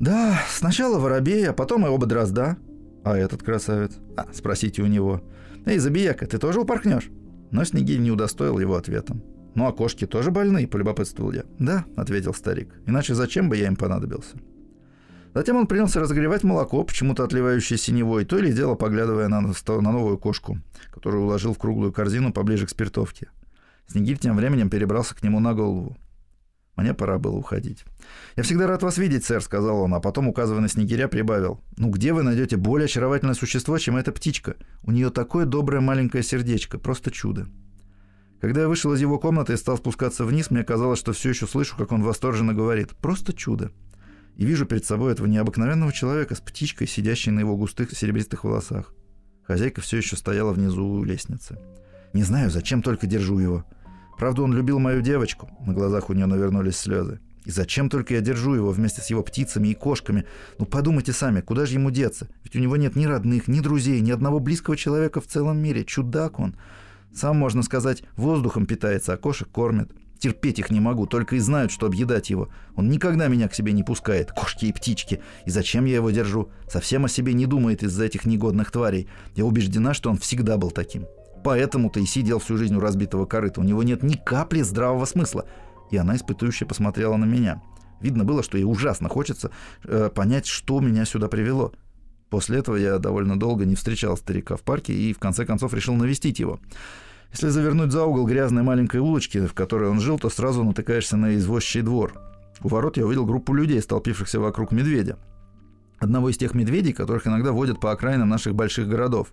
Да, 0.00 0.40
сначала 0.50 0.98
воробей, 0.98 1.48
а 1.48 1.52
потом 1.52 1.86
и 1.86 1.88
оба 1.88 2.06
дрозда. 2.06 2.56
А 3.04 3.16
этот 3.16 3.44
красавец? 3.44 3.92
А, 4.16 4.26
спросите 4.32 4.82
у 4.82 4.86
него. 4.86 5.22
Эй, 5.66 5.78
забияка, 5.78 6.26
ты 6.26 6.38
тоже 6.38 6.60
упорхнешь? 6.60 7.10
Но 7.52 7.64
Снегирь 7.64 7.98
не 7.98 8.10
удостоил 8.10 8.58
его 8.58 8.74
ответом. 8.74 9.22
«Ну 9.54 9.66
а 9.66 9.72
кошки 9.72 10.06
тоже 10.06 10.30
больны?»– 10.30 10.66
полюбопытствовал 10.68 11.32
я. 11.32 11.44
«Да»,– 11.58 11.84
ответил 11.96 12.34
старик. 12.34 12.74
«Иначе 12.86 13.14
зачем 13.14 13.48
бы 13.48 13.56
я 13.56 13.66
им 13.66 13.76
понадобился?» 13.76 14.38
Затем 15.34 15.56
он 15.56 15.66
принялся 15.66 16.00
разогревать 16.00 16.44
молоко, 16.44 16.84
почему-то 16.84 17.24
отливающее 17.24 17.78
синевой, 17.78 18.24
то 18.24 18.38
или 18.38 18.52
дело 18.52 18.74
поглядывая 18.74 19.28
на, 19.28 19.40
на 19.40 19.92
новую 19.92 20.18
кошку, 20.18 20.58
которую 20.90 21.24
уложил 21.24 21.54
в 21.54 21.58
круглую 21.58 21.92
корзину 21.92 22.32
поближе 22.32 22.66
к 22.66 22.70
спиртовке. 22.70 23.30
Снегирь 23.86 24.18
тем 24.18 24.36
временем 24.36 24.68
перебрался 24.68 25.14
к 25.14 25.22
нему 25.22 25.40
на 25.40 25.54
голову. 25.54 25.96
Мне 26.76 26.94
пора 26.94 27.18
было 27.18 27.36
уходить. 27.36 27.84
«Я 28.36 28.42
всегда 28.42 28.66
рад 28.66 28.82
вас 28.82 28.96
видеть, 28.96 29.24
сэр»,— 29.24 29.40
сказал 29.42 29.80
он, 29.80 29.94
а 29.94 30.00
потом, 30.00 30.28
указывая 30.28 30.62
на 30.62 30.68
снегиря, 30.68 31.06
прибавил. 31.06 31.62
«Ну 31.76 31.90
где 31.90 32.12
вы 32.14 32.22
найдете 32.22 32.56
более 32.56 32.86
очаровательное 32.86 33.34
существо, 33.34 33.76
чем 33.78 33.96
эта 33.96 34.10
птичка? 34.10 34.56
У 34.82 34.90
нее 34.90 35.10
такое 35.10 35.44
доброе 35.44 35.80
маленькое 35.80 36.22
сердечко, 36.22 36.78
просто 36.78 37.10
чудо». 37.10 37.46
Когда 38.40 38.62
я 38.62 38.68
вышел 38.68 38.92
из 38.92 39.00
его 39.00 39.20
комнаты 39.20 39.52
и 39.52 39.56
стал 39.56 39.76
спускаться 39.76 40.24
вниз, 40.24 40.50
мне 40.50 40.64
казалось, 40.64 40.98
что 40.98 41.12
все 41.12 41.28
еще 41.28 41.46
слышу, 41.46 41.76
как 41.76 41.92
он 41.92 42.02
восторженно 42.02 42.54
говорит 42.54 42.90
«просто 42.96 43.32
чудо». 43.32 43.70
И 44.36 44.46
вижу 44.46 44.64
перед 44.64 44.84
собой 44.84 45.12
этого 45.12 45.26
необыкновенного 45.26 45.92
человека 45.92 46.34
с 46.34 46.40
птичкой, 46.40 46.88
сидящей 46.88 47.32
на 47.32 47.40
его 47.40 47.56
густых 47.56 47.96
серебристых 47.96 48.44
волосах. 48.44 48.94
Хозяйка 49.46 49.80
все 49.80 49.98
еще 49.98 50.16
стояла 50.16 50.52
внизу 50.52 50.84
у 50.84 51.04
лестницы. 51.04 51.58
Не 52.14 52.22
знаю, 52.22 52.50
зачем 52.50 52.82
только 52.82 53.06
держу 53.06 53.38
его. 53.38 53.64
Правда, 54.22 54.42
он 54.42 54.54
любил 54.54 54.78
мою 54.78 55.02
девочку. 55.02 55.50
На 55.66 55.72
глазах 55.72 56.08
у 56.08 56.12
нее 56.12 56.26
навернулись 56.26 56.76
слезы. 56.76 57.18
И 57.44 57.50
зачем 57.50 57.90
только 57.90 58.14
я 58.14 58.20
держу 58.20 58.54
его 58.54 58.70
вместе 58.70 59.00
с 59.00 59.10
его 59.10 59.20
птицами 59.24 59.66
и 59.66 59.74
кошками? 59.74 60.26
Ну 60.60 60.64
подумайте 60.64 61.12
сами, 61.12 61.40
куда 61.40 61.66
же 61.66 61.74
ему 61.74 61.90
деться? 61.90 62.28
Ведь 62.44 62.54
у 62.54 62.60
него 62.60 62.76
нет 62.76 62.94
ни 62.94 63.04
родных, 63.04 63.48
ни 63.48 63.58
друзей, 63.58 64.00
ни 64.00 64.12
одного 64.12 64.38
близкого 64.38 64.76
человека 64.76 65.20
в 65.20 65.26
целом 65.26 65.58
мире. 65.58 65.84
Чудак 65.84 66.38
он. 66.38 66.54
Сам, 67.12 67.36
можно 67.36 67.64
сказать, 67.64 68.04
воздухом 68.14 68.64
питается, 68.64 69.12
а 69.12 69.16
кошек 69.16 69.48
кормит. 69.50 69.90
Терпеть 70.20 70.60
их 70.60 70.70
не 70.70 70.78
могу, 70.78 71.06
только 71.06 71.34
и 71.34 71.40
знают, 71.40 71.72
что 71.72 71.86
объедать 71.86 72.30
его. 72.30 72.48
Он 72.76 72.88
никогда 72.88 73.26
меня 73.26 73.48
к 73.48 73.54
себе 73.56 73.72
не 73.72 73.82
пускает, 73.82 74.30
кошки 74.30 74.66
и 74.66 74.72
птички. 74.72 75.20
И 75.46 75.50
зачем 75.50 75.84
я 75.84 75.96
его 75.96 76.12
держу? 76.12 76.48
Совсем 76.70 77.06
о 77.06 77.08
себе 77.08 77.32
не 77.32 77.46
думает 77.46 77.82
из-за 77.82 78.04
этих 78.04 78.24
негодных 78.24 78.70
тварей. 78.70 79.08
Я 79.34 79.44
убеждена, 79.46 79.94
что 79.94 80.10
он 80.10 80.16
всегда 80.16 80.58
был 80.58 80.70
таким. 80.70 81.06
Поэтому-то 81.44 82.00
и 82.00 82.06
сидел 82.06 82.38
всю 82.38 82.56
жизнь 82.56 82.74
у 82.74 82.80
разбитого 82.80 83.26
корыта. 83.26 83.60
У 83.60 83.64
него 83.64 83.82
нет 83.82 84.02
ни 84.02 84.14
капли 84.14 84.62
здравого 84.62 85.04
смысла. 85.04 85.46
И 85.90 85.96
она 85.96 86.16
испытующе 86.16 86.64
посмотрела 86.64 87.16
на 87.16 87.24
меня. 87.24 87.62
Видно 88.00 88.24
было, 88.24 88.42
что 88.42 88.58
ей 88.58 88.64
ужасно 88.64 89.08
хочется 89.08 89.50
э, 89.84 90.10
понять, 90.14 90.46
что 90.46 90.80
меня 90.80 91.04
сюда 91.04 91.28
привело. 91.28 91.72
После 92.30 92.58
этого 92.58 92.76
я 92.76 92.98
довольно 92.98 93.38
долго 93.38 93.64
не 93.64 93.74
встречал 93.74 94.16
старика 94.16 94.56
в 94.56 94.62
парке 94.62 94.92
и 94.94 95.12
в 95.12 95.18
конце 95.18 95.44
концов 95.44 95.74
решил 95.74 95.94
навестить 95.94 96.38
его. 96.38 96.60
Если 97.32 97.48
завернуть 97.48 97.92
за 97.92 98.04
угол 98.04 98.26
грязной 98.26 98.62
маленькой 98.62 99.00
улочки, 99.00 99.46
в 99.46 99.54
которой 99.54 99.88
он 99.90 100.00
жил, 100.00 100.18
то 100.18 100.30
сразу 100.30 100.64
натыкаешься 100.64 101.16
на 101.16 101.36
извозчий 101.36 101.82
двор. 101.82 102.14
У 102.62 102.68
ворот 102.68 102.96
я 102.96 103.06
увидел 103.06 103.26
группу 103.26 103.54
людей, 103.54 103.80
столпившихся 103.80 104.40
вокруг 104.40 104.72
медведя. 104.72 105.18
Одного 105.98 106.30
из 106.30 106.36
тех 106.36 106.54
медведей, 106.54 106.92
которых 106.92 107.26
иногда 107.26 107.52
водят 107.52 107.80
по 107.80 107.92
окраинам 107.92 108.28
наших 108.28 108.54
больших 108.54 108.88
городов. 108.88 109.32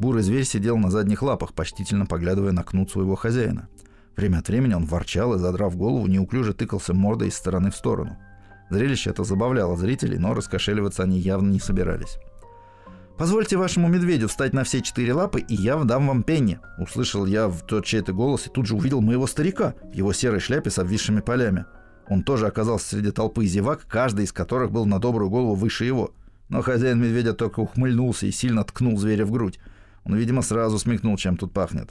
Бурый 0.00 0.22
зверь 0.22 0.44
сидел 0.44 0.78
на 0.78 0.90
задних 0.90 1.22
лапах, 1.22 1.52
почтительно 1.52 2.06
поглядывая 2.06 2.52
на 2.52 2.62
кнут 2.62 2.90
своего 2.90 3.16
хозяина. 3.16 3.68
Время 4.16 4.38
от 4.38 4.48
времени 4.48 4.72
он 4.72 4.86
ворчал 4.86 5.34
и, 5.34 5.38
задрав 5.38 5.76
голову, 5.76 6.06
неуклюже 6.06 6.54
тыкался 6.54 6.94
мордой 6.94 7.28
из 7.28 7.34
стороны 7.34 7.70
в 7.70 7.76
сторону. 7.76 8.16
Зрелище 8.70 9.10
это 9.10 9.24
забавляло 9.24 9.76
зрителей, 9.76 10.16
но 10.16 10.32
раскошеливаться 10.32 11.02
они 11.02 11.18
явно 11.18 11.50
не 11.50 11.60
собирались. 11.60 12.16
«Позвольте 13.18 13.58
вашему 13.58 13.88
медведю 13.88 14.28
встать 14.28 14.54
на 14.54 14.64
все 14.64 14.80
четыре 14.80 15.12
лапы, 15.12 15.40
и 15.40 15.54
я 15.54 15.76
дам 15.76 16.08
вам 16.08 16.22
пенни!» 16.22 16.60
Услышал 16.78 17.26
я 17.26 17.48
в 17.48 17.60
тот 17.66 17.84
чей-то 17.84 18.14
голос 18.14 18.46
и 18.46 18.50
тут 18.50 18.64
же 18.64 18.76
увидел 18.76 19.02
моего 19.02 19.26
старика 19.26 19.74
в 19.82 19.92
его 19.92 20.14
серой 20.14 20.40
шляпе 20.40 20.70
с 20.70 20.78
обвисшими 20.78 21.20
полями. 21.20 21.66
Он 22.08 22.22
тоже 22.22 22.46
оказался 22.46 22.88
среди 22.88 23.10
толпы 23.10 23.44
зевак, 23.44 23.82
каждый 23.86 24.24
из 24.24 24.32
которых 24.32 24.70
был 24.70 24.86
на 24.86 24.98
добрую 24.98 25.28
голову 25.28 25.54
выше 25.54 25.84
его. 25.84 26.14
Но 26.48 26.62
хозяин 26.62 27.02
медведя 27.02 27.34
только 27.34 27.60
ухмыльнулся 27.60 28.24
и 28.24 28.30
сильно 28.30 28.64
ткнул 28.64 28.96
зверя 28.96 29.26
в 29.26 29.30
грудь. 29.30 29.60
Он, 30.10 30.16
видимо, 30.16 30.42
сразу 30.42 30.76
смекнул, 30.76 31.16
чем 31.16 31.36
тут 31.36 31.52
пахнет. 31.52 31.90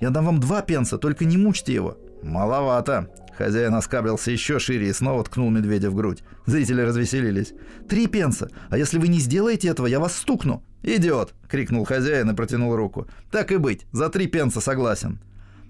«Я 0.00 0.08
дам 0.08 0.24
вам 0.24 0.40
два 0.40 0.62
пенса, 0.62 0.96
только 0.96 1.26
не 1.26 1.36
мучьте 1.36 1.74
его!» 1.74 1.98
«Маловато!» 2.22 3.10
Хозяин 3.36 3.74
оскаблился 3.74 4.30
еще 4.30 4.58
шире 4.58 4.88
и 4.88 4.92
снова 4.94 5.22
ткнул 5.22 5.50
медведя 5.50 5.90
в 5.90 5.94
грудь. 5.94 6.24
Зрители 6.46 6.80
развеселились. 6.80 7.52
«Три 7.86 8.06
пенса! 8.06 8.48
А 8.70 8.78
если 8.78 8.98
вы 8.98 9.08
не 9.08 9.18
сделаете 9.18 9.68
этого, 9.68 9.86
я 9.86 10.00
вас 10.00 10.16
стукну!» 10.16 10.62
«Идиот!»— 10.82 11.34
крикнул 11.50 11.84
хозяин 11.84 12.30
и 12.30 12.34
протянул 12.34 12.74
руку. 12.74 13.06
«Так 13.30 13.52
и 13.52 13.58
быть, 13.58 13.86
за 13.92 14.08
три 14.08 14.28
пенса 14.28 14.62
согласен!» 14.62 15.20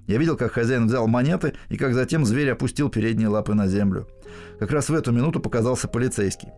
Я 0.06 0.18
видел, 0.18 0.36
как 0.36 0.52
хозяин 0.52 0.86
взял 0.86 1.08
монеты 1.08 1.54
и 1.68 1.76
как 1.76 1.94
затем 1.94 2.24
зверь 2.24 2.50
опустил 2.50 2.90
передние 2.90 3.26
лапы 3.26 3.54
на 3.54 3.66
землю. 3.66 4.06
Как 4.60 4.70
раз 4.70 4.88
в 4.88 4.94
эту 4.94 5.10
минуту 5.10 5.40
показался 5.40 5.88
полицейский. 5.88 6.50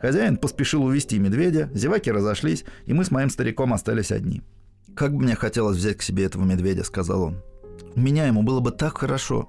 Хозяин 0.00 0.38
поспешил 0.38 0.84
увести 0.84 1.18
медведя, 1.18 1.68
зеваки 1.74 2.10
разошлись, 2.10 2.64
и 2.86 2.94
мы 2.94 3.04
с 3.04 3.10
моим 3.10 3.28
стариком 3.28 3.74
остались 3.74 4.10
одни. 4.10 4.42
«Как 4.96 5.12
бы 5.12 5.24
мне 5.24 5.34
хотелось 5.34 5.76
взять 5.76 5.98
к 5.98 6.02
себе 6.02 6.24
этого 6.24 6.44
медведя»,— 6.44 6.82
сказал 6.84 7.22
он. 7.22 7.42
«У 7.94 8.00
меня 8.00 8.26
ему 8.26 8.42
было 8.42 8.60
бы 8.60 8.70
так 8.70 8.96
хорошо. 8.96 9.46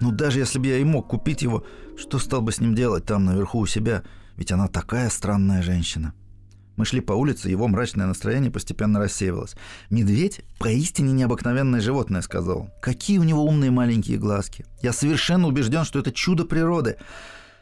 Ну, 0.00 0.10
даже 0.10 0.40
если 0.40 0.58
бы 0.58 0.66
я 0.66 0.78
и 0.78 0.84
мог 0.84 1.06
купить 1.06 1.42
его, 1.42 1.64
что 1.96 2.18
стал 2.18 2.42
бы 2.42 2.50
с 2.50 2.58
ним 2.60 2.74
делать 2.74 3.04
там 3.04 3.24
наверху 3.24 3.60
у 3.60 3.66
себя? 3.66 4.02
Ведь 4.36 4.50
она 4.50 4.66
такая 4.66 5.08
странная 5.08 5.62
женщина». 5.62 6.12
Мы 6.76 6.86
шли 6.86 7.00
по 7.00 7.12
улице, 7.12 7.50
его 7.50 7.68
мрачное 7.68 8.06
настроение 8.06 8.50
постепенно 8.50 8.98
рассеивалось. 8.98 9.54
«Медведь– 9.90 10.40
поистине 10.58 11.12
необыкновенное 11.12 11.80
животное»,– 11.80 12.20
сказал. 12.22 12.70
«Какие 12.82 13.18
у 13.18 13.22
него 13.22 13.44
умные 13.44 13.70
маленькие 13.70 14.18
глазки. 14.18 14.64
Я 14.82 14.92
совершенно 14.92 15.46
убежден, 15.46 15.84
что 15.84 16.00
это 16.00 16.10
чудо 16.10 16.44
природы. 16.44 16.96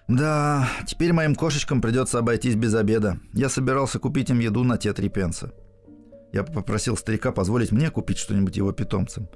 Да, 0.06 0.66
теперь 0.86 1.12
моим 1.12 1.34
кошечкам 1.34 1.82
придется 1.82 2.20
обойтись 2.20 2.54
без 2.54 2.74
обеда. 2.74 3.18
Я 3.34 3.50
собирался 3.50 3.98
купить 3.98 4.30
им 4.30 4.38
еду 4.38 4.64
на 4.64 4.78
те 4.78 4.94
три 4.94 5.10
пенса». 5.10 5.52
Я 6.32 6.44
попросил 6.44 6.96
старика 6.96 7.32
позволить 7.32 7.72
мне 7.72 7.90
купить 7.90 8.18
что-нибудь 8.18 8.56
его 8.56 8.72
питомцам. 8.72 9.28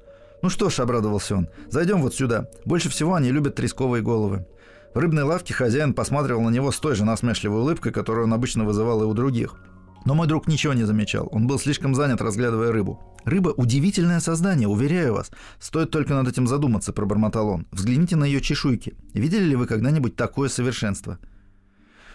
«Ну 0.43 0.49
что 0.49 0.71
ж»,— 0.71 0.79
обрадовался 0.81 1.37
он,— 1.37 1.49
«зайдем 1.71 2.03
вот 2.03 2.15
сюда. 2.15 2.49
Больше 2.65 2.89
всего 2.89 3.15
они 3.15 3.31
любят 3.31 3.55
тресковые 3.55 4.03
головы». 4.03 4.47
В 4.93 4.99
рыбной 4.99 5.23
лавке 5.23 5.55
хозяин 5.55 5.95
посматривал 5.95 6.43
на 6.43 6.51
него 6.51 6.71
с 6.71 6.79
той 6.79 6.95
же 6.95 7.05
насмешливой 7.05 7.61
улыбкой, 7.61 7.93
которую 7.93 8.27
он 8.27 8.35
обычно 8.35 8.65
вызывал 8.65 9.03
и 9.03 9.07
у 9.07 9.15
других. 9.15 9.57
Но 10.05 10.15
мой 10.15 10.27
друг 10.27 10.49
ничего 10.49 10.75
не 10.75 10.85
замечал. 10.85 11.29
Он 11.31 11.47
был 11.47 11.59
слишком 11.59 11.95
занят, 11.95 12.21
разглядывая 12.21 12.73
рыбу. 12.73 13.01
«Рыба– 13.25 13.51
удивительное 13.57 14.21
создание, 14.21 14.67
уверяю 14.67 15.15
вас. 15.15 15.31
Стоит 15.61 15.91
только 15.91 16.15
над 16.15 16.29
этим 16.29 16.47
задуматься»,– 16.49 16.93
пробормотал 16.93 17.49
он. 17.49 17.67
«Взгляните 17.71 18.17
на 18.17 18.25
ее 18.25 18.41
чешуйки. 18.41 18.95
Видели 19.15 19.45
ли 19.45 19.57
вы 19.57 19.67
когда-нибудь 19.67 20.17
такое 20.17 20.49
совершенство?» 20.49 21.19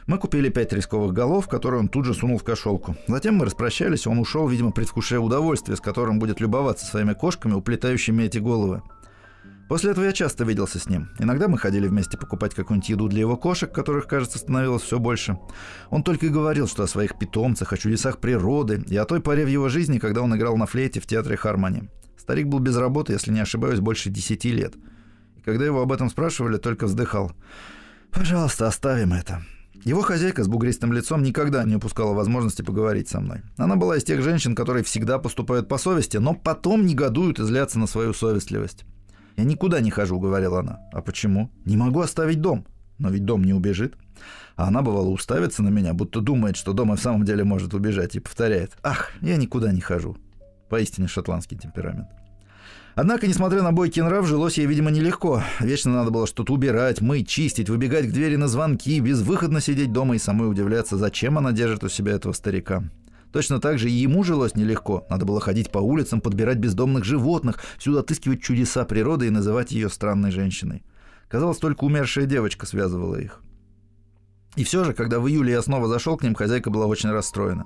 Мы 0.07 0.17
купили 0.17 0.47
пять 0.47 0.71
рисковых 0.71 1.11
голов, 1.11 1.49
которые 1.49 1.81
он 1.81 1.89
тут 1.89 2.05
же 2.05 2.13
сунул 2.13 2.37
в 2.37 2.43
кошелку. 2.43 2.95
Затем 3.07 3.35
мы 3.35 3.45
распрощались, 3.45 4.07
он 4.07 4.19
ушел, 4.19 4.47
видимо, 4.47 4.71
предвкушая 4.71 5.19
удовольствие, 5.19 5.75
с 5.75 5.81
которым 5.81 6.17
будет 6.17 6.39
любоваться 6.39 6.85
своими 6.85 7.11
кошками, 7.11 7.53
уплетающими 7.53 8.23
эти 8.23 8.37
головы. 8.37 8.81
После 9.67 9.91
этого 9.91 10.05
я 10.05 10.13
часто 10.13 10.45
виделся 10.45 10.79
с 10.79 10.87
ним. 10.87 11.09
Иногда 11.19 11.49
мы 11.49 11.57
ходили 11.57 11.87
вместе 11.87 12.17
покупать 12.17 12.55
какую-нибудь 12.55 12.87
еду 12.87 13.09
для 13.09 13.19
его 13.19 13.35
кошек, 13.35 13.69
которых, 13.69 14.07
кажется, 14.07 14.37
становилось 14.37 14.83
все 14.83 14.97
больше. 14.97 15.37
Он 15.89 16.03
только 16.03 16.27
и 16.27 16.29
говорил, 16.29 16.69
что 16.69 16.83
о 16.83 16.87
своих 16.87 17.19
питомцах, 17.19 17.73
о 17.73 17.77
чудесах 17.77 18.19
природы 18.19 18.85
и 18.87 18.95
о 18.95 19.03
той 19.03 19.19
поре 19.19 19.43
в 19.43 19.49
его 19.49 19.67
жизни, 19.67 19.99
когда 19.99 20.21
он 20.21 20.33
играл 20.33 20.55
на 20.55 20.67
флейте 20.67 21.01
в 21.01 21.05
театре 21.05 21.35
Хармони. 21.35 21.89
Старик 22.17 22.47
был 22.47 22.59
без 22.59 22.77
работы, 22.77 23.11
если 23.11 23.33
не 23.33 23.41
ошибаюсь, 23.41 23.81
больше 23.81 24.09
десяти 24.09 24.53
лет. 24.53 24.73
И 25.35 25.41
когда 25.41 25.65
его 25.65 25.81
об 25.81 25.91
этом 25.91 26.09
спрашивали, 26.09 26.55
только 26.55 26.85
вздыхал. 26.85 27.33
«Пожалуйста, 28.09 28.67
оставим 28.67 29.11
это. 29.11 29.43
Его 29.87 30.01
хозяйка 30.01 30.43
с 30.43 30.49
бугристым 30.49 30.91
лицом 30.91 31.23
никогда 31.23 31.63
не 31.63 31.77
упускала 31.77 32.13
возможности 32.13 32.61
поговорить 32.61 33.07
со 33.07 33.21
мной. 33.21 33.43
Она 33.55 33.77
была 33.77 33.95
из 33.95 34.03
тех 34.03 34.21
женщин, 34.21 34.53
которые 34.53 34.83
всегда 34.83 35.17
поступают 35.17 35.69
по 35.69 35.77
совести, 35.77 36.17
но 36.17 36.33
потом 36.33 36.85
негодуют 36.85 37.39
и 37.39 37.43
злятся 37.45 37.79
на 37.79 37.87
свою 37.87 38.13
совестливость. 38.13 38.83
«Я 39.37 39.45
никуда 39.45 39.79
не 39.79 39.89
хожу»,— 39.89 40.19
говорила 40.19 40.59
она. 40.59 40.81
«А 40.91 41.01
почему?» 41.01 41.51
«Не 41.63 41.77
могу 41.77 42.01
оставить 42.01 42.41
дом». 42.41 42.65
«Но 42.97 43.09
ведь 43.09 43.23
дом 43.23 43.45
не 43.45 43.53
убежит». 43.53 43.95
А 44.57 44.67
она, 44.67 44.81
бывало, 44.81 45.07
уставится 45.07 45.63
на 45.63 45.69
меня, 45.69 45.93
будто 45.93 46.19
думает, 46.19 46.57
что 46.57 46.73
дом 46.73 46.93
и 46.93 46.97
в 46.97 47.01
самом 47.01 47.23
деле 47.23 47.45
может 47.45 47.73
убежать, 47.73 48.17
и 48.17 48.19
повторяет. 48.19 48.75
«Ах, 48.83 49.11
я 49.21 49.37
никуда 49.37 49.71
не 49.71 49.79
хожу». 49.79 50.17
Поистине 50.67 51.07
шотландский 51.07 51.57
темперамент. 51.57 52.09
Однако, 52.97 53.27
несмотря 53.27 53.61
на 53.61 53.71
бойкий 53.71 54.01
нрав, 54.01 54.25
жилось 54.25 54.57
ей, 54.57 54.65
видимо, 54.65 54.89
нелегко. 54.89 55.43
Вечно 55.59 55.93
надо 55.93 56.09
было 56.09 56.25
что-то 56.25 56.51
убирать, 56.51 56.99
мыть, 56.99 57.27
чистить, 57.27 57.69
выбегать 57.69 58.07
к 58.07 58.11
двери 58.11 58.37
на 58.37 58.47
звонки, 58.47 58.99
безвыходно 58.99 59.61
сидеть 59.61 59.93
дома 59.93 60.15
и 60.15 60.17
самой 60.17 60.49
удивляться, 60.49 60.97
зачем 60.97 61.37
она 61.37 61.51
держит 61.51 61.83
у 61.83 61.89
себя 61.89 62.13
этого 62.13 62.33
старика. 62.33 62.85
Точно 63.31 63.61
так 63.61 63.77
же 63.77 63.91
и 63.91 63.93
ему 63.93 64.23
жилось 64.23 64.55
нелегко. 64.55 65.05
Надо 65.11 65.25
было 65.25 65.39
ходить 65.39 65.69
по 65.69 65.77
улицам, 65.77 66.21
подбирать 66.21 66.57
бездомных 66.57 67.03
животных, 67.03 67.59
всюду 67.77 67.99
отыскивать 67.99 68.41
чудеса 68.41 68.83
природы 68.83 69.27
и 69.27 69.29
называть 69.29 69.71
ее 69.71 69.89
странной 69.89 70.31
женщиной. 70.31 70.81
Казалось, 71.27 71.59
только 71.59 71.83
умершая 71.83 72.25
девочка 72.25 72.65
связывала 72.65 73.17
их. 73.17 73.41
И 74.55 74.63
все 74.63 74.83
же, 74.83 74.93
когда 74.93 75.19
в 75.19 75.27
июле 75.27 75.53
я 75.53 75.61
снова 75.61 75.87
зашел 75.87 76.17
к 76.17 76.23
ним, 76.23 76.33
хозяйка 76.33 76.71
была 76.71 76.87
очень 76.87 77.11
расстроена. 77.11 77.65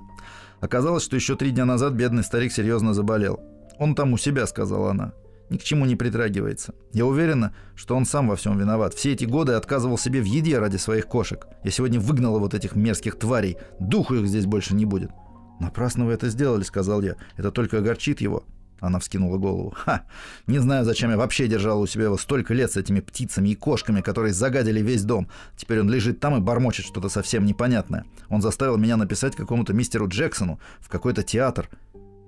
Оказалось, 0.60 1.04
что 1.04 1.16
еще 1.16 1.36
три 1.36 1.52
дня 1.52 1.64
назад 1.64 1.94
бедный 1.94 2.22
старик 2.22 2.52
серьезно 2.52 2.92
заболел. 2.92 3.40
«Он 3.82 3.96
там 3.96 4.12
у 4.12 4.16
себя»,— 4.16 4.46
сказала 4.46 4.92
она. 4.92 5.12
ни 5.50 5.58
к 5.58 5.64
чему 5.64 5.86
не 5.86 5.96
притрагивается. 5.96 6.72
Я 6.92 7.04
уверена, 7.04 7.52
что 7.74 7.96
он 7.96 8.06
сам 8.06 8.28
во 8.28 8.36
всем 8.36 8.56
виноват. 8.56 8.94
Все 8.94 9.12
эти 9.12 9.24
годы 9.24 9.54
отказывал 9.54 9.98
себе 9.98 10.20
в 10.20 10.24
еде 10.24 10.58
ради 10.60 10.76
своих 10.76 11.08
кошек. 11.08 11.48
Я 11.64 11.72
сегодня 11.72 11.98
выгнала 11.98 12.38
вот 12.38 12.54
этих 12.54 12.76
мерзких 12.76 13.18
тварей. 13.18 13.56
Духу 13.80 14.14
их 14.14 14.28
здесь 14.28 14.46
больше 14.46 14.76
не 14.76 14.84
будет. 14.84 15.10
«Напрасно 15.58 16.06
вы 16.06 16.12
это 16.12 16.28
сделали»,— 16.28 16.62
сказал 16.62 17.02
я. 17.02 17.16
«Это 17.36 17.50
только 17.50 17.78
огорчит 17.78 18.20
его». 18.20 18.44
Она 18.82 18.98
вскинула 18.98 19.38
голову. 19.38 19.74
«Ха! 19.76 20.02
Не 20.46 20.60
знаю, 20.60 20.84
зачем 20.84 21.10
я 21.10 21.16
вообще 21.16 21.48
держал 21.48 21.80
у 21.80 21.86
себя 21.86 22.04
его 22.04 22.16
столько 22.16 22.54
лет 22.54 22.70
с 22.70 22.76
этими 22.76 23.00
птицами 23.00 23.48
и 23.48 23.54
кошками, 23.56 24.00
которые 24.00 24.32
загадили 24.32 24.80
весь 24.80 25.02
дом. 25.02 25.28
Теперь 25.56 25.80
он 25.80 25.90
лежит 25.90 26.20
там 26.20 26.36
и 26.36 26.40
бормочет 26.40 26.86
что-то 26.86 27.08
совсем 27.08 27.44
непонятное. 27.44 28.04
Он 28.28 28.42
заставил 28.42 28.76
меня 28.78 28.96
написать 28.96 29.36
какому-то 29.36 29.72
мистеру 29.72 30.08
Джексону 30.08 30.60
в 30.80 30.88
какой-то 30.88 31.22
театр. 31.22 31.68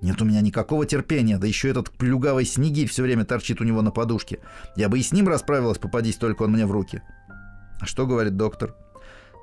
Нет 0.05 0.21
у 0.21 0.25
меня 0.25 0.41
никакого 0.41 0.85
терпения, 0.85 1.39
да 1.39 1.47
еще 1.47 1.67
этот 1.67 1.89
плюгавый 1.89 2.45
снегирь 2.45 2.87
все 2.87 3.01
время 3.01 3.25
торчит 3.25 3.59
у 3.59 3.63
него 3.63 3.81
на 3.81 3.89
подушке. 3.89 4.37
Я 4.75 4.87
бы 4.87 4.99
и 4.99 5.01
с 5.01 5.11
ним 5.11 5.27
расправилась, 5.27 5.79
попадись 5.79 6.17
только 6.17 6.43
он 6.43 6.51
мне 6.51 6.67
в 6.67 6.71
руки». 6.71 7.01
«А 7.79 7.87
что 7.87 8.05
говорит 8.05 8.37
доктор?» 8.37 8.75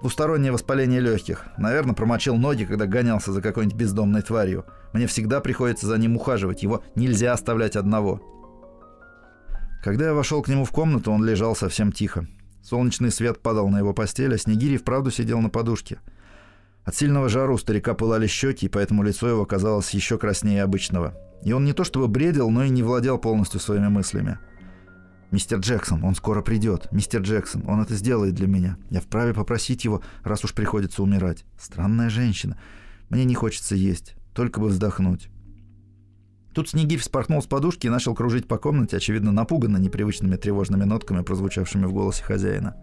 Двустороннее 0.03 0.53
воспаление 0.53 1.01
легких. 1.01 1.47
Наверное, 1.59 1.97
промочил 1.97 2.37
ноги, 2.37 2.65
когда 2.65 2.87
гонялся 2.87 3.33
за 3.33 3.43
какой-нибудь 3.43 3.77
бездомной 3.77 4.23
тварью. 4.23 4.65
Мне 4.93 5.09
всегда 5.09 5.41
приходится 5.41 5.89
за 5.89 5.99
ним 5.99 6.17
ухаживать. 6.17 6.63
Его 6.63 6.85
нельзя 6.95 7.33
оставлять 7.33 7.75
одного. 7.75 8.21
Когда 9.83 10.07
я 10.07 10.15
вошел 10.15 10.43
к 10.43 10.49
нему 10.49 10.65
в 10.65 10.71
комнату, 10.71 11.11
он 11.11 11.25
лежал 11.25 11.57
совсем 11.57 11.91
тихо. 11.91 12.27
Солнечный 12.63 13.11
свет 13.11 13.41
падал 13.41 13.69
на 13.69 13.79
его 13.79 13.93
постель, 13.93 14.35
а 14.35 14.39
Снегирь 14.39 14.79
вправду 14.79 15.11
сидел 15.11 15.41
на 15.41 15.51
подушке. 15.51 15.99
От 16.85 16.97
сильного 16.97 17.29
жару 17.29 17.55
у 17.55 17.59
старика 17.59 17.95
пылали 17.95 18.27
щеки, 18.27 18.67
и 18.67 18.69
поэтому 18.69 19.03
лицо 19.03 19.29
его 19.29 19.45
казалось 19.47 19.91
еще 19.91 20.19
краснее 20.19 20.65
обычного. 20.65 21.15
И 21.45 21.53
он 21.53 21.65
не 21.65 21.73
то 21.73 21.85
чтобы 21.85 22.09
бредил, 22.09 22.51
но 22.51 22.65
и 22.65 22.71
не 22.71 22.83
владел 22.83 23.19
полностью 23.19 23.61
своими 23.61 23.89
мыслями. 23.89 24.39
«Мистер 25.31 25.61
Джексон, 25.61 26.05
он 26.05 26.15
скоро 26.15 26.43
придет. 26.43 26.93
Мистер 26.93 27.23
Джексон, 27.23 27.65
он 27.67 27.81
это 27.81 27.95
сделает 27.95 28.35
для 28.35 28.47
меня. 28.47 28.77
Я 28.91 29.01
вправе 29.01 29.33
попросить 29.33 29.85
его, 29.85 30.03
раз 30.25 30.45
уж 30.45 30.53
приходится 30.53 31.03
умирать. 31.03 31.47
Странная 31.59 32.11
женщина. 32.11 32.59
Мне 33.09 33.25
не 33.25 33.35
хочется 33.35 33.75
есть. 33.75 34.15
Только 34.35 34.61
бы 34.61 34.67
вздохнуть». 34.67 35.31
Тут 36.53 36.69
Снегирь 36.69 36.99
вспорхнул 36.99 37.41
с 37.41 37.47
подушки 37.47 37.87
и 37.87 37.91
начал 37.91 38.15
кружить 38.15 38.47
по 38.47 38.59
комнате, 38.59 38.99
очевидно, 38.99 39.33
напуганно 39.33 39.79
непривычными 39.79 40.37
тревожными 40.37 40.85
нотками, 40.85 41.23
прозвучавшими 41.23 41.87
в 41.87 41.95
голосе 41.95 42.23
хозяина. 42.23 42.77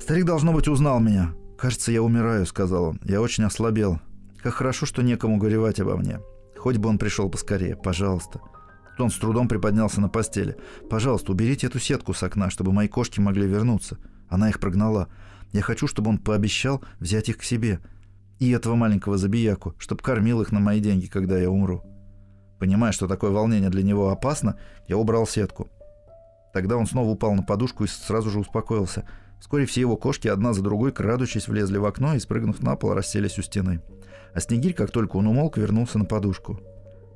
«Старик, 0.00 0.24
должно 0.24 0.52
быть, 0.52 0.66
узнал 0.66 0.98
меня. 0.98 1.32
Кажется, 1.62 1.92
я 1.92 2.02
умираю»,— 2.02 2.44
сказал 2.46 2.86
он. 2.86 3.00
«Я 3.04 3.22
очень 3.22 3.44
ослабел. 3.44 4.00
Как 4.42 4.54
хорошо, 4.54 4.84
что 4.84 5.00
некому 5.00 5.36
горевать 5.36 5.78
обо 5.78 5.96
мне. 5.96 6.18
Хоть 6.58 6.78
бы 6.78 6.88
он 6.88 6.98
пришел 6.98 7.30
поскорее, 7.30 7.76
пожалуйста». 7.76 8.40
Он 8.98 9.10
с 9.10 9.14
трудом 9.16 9.46
приподнялся 9.46 10.00
на 10.00 10.08
постели. 10.08 10.56
«Пожалуйста, 10.90 11.30
уберите 11.30 11.68
эту 11.68 11.78
сетку 11.78 12.14
с 12.14 12.22
окна, 12.24 12.50
чтобы 12.50 12.72
мои 12.72 12.88
кошки 12.88 13.20
могли 13.20 13.46
вернуться». 13.46 13.98
Она 14.28 14.48
их 14.48 14.58
прогнала. 14.58 15.06
«Я 15.52 15.62
хочу, 15.62 15.86
чтобы 15.86 16.10
он 16.10 16.18
пообещал 16.18 16.82
взять 16.98 17.28
их 17.28 17.38
к 17.38 17.44
себе. 17.44 17.78
И 18.40 18.50
этого 18.50 18.74
маленького 18.74 19.16
забияку, 19.16 19.76
чтобы 19.78 20.02
кормил 20.02 20.42
их 20.42 20.50
на 20.50 20.58
мои 20.58 20.80
деньги, 20.80 21.06
когда 21.06 21.38
я 21.38 21.48
умру». 21.48 21.84
Понимая, 22.58 22.90
что 22.90 23.06
такое 23.06 23.30
волнение 23.30 23.70
для 23.70 23.84
него 23.84 24.10
опасно, 24.10 24.58
я 24.88 24.96
убрал 24.96 25.28
сетку. 25.28 25.68
Тогда 26.52 26.76
он 26.76 26.88
снова 26.88 27.10
упал 27.10 27.34
на 27.34 27.44
подушку 27.44 27.84
и 27.84 27.86
сразу 27.86 28.30
же 28.30 28.40
успокоился. 28.40 29.08
Вскоре 29.42 29.66
все 29.66 29.80
его 29.80 29.96
кошки 29.96 30.28
одна 30.28 30.52
за 30.52 30.62
другой, 30.62 30.92
крадучись, 30.92 31.48
влезли 31.48 31.76
в 31.76 31.84
окно 31.84 32.14
и, 32.14 32.20
спрыгнув 32.20 32.62
на 32.62 32.76
пол, 32.76 32.94
расселись 32.94 33.40
у 33.40 33.42
стены. 33.42 33.82
А 34.34 34.38
Снегирь, 34.40 34.72
как 34.72 34.92
только 34.92 35.16
он 35.16 35.26
умолк, 35.26 35.58
вернулся 35.58 35.98
на 35.98 36.04
подушку. 36.04 36.60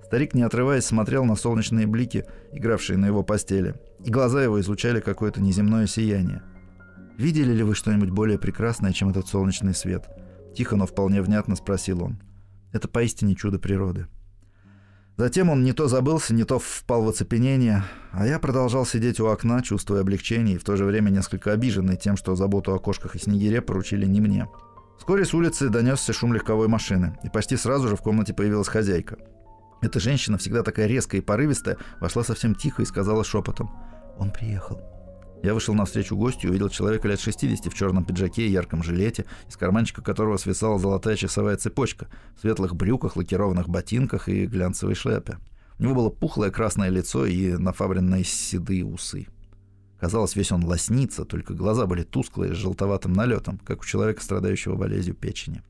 Старик, 0.04 0.34
не 0.34 0.42
отрываясь, 0.42 0.84
смотрел 0.84 1.24
на 1.24 1.36
солнечные 1.36 1.86
блики, 1.86 2.24
игравшие 2.50 2.98
на 2.98 3.06
его 3.06 3.22
постели, 3.22 3.76
и 4.04 4.10
глаза 4.10 4.42
его 4.42 4.60
излучали 4.60 4.98
какое-то 4.98 5.40
неземное 5.40 5.86
сияние. 5.86 6.42
«Видели 7.16 7.52
ли 7.52 7.62
вы 7.62 7.76
что-нибудь 7.76 8.10
более 8.10 8.40
прекрасное, 8.40 8.92
чем 8.92 9.10
этот 9.10 9.28
солнечный 9.28 9.72
свет?» 9.72 10.08
Тихо, 10.52 10.74
но 10.74 10.86
вполне 10.86 11.22
внятно 11.22 11.54
спросил 11.54 12.02
он. 12.02 12.20
«Это 12.72 12.88
поистине 12.88 13.36
чудо 13.36 13.60
природы». 13.60 14.08
Затем 15.16 15.48
он 15.48 15.64
не 15.64 15.72
то 15.72 15.88
забылся, 15.88 16.34
не 16.34 16.44
то 16.44 16.58
впал 16.58 17.02
в 17.02 17.08
оцепенение, 17.08 17.84
а 18.12 18.26
я 18.26 18.38
продолжал 18.38 18.84
сидеть 18.84 19.18
у 19.18 19.26
окна, 19.26 19.62
чувствуя 19.62 20.02
облегчение 20.02 20.56
и 20.56 20.58
в 20.58 20.64
то 20.64 20.76
же 20.76 20.84
время 20.84 21.10
несколько 21.10 21.52
обиженный 21.52 21.96
тем, 21.96 22.16
что 22.16 22.36
заботу 22.36 22.74
о 22.74 22.78
кошках 22.78 23.16
и 23.16 23.18
снегире 23.18 23.62
поручили 23.62 24.04
не 24.04 24.20
мне. 24.20 24.48
Вскоре 24.98 25.24
с 25.24 25.32
улицы 25.32 25.68
донесся 25.68 26.12
шум 26.12 26.34
легковой 26.34 26.68
машины, 26.68 27.18
и 27.22 27.28
почти 27.30 27.56
сразу 27.56 27.88
же 27.88 27.96
в 27.96 28.02
комнате 28.02 28.34
появилась 28.34 28.68
хозяйка– 28.68 29.16
эта 29.82 30.00
женщина, 30.00 30.38
всегда 30.38 30.62
такая 30.62 30.86
резкая 30.86 31.20
и 31.20 31.24
порывистая, 31.24 31.76
вошла 32.00 32.24
совсем 32.24 32.54
тихо 32.54 32.82
и 32.82 32.86
сказала 32.86 33.24
шепотом 33.24 33.70
«Он 34.18 34.30
приехал». 34.30 34.95
Я 35.46 35.54
вышел 35.54 35.74
навстречу 35.74 36.16
гостю 36.16 36.48
и 36.48 36.50
увидел 36.50 36.68
человека 36.70 37.06
лет 37.06 37.20
60 37.20 37.72
в 37.72 37.76
черном 37.76 38.04
пиджаке 38.04 38.48
и 38.48 38.50
ярком 38.50 38.82
жилете, 38.82 39.26
из 39.48 39.56
карманчика 39.56 40.02
которого 40.02 40.38
свисала 40.38 40.76
золотая 40.76 41.14
часовая 41.14 41.56
цепочка, 41.56 42.08
в 42.36 42.40
светлых 42.40 42.74
брюках, 42.74 43.14
лакированных 43.14 43.68
ботинках 43.68 44.28
и 44.28 44.46
глянцевой 44.46 44.96
шляпе. 44.96 45.38
У 45.78 45.84
него 45.84 45.94
было 45.94 46.10
пухлое 46.10 46.50
красное 46.50 46.88
лицо 46.88 47.26
и 47.26 47.52
нафабренные 47.52 48.24
седые 48.24 48.84
усы. 48.84 49.28
Казалось, 50.00 50.34
весь 50.34 50.50
он 50.50 50.64
лоснится, 50.64 51.24
только 51.24 51.54
глаза 51.54 51.86
были 51.86 52.02
тусклые, 52.02 52.52
с 52.52 52.56
желтоватым 52.56 53.12
налетом, 53.12 53.58
как 53.58 53.82
у 53.82 53.84
человека, 53.84 54.24
страдающего 54.24 54.74
болезнью 54.74 55.14
печени. 55.14 55.62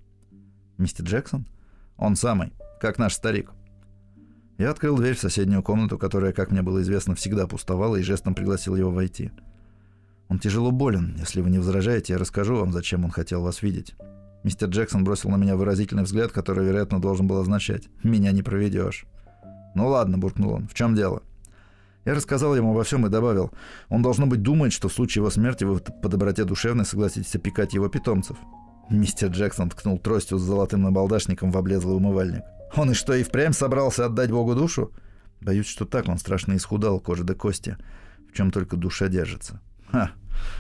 «Мистер 0.79 1.05
Джексон?» 1.05 1.47
«Он 1.99 2.17
самый, 2.17 2.55
как 2.81 2.97
наш 2.97 3.13
старик», 3.13 3.51
я 4.57 4.71
открыл 4.71 4.97
дверь 4.97 5.17
в 5.17 5.21
соседнюю 5.21 5.63
комнату, 5.63 5.99
которая, 5.99 6.33
как 6.33 6.51
мне 6.51 6.63
было 6.63 6.81
известно, 6.81 7.15
всегда 7.15 7.47
пустовала, 7.47 7.97
и 7.97 8.03
жестом 8.03 8.35
пригласил 8.35 8.75
его 8.75 8.91
войти. 8.91 9.31
«Он 10.29 10.39
тяжело 10.39 10.71
болен. 10.71 11.17
Если 11.19 11.41
вы 11.41 11.51
не 11.51 11.59
возражаете, 11.59 12.15
я 12.15 12.19
расскажу 12.19 12.57
вам, 12.57 12.73
зачем 12.73 13.05
он 13.05 13.11
хотел 13.11 13.43
вас 13.43 13.63
видеть». 13.63 13.95
Мистер 14.43 14.69
Джексон 14.69 15.05
бросил 15.05 15.31
на 15.31 15.37
меня 15.37 15.57
выразительный 15.57 16.05
взгляд, 16.05 16.33
который, 16.33 16.67
вероятно, 16.67 17.01
должен 17.01 17.27
был 17.27 17.39
означать 17.39 17.89
«Меня 18.03 18.33
не 18.33 18.43
проведешь». 18.43 19.07
«Ну 19.75 19.89
ладно»,— 19.89 20.19
буркнул 20.19 20.53
он,— 20.53 20.69
«в 20.69 20.75
чем 20.75 20.95
дело?» 20.95 21.23
Я 22.07 22.15
рассказал 22.15 22.55
ему 22.55 22.71
обо 22.71 22.85
всем 22.85 23.05
и 23.05 23.11
добавил, 23.11 23.51
он, 23.89 24.01
должно 24.01 24.27
быть, 24.27 24.41
думает, 24.41 24.73
что 24.73 24.89
в 24.89 24.93
случае 24.93 25.23
его 25.23 25.31
смерти 25.31 25.65
вы 25.65 25.81
по 25.81 26.09
доброте 26.09 26.45
душевной 26.45 26.85
согласитесь 26.85 27.35
опекать 27.35 27.75
его 27.75 27.89
питомцев. 27.89 28.37
Мистер 28.89 29.31
Джексон 29.31 29.71
ткнул 29.71 29.99
тростью 29.99 30.39
с 30.39 30.43
золотым 30.43 30.83
набалдашником 30.83 31.51
в 31.51 31.59
облезлый 31.59 31.97
умывальник. 31.97 32.43
Он 32.77 32.93
и 32.93 32.95
что, 32.95 33.13
и 33.13 33.25
впрямь 33.25 33.53
собрался 33.53 34.07
отдать 34.07 34.31
Богу 34.31 34.55
душу? 34.55 34.93
Боюсь, 35.41 35.67
что 35.67 35.85
так 35.85 36.09
он 36.09 36.19
страшно 36.19 36.57
исхудал, 36.57 37.01
кожа 37.01 37.25
до 37.25 37.35
кости, 37.35 37.77
в 38.31 38.37
чем 38.37 38.53
только 38.53 38.77
душа 38.77 39.09
держится. 39.09 39.61
Ха, 39.91 40.11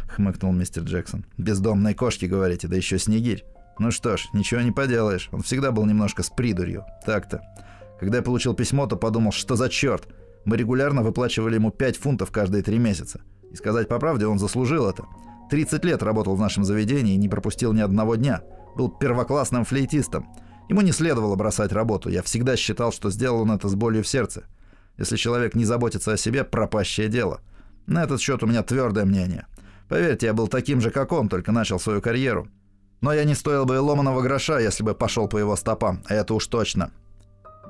хмыкнул 0.08 0.52
мистер 0.52 0.82
Джексон. 0.82 1.24
Бездомной 1.36 1.94
кошки, 1.94 2.26
говорите, 2.26 2.68
да 2.68 2.76
еще 2.76 2.98
снегирь. 2.98 3.44
Ну 3.78 3.90
что 3.90 4.16
ж, 4.16 4.28
ничего 4.32 4.60
не 4.62 4.72
поделаешь, 4.72 5.28
он 5.32 5.42
всегда 5.42 5.70
был 5.70 5.84
немножко 5.84 6.22
с 6.22 6.30
придурью. 6.30 6.84
Так-то. 7.04 7.42
Когда 8.00 8.18
я 8.18 8.22
получил 8.22 8.54
письмо, 8.54 8.86
то 8.86 8.96
подумал, 8.96 9.32
что 9.32 9.56
за 9.56 9.68
черт. 9.68 10.08
Мы 10.44 10.56
регулярно 10.56 11.02
выплачивали 11.02 11.56
ему 11.56 11.70
5 11.70 11.96
фунтов 11.96 12.30
каждые 12.30 12.62
3 12.62 12.78
месяца. 12.78 13.20
И 13.50 13.56
сказать 13.56 13.88
по 13.88 13.98
правде, 13.98 14.26
он 14.26 14.38
заслужил 14.38 14.88
это. 14.88 15.04
30 15.50 15.84
лет 15.84 16.02
работал 16.02 16.36
в 16.36 16.40
нашем 16.40 16.64
заведении 16.64 17.14
и 17.14 17.18
не 17.18 17.28
пропустил 17.28 17.72
ни 17.72 17.80
одного 17.80 18.16
дня. 18.16 18.42
Был 18.76 18.88
первоклассным 18.88 19.64
флейтистом. 19.64 20.26
Ему 20.68 20.80
не 20.80 20.92
следовало 20.92 21.36
бросать 21.36 21.72
работу. 21.72 22.08
Я 22.08 22.22
всегда 22.22 22.56
считал, 22.56 22.92
что 22.92 23.10
сделал 23.10 23.42
он 23.42 23.52
это 23.52 23.68
с 23.68 23.74
болью 23.74 24.02
в 24.02 24.08
сердце. 24.08 24.44
Если 24.98 25.16
человек 25.16 25.54
не 25.54 25.64
заботится 25.64 26.12
о 26.12 26.16
себе, 26.16 26.44
пропащее 26.44 27.08
дело. 27.08 27.40
На 27.86 28.02
этот 28.02 28.20
счет 28.20 28.42
у 28.42 28.46
меня 28.46 28.62
твердое 28.62 29.04
мнение. 29.04 29.46
Поверьте, 29.88 30.26
я 30.26 30.34
был 30.34 30.48
таким 30.48 30.80
же, 30.80 30.90
как 30.90 31.12
он, 31.12 31.28
только 31.28 31.52
начал 31.52 31.78
свою 31.78 32.02
карьеру. 32.02 32.48
Но 33.00 33.12
я 33.12 33.24
не 33.24 33.34
стоил 33.34 33.64
бы 33.64 33.76
и 33.76 33.78
ломаного 33.78 34.22
гроша, 34.22 34.58
если 34.58 34.82
бы 34.82 34.94
пошел 34.94 35.28
по 35.28 35.38
его 35.38 35.54
стопам. 35.54 36.02
А 36.06 36.14
это 36.14 36.34
уж 36.34 36.46
точно. 36.46 36.90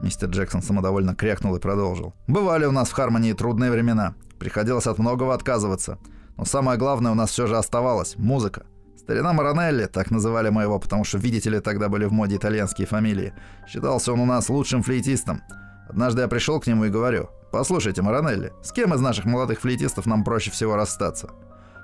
Мистер 0.03 0.29
Джексон 0.29 0.63
самодовольно 0.63 1.15
крякнул 1.15 1.57
и 1.57 1.61
продолжил. 1.61 2.15
«Бывали 2.27 2.65
у 2.65 2.73
нас 2.73 2.89
в 2.89 2.93
Хармонии 2.93 3.33
трудные 3.33 3.71
времена. 3.71 4.15
Приходилось 4.39 4.87
от 4.87 4.99
многого 4.99 5.35
отказываться. 5.35 5.99
Но 6.37 6.45
самое 6.45 6.79
главное 6.79 7.13
у 7.13 7.15
нас 7.15 7.31
все 7.31 7.47
же 7.47 7.57
оставалось– 7.57 8.17
музыка. 8.19 8.67
Старина 8.99 9.33
Маранелли, 9.33 9.87
так 9.87 10.11
называли 10.11 10.51
мы 10.51 10.63
его, 10.63 10.79
потому 10.79 11.05
что, 11.05 11.19
видите 11.19 11.49
ли, 11.49 11.61
тогда 11.61 11.89
были 11.89 12.05
в 12.07 12.13
моде 12.13 12.37
итальянские 12.37 12.87
фамилии. 12.87 13.33
Считался 13.69 14.13
он 14.13 14.21
у 14.21 14.27
нас 14.27 14.49
лучшим 14.49 14.83
флейтистом. 14.83 15.43
Однажды 15.89 16.23
я 16.23 16.29
пришел 16.29 16.61
к 16.61 16.67
нему 16.67 16.87
и 16.87 16.91
говорю, 16.91 17.31
«Послушайте, 17.57 18.03
Маранелли, 18.03 18.53
с 18.63 18.71
кем 18.71 18.93
из 18.93 19.01
наших 19.01 19.25
молодых 19.25 19.63
флейтистов 19.63 20.05
нам 20.05 20.25
проще 20.25 20.51
всего 20.51 20.77
расстаться?» 20.77 21.31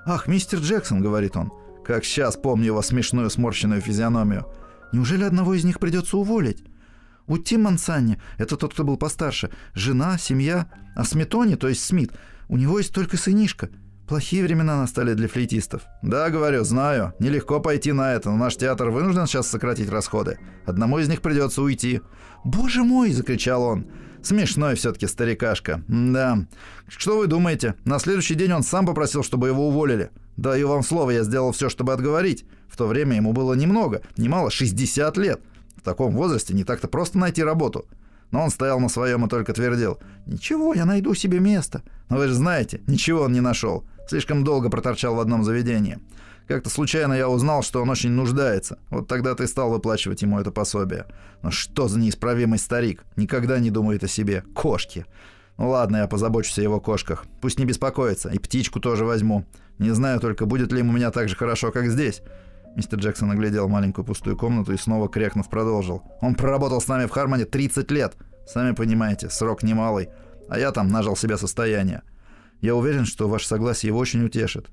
«Ах, 0.05 0.27
мистер 0.27 0.59
Джексон»,— 0.59 1.01
говорит 1.01 1.35
он, 1.35 1.51
как 1.83 2.05
сейчас 2.05 2.37
помню 2.37 2.67
его 2.67 2.83
смешную 2.83 3.31
сморщенную 3.31 3.81
физиономию. 3.81 4.45
«Неужели 4.91 5.23
одного 5.23 5.55
из 5.55 5.63
них 5.63 5.79
придется 5.79 6.17
уволить?» 6.17 6.63
У 7.25 7.39
Тим 7.39 7.63
Мансанни, 7.63 8.21
это 8.37 8.55
тот, 8.55 8.75
кто 8.75 8.83
был 8.83 8.97
постарше, 8.97 9.49
жена, 9.73 10.19
семья, 10.19 10.67
а 10.95 11.05
Сметони, 11.05 11.55
то 11.55 11.67
есть 11.67 11.83
Смит, 11.83 12.11
у 12.49 12.57
него 12.57 12.77
есть 12.77 12.93
только 12.93 13.17
сынишка— 13.17 13.69
Плохие 14.07 14.43
времена 14.43 14.77
настали 14.77 15.13
для 15.13 15.29
флейтистов. 15.29 15.83
Да, 16.01 16.29
говорю, 16.29 16.63
знаю. 16.65 17.13
Нелегко 17.19 17.61
пойти 17.61 17.93
на 17.93 18.13
это, 18.13 18.29
но 18.31 18.37
наш 18.37 18.57
театр 18.57 18.89
вынужден 18.89 19.27
сейчас 19.27 19.47
сократить 19.47 19.89
расходы. 19.89 20.39
Одному 20.65 20.99
из 20.99 21.07
них 21.07 21.21
придется 21.21 21.61
уйти. 21.61 22.01
Боже 22.43 22.83
мой, 22.83 23.13
закричал 23.13 23.63
он. 23.63 23.87
Смешной 24.23 24.75
все-таки 24.75 25.05
старикашка. 25.05 25.83
Да. 25.87 26.45
Что 26.87 27.17
вы 27.17 27.27
думаете? 27.27 27.75
На 27.83 27.99
следующий 27.99 28.35
день 28.35 28.53
он 28.53 28.63
сам 28.63 28.85
попросил, 28.85 29.21
чтобы 29.21 29.49
его 29.49 29.67
уволили. 29.67 30.11
Даю 30.37 30.69
вам 30.69 30.81
слово, 30.81 31.11
я 31.11 31.23
сделал 31.23 31.51
все, 31.51 31.67
чтобы 31.69 31.91
отговорить. 31.91 32.45
В 32.69 32.77
то 32.77 32.87
время 32.87 33.17
ему 33.17 33.33
было 33.33 33.53
немного, 33.53 34.01
немало, 34.15 34.49
60 34.49 35.17
лет. 35.17 35.41
В 35.75 35.81
таком 35.81 36.15
возрасте 36.15 36.53
не 36.53 36.63
так-то 36.63 36.87
просто 36.87 37.17
найти 37.17 37.43
работу. 37.43 37.85
Но 38.31 38.41
он 38.41 38.49
стоял 38.49 38.79
на 38.79 38.87
своем 38.87 39.25
и 39.25 39.29
только 39.29 39.53
твердил. 39.53 39.99
«Ничего, 40.25 40.73
я 40.73 40.85
найду 40.85 41.13
себе 41.13 41.39
место». 41.39 41.83
Но 42.09 42.17
вы 42.17 42.29
же 42.29 42.33
знаете, 42.33 42.81
ничего 42.87 43.23
он 43.23 43.33
не 43.33 43.41
нашел. 43.41 43.83
Слишком 44.07 44.43
долго 44.43 44.69
проторчал 44.69 45.15
в 45.15 45.19
одном 45.19 45.43
заведении. 45.43 45.99
Как-то 46.47 46.69
случайно 46.69 47.13
я 47.13 47.29
узнал, 47.29 47.63
что 47.63 47.81
он 47.81 47.89
очень 47.89 48.11
нуждается. 48.11 48.77
Вот 48.89 49.07
тогда 49.07 49.33
ты 49.35 49.47
стал 49.47 49.69
выплачивать 49.69 50.21
ему 50.21 50.39
это 50.39 50.51
пособие. 50.51 51.05
Но 51.41 51.51
что 51.51 51.87
за 51.87 51.99
неисправимый 51.99 52.59
старик? 52.59 53.03
Никогда 53.15 53.59
не 53.59 53.71
думает 53.71 54.03
о 54.03 54.07
себе. 54.07 54.43
Кошки. 54.53 55.05
Ну 55.57 55.69
ладно, 55.69 55.97
я 55.97 56.07
позабочусь 56.07 56.59
о 56.59 56.63
его 56.63 56.79
кошках. 56.81 57.25
Пусть 57.41 57.59
не 57.59 57.65
беспокоится. 57.65 58.29
И 58.29 58.39
птичку 58.39 58.79
тоже 58.79 59.05
возьму. 59.05 59.45
Не 59.79 59.91
знаю 59.91 60.19
только, 60.19 60.45
будет 60.45 60.71
ли 60.71 60.79
ему 60.79 60.91
меня 60.91 61.11
так 61.11 61.29
же 61.29 61.35
хорошо, 61.35 61.71
как 61.71 61.87
здесь. 61.87 62.21
Мистер 62.75 62.99
Джексон 62.99 63.31
оглядел 63.31 63.67
маленькую 63.67 64.03
пустую 64.03 64.35
комнату 64.35 64.73
и 64.73 64.77
снова 64.77 65.07
крякнув 65.07 65.49
продолжил. 65.49 66.01
«Он 66.21 66.33
проработал 66.33 66.81
с 66.81 66.87
нами 66.87 67.05
в 67.05 67.11
Хармоне 67.11 67.45
30 67.45 67.89
лет. 67.91 68.15
Сами 68.47 68.73
понимаете, 68.73 69.29
срок 69.29 69.61
немалый. 69.63 70.09
А 70.49 70.59
я 70.59 70.71
там 70.71 70.87
нажил 70.87 71.15
себе 71.15 71.37
состояние. 71.37 72.01
Я 72.61 72.75
уверен, 72.75 73.05
что 73.05 73.27
ваше 73.27 73.47
согласие 73.47 73.89
его 73.89 73.99
очень 73.99 74.23
утешит. 74.25 74.69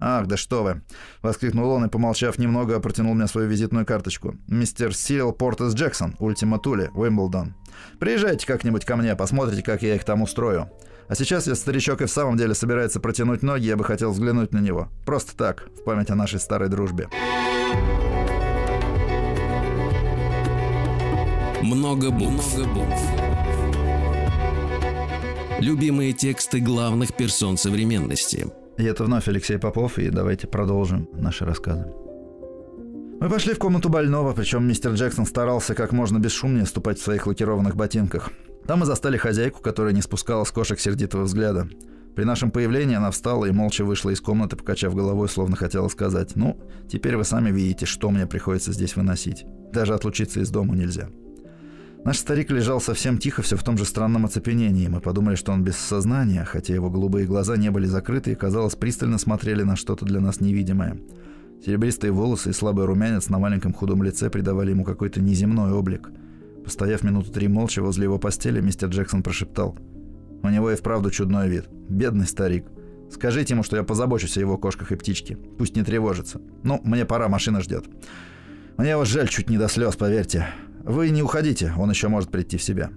«Ах, 0.00 0.26
да 0.26 0.36
что 0.36 0.62
вы!»— 0.62 0.82
воскликнул 1.22 1.70
он 1.70 1.84
и, 1.84 1.88
помолчав 1.88 2.38
немного, 2.38 2.80
протянул 2.80 3.14
мне 3.14 3.26
свою 3.26 3.48
визитную 3.48 3.86
карточку. 3.86 4.36
«Мистер 4.48 4.94
Сирил 4.94 5.32
Портес 5.32 5.74
Джексон, 5.74 6.16
Ультима 6.18 6.58
Тули, 6.58 6.90
Уимблдон. 6.94 7.54
Приезжайте 7.98 8.46
как-нибудь 8.46 8.84
ко 8.84 8.96
мне, 8.96 9.14
посмотрите, 9.16 9.62
как 9.62 9.82
я 9.82 9.94
их 9.94 10.04
там 10.04 10.22
устрою. 10.22 10.70
А 11.08 11.14
сейчас, 11.14 11.46
если 11.46 11.60
старичок 11.60 12.00
и 12.02 12.06
в 12.06 12.10
самом 12.10 12.36
деле 12.36 12.54
собирается 12.54 13.00
протянуть 13.00 13.42
ноги, 13.42 13.66
я 13.66 13.76
бы 13.76 13.84
хотел 13.84 14.10
взглянуть 14.12 14.52
на 14.52 14.58
него. 14.58 14.88
Просто 15.06 15.36
так, 15.36 15.68
в 15.78 15.84
память 15.84 16.10
о 16.10 16.14
нашей 16.14 16.40
старой 16.40 16.68
дружбе». 16.68 17.08
Много 21.62 22.10
букв. 22.10 22.56
Много 22.56 22.70
букв. 22.74 23.00
Любимые 25.60 26.12
тексты 26.12 26.60
главных 26.60 27.14
персон 27.14 27.56
современности. 27.56 28.48
И 28.76 28.84
это 28.84 29.04
вновь 29.04 29.28
Алексей 29.28 29.58
Попов, 29.58 29.98
и 29.98 30.10
давайте 30.10 30.46
продолжим 30.46 31.08
наши 31.14 31.44
рассказы. 31.44 31.86
Мы 33.20 33.30
пошли 33.30 33.54
в 33.54 33.58
комнату 33.58 33.88
больного, 33.88 34.32
причем 34.32 34.66
мистер 34.66 34.92
Джексон 34.92 35.26
старался 35.26 35.74
как 35.74 35.92
можно 35.92 36.18
бесшумнее 36.18 36.66
ступать 36.66 36.98
в 36.98 37.02
своих 37.02 37.26
лакированных 37.26 37.76
ботинках. 37.76 38.30
Там 38.66 38.80
мы 38.80 38.86
застали 38.86 39.16
хозяйку, 39.16 39.60
которая 39.62 39.92
не 39.92 40.02
спускала 40.02 40.44
с 40.44 40.50
кошек 40.50 40.80
сердитого 40.80 41.22
взгляда. 41.22 41.68
При 42.16 42.24
нашем 42.24 42.50
появлении 42.50 42.96
она 42.96 43.10
встала 43.10 43.46
и 43.46 43.52
молча 43.52 43.84
вышла 43.84 44.10
из 44.10 44.20
комнаты, 44.20 44.56
покачав 44.56 44.94
головой, 44.94 45.28
словно 45.28 45.56
хотела 45.56 45.88
сказать 45.88 46.32
«Ну, 46.34 46.60
теперь 46.88 47.16
вы 47.16 47.24
сами 47.24 47.50
видите, 47.50 47.86
что 47.86 48.10
мне 48.10 48.26
приходится 48.26 48.72
здесь 48.72 48.96
выносить. 48.96 49.44
Даже 49.72 49.94
отлучиться 49.94 50.40
из 50.40 50.50
дома 50.50 50.74
нельзя». 50.74 51.08
Наш 52.04 52.18
старик 52.18 52.50
лежал 52.50 52.82
совсем 52.82 53.16
тихо, 53.16 53.40
все 53.40 53.56
в 53.56 53.64
том 53.64 53.78
же 53.78 53.86
странном 53.86 54.26
оцепенении. 54.26 54.88
Мы 54.88 55.00
подумали, 55.00 55.36
что 55.36 55.52
он 55.52 55.64
без 55.64 55.76
сознания, 55.76 56.44
хотя 56.44 56.74
его 56.74 56.90
голубые 56.90 57.26
глаза 57.26 57.56
не 57.56 57.70
были 57.70 57.86
закрыты 57.86 58.32
и, 58.32 58.34
казалось, 58.34 58.74
пристально 58.74 59.16
смотрели 59.16 59.62
на 59.62 59.74
что-то 59.74 60.04
для 60.04 60.20
нас 60.20 60.38
невидимое. 60.38 60.98
Серебристые 61.64 62.12
волосы 62.12 62.50
и 62.50 62.52
слабый 62.52 62.84
румянец 62.84 63.30
на 63.30 63.38
маленьком 63.38 63.72
худом 63.72 64.02
лице 64.02 64.28
придавали 64.28 64.72
ему 64.72 64.84
какой-то 64.84 65.22
неземной 65.22 65.72
облик. 65.72 66.10
Постояв 66.62 67.02
минуту 67.04 67.32
три 67.32 67.48
молча 67.48 67.80
возле 67.80 68.04
его 68.04 68.18
постели, 68.18 68.60
мистер 68.60 68.90
Джексон 68.90 69.22
прошептал. 69.22 69.74
«У 70.42 70.48
него 70.50 70.70
и 70.70 70.76
вправду 70.76 71.10
чудной 71.10 71.48
вид. 71.48 71.68
Бедный 71.88 72.26
старик. 72.26 72.66
Скажите 73.10 73.54
ему, 73.54 73.62
что 73.62 73.78
я 73.78 73.82
позабочусь 73.82 74.36
о 74.36 74.40
его 74.40 74.58
кошках 74.58 74.92
и 74.92 74.96
птичке. 74.96 75.36
Пусть 75.36 75.74
не 75.74 75.82
тревожится. 75.82 76.42
Ну, 76.64 76.82
мне 76.84 77.06
пора, 77.06 77.28
машина 77.28 77.62
ждет. 77.62 77.86
Мне 78.76 78.90
его 78.90 79.06
жаль 79.06 79.28
чуть 79.28 79.48
не 79.48 79.56
до 79.56 79.68
слез, 79.68 79.96
поверьте. 79.96 80.48
Вы 80.84 81.08
не 81.08 81.22
уходите, 81.22 81.72
он 81.78 81.88
еще 81.88 82.08
может 82.08 82.30
прийти 82.30 82.58
в 82.58 82.62
себя. 82.62 82.90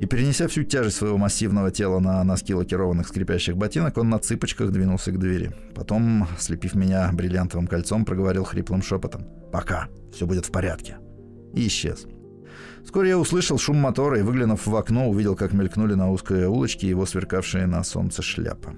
И 0.00 0.06
перенеся 0.06 0.46
всю 0.46 0.62
тяжесть 0.62 0.96
своего 0.96 1.18
массивного 1.18 1.72
тела 1.72 1.98
на 1.98 2.22
носки 2.22 2.54
лакированных 2.54 3.08
скрипящих 3.08 3.56
ботинок, 3.56 3.98
он 3.98 4.08
на 4.08 4.20
цыпочках 4.20 4.70
двинулся 4.70 5.10
к 5.10 5.18
двери. 5.18 5.52
Потом, 5.74 6.28
слепив 6.38 6.76
меня 6.76 7.10
бриллиантовым 7.12 7.66
кольцом, 7.66 8.04
проговорил 8.04 8.44
хриплым 8.44 8.82
шепотом. 8.82 9.26
«Пока, 9.50 9.88
все 10.12 10.26
будет 10.26 10.46
в 10.46 10.52
порядке». 10.52 10.98
И 11.54 11.66
исчез. 11.66 12.06
Вскоре 12.84 13.10
я 13.10 13.18
услышал 13.18 13.58
шум 13.58 13.78
мотора 13.78 14.20
и, 14.20 14.22
выглянув 14.22 14.66
в 14.66 14.76
окно, 14.76 15.08
увидел, 15.08 15.34
как 15.34 15.52
мелькнули 15.52 15.94
на 15.94 16.12
узкой 16.12 16.46
улочке 16.46 16.88
его 16.88 17.04
сверкавшие 17.04 17.66
на 17.66 17.82
солнце 17.82 18.22
шляпа. 18.22 18.74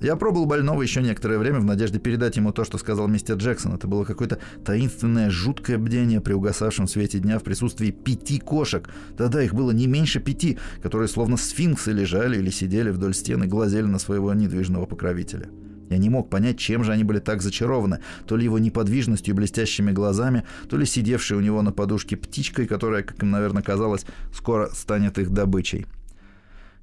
Я 0.00 0.16
пробыл 0.16 0.46
больного 0.46 0.80
еще 0.80 1.02
некоторое 1.02 1.38
время 1.38 1.60
в 1.60 1.64
надежде 1.64 1.98
передать 1.98 2.36
ему 2.36 2.52
то, 2.52 2.64
что 2.64 2.78
сказал 2.78 3.06
мистер 3.06 3.36
Джексон. 3.36 3.74
Это 3.74 3.86
было 3.86 4.04
какое-то 4.04 4.38
таинственное, 4.64 5.28
жуткое 5.28 5.76
бдение 5.76 6.22
при 6.22 6.32
угасавшем 6.32 6.88
свете 6.88 7.18
дня 7.18 7.38
в 7.38 7.42
присутствии 7.42 7.90
пяти 7.90 8.38
кошек. 8.38 8.88
Да-да, 9.18 9.42
их 9.42 9.52
было 9.52 9.72
не 9.72 9.86
меньше 9.86 10.18
пяти, 10.18 10.58
которые 10.82 11.08
словно 11.08 11.36
сфинксы 11.36 11.92
лежали 11.92 12.38
или 12.38 12.48
сидели 12.48 12.88
вдоль 12.88 13.14
стены, 13.14 13.46
глазели 13.46 13.84
на 13.84 13.98
своего 13.98 14.32
недвижного 14.32 14.86
покровителя. 14.86 15.50
Я 15.90 15.98
не 15.98 16.08
мог 16.08 16.30
понять, 16.30 16.58
чем 16.58 16.82
же 16.82 16.92
они 16.92 17.04
были 17.04 17.18
так 17.18 17.42
зачарованы. 17.42 17.98
То 18.26 18.36
ли 18.36 18.44
его 18.44 18.58
неподвижностью 18.58 19.34
и 19.34 19.36
блестящими 19.36 19.90
глазами, 19.90 20.44
то 20.68 20.78
ли 20.78 20.86
сидевшей 20.86 21.36
у 21.36 21.40
него 21.40 21.60
на 21.60 21.72
подушке 21.72 22.16
птичкой, 22.16 22.66
которая, 22.66 23.02
как 23.02 23.22
им, 23.22 23.30
наверное, 23.30 23.62
казалось, 23.62 24.06
скоро 24.32 24.70
станет 24.72 25.18
их 25.18 25.30
добычей. 25.30 25.86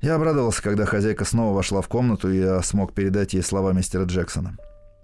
Я 0.01 0.15
обрадовался, 0.15 0.62
когда 0.62 0.86
хозяйка 0.86 1.25
снова 1.25 1.55
вошла 1.55 1.81
в 1.81 1.88
комнату, 1.88 2.31
и 2.31 2.38
я 2.38 2.62
смог 2.62 2.93
передать 2.93 3.33
ей 3.33 3.41
слова 3.41 3.73
мистера 3.73 4.05
Джексона. 4.05 4.57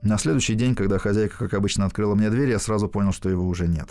На 0.04 0.18
следующий 0.18 0.56
день, 0.56 0.76
когда 0.76 1.00
хозяйка, 1.00 1.38
как 1.38 1.54
обычно, 1.54 1.86
открыла 1.86 2.14
мне 2.14 2.30
дверь, 2.30 2.50
я 2.50 2.60
сразу 2.60 2.88
понял, 2.88 3.12
что 3.12 3.30
его 3.30 3.48
уже 3.48 3.68
нет. 3.68 3.90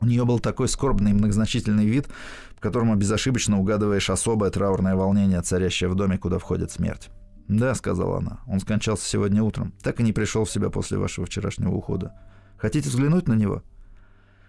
У 0.00 0.06
нее 0.06 0.24
был 0.24 0.40
такой 0.40 0.68
скорбный 0.68 1.12
и 1.12 1.14
многозначительный 1.14 1.86
вид, 1.86 2.08
в 2.56 2.60
котором 2.60 2.98
безошибочно 2.98 3.60
угадываешь 3.60 4.10
особое 4.10 4.50
траурное 4.50 4.96
волнение, 4.96 5.40
царящее 5.42 5.88
в 5.88 5.94
доме, 5.94 6.18
куда 6.18 6.38
входит 6.38 6.72
смерть. 6.72 7.10
«Да»,— 7.46 7.74
сказала 7.76 8.18
она,— 8.18 8.40
«он 8.48 8.58
скончался 8.58 9.08
сегодня 9.08 9.42
утром. 9.42 9.74
Так 9.82 10.00
и 10.00 10.02
не 10.02 10.12
пришел 10.12 10.44
в 10.44 10.50
себя 10.50 10.70
после 10.70 10.98
вашего 10.98 11.26
вчерашнего 11.26 11.72
ухода. 11.72 12.14
Хотите 12.58 12.88
взглянуть 12.88 13.28
на 13.28 13.34
него?» 13.34 13.62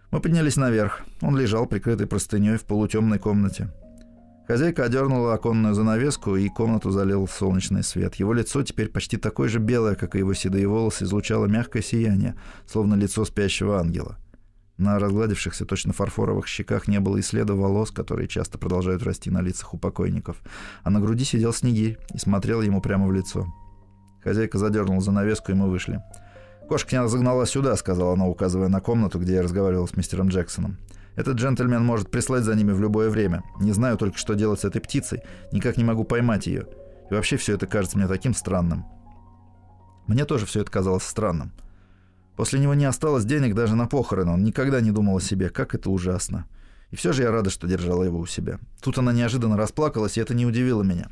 Мы 0.10 0.21
поднялись 0.21 0.58
наверх. 0.58 1.01
Он 1.21 1.38
лежал, 1.38 1.65
прикрытый 1.65 2.08
простыней 2.08 2.58
в 2.58 2.63
полутемной 2.63 3.19
комнате. 3.19 3.71
Хозяйка 4.47 4.84
одернула 4.84 5.34
оконную 5.34 5.73
занавеску, 5.73 6.36
и 6.36 6.49
комнату 6.49 6.91
залил 6.91 7.27
солнечный 7.27 7.84
свет. 7.84 8.15
Его 8.15 8.34
лицо, 8.34 8.62
теперь 8.63 8.89
почти 8.89 9.15
такое 9.15 9.47
же 9.47 9.60
белое, 9.60 9.95
как 9.95 10.15
и 10.15 10.19
его 10.19 10.34
седые 10.34 10.67
волосы, 10.67 11.06
излучало 11.06 11.45
мягкое 11.45 11.82
сияние, 11.82 12.36
словно 12.67 12.95
лицо 12.95 13.23
спящего 13.23 13.79
ангела. 13.79 14.17
На 14.77 14.99
разгладившихся 14.99 15.65
точно 15.65 15.93
фарфоровых 15.93 16.47
щеках 16.47 16.89
не 16.89 16.99
было 16.99 17.17
и 17.17 17.21
следа 17.21 17.53
волос, 17.53 17.91
которые 17.91 18.27
часто 18.27 18.58
продолжают 18.58 19.03
расти 19.03 19.32
на 19.32 19.41
лицах 19.41 19.73
у 19.73 19.77
покойников, 19.77 20.41
а 20.84 20.89
на 20.89 20.99
груди 20.99 21.23
сидел 21.23 21.53
снегирь 21.53 21.97
и 22.13 22.17
смотрел 22.17 22.62
ему 22.62 22.82
прямо 22.82 23.08
в 23.08 23.13
лицо. 23.13 23.47
Хозяйка 24.23 24.58
задернула 24.58 24.99
занавеску, 24.99 25.51
и 25.51 25.56
мы 25.56 25.69
вышли. 25.69 26.01
«Кошка 26.67 26.95
меня 26.95 27.08
загнала 27.08 27.45
сюда»,— 27.45 27.75
сказала 27.77 28.13
она, 28.13 28.25
указывая 28.25 28.67
на 28.67 28.82
комнату, 28.82 29.19
где 29.19 29.36
я 29.36 29.41
разговаривал 29.41 29.88
с 29.88 29.95
мистером 29.95 30.29
Джексоном. 30.29 30.77
Этот 31.15 31.38
джентльмен 31.38 31.84
может 31.84 32.10
прислать 32.10 32.43
за 32.43 32.56
ними 32.56 32.71
в 32.71 32.80
любое 32.80 33.10
время. 33.10 33.43
Не 33.60 33.71
знаю 33.71 33.97
только, 33.97 34.17
что 34.17 34.34
делать 34.34 34.62
с 34.62 34.65
этой 34.65 34.82
птицей. 34.82 35.21
Никак 35.52 35.78
не 35.78 35.84
могу 35.84 36.04
поймать 36.04 36.47
ее. 36.47 36.67
И 37.10 37.13
вообще 37.13 37.38
все 37.38 37.54
это 37.54 37.67
кажется 37.67 37.97
мне 37.97 38.08
таким 38.08 38.34
странным. 38.34 38.86
Мне 40.08 40.26
тоже 40.26 40.45
все 40.45 40.62
это 40.62 40.71
казалось 40.71 41.04
странным. 41.04 41.52
После 42.36 42.60
него 42.60 42.73
не 42.73 42.86
осталось 42.86 43.26
денег 43.26 43.54
даже 43.54 43.76
на 43.76 43.86
похороны. 43.86 44.32
Он 44.32 44.43
никогда 44.43 44.82
не 44.82 44.91
думал 44.91 45.17
о 45.17 45.21
себе. 45.21 45.49
Как 45.49 45.76
это 45.76 45.91
ужасно. 45.91 46.47
И 46.89 46.95
все 46.95 47.13
же 47.13 47.23
я 47.23 47.32
рада, 47.32 47.49
что 47.49 47.67
держала 47.67 48.04
его 48.04 48.19
у 48.19 48.26
себя. 48.26 48.60
Тут 48.82 48.97
она 48.97 49.13
неожиданно 49.13 49.58
расплакалась, 49.58 50.17
и 50.17 50.21
это 50.21 50.34
не 50.34 50.45
удивило 50.45 50.84
меня. 50.84 51.10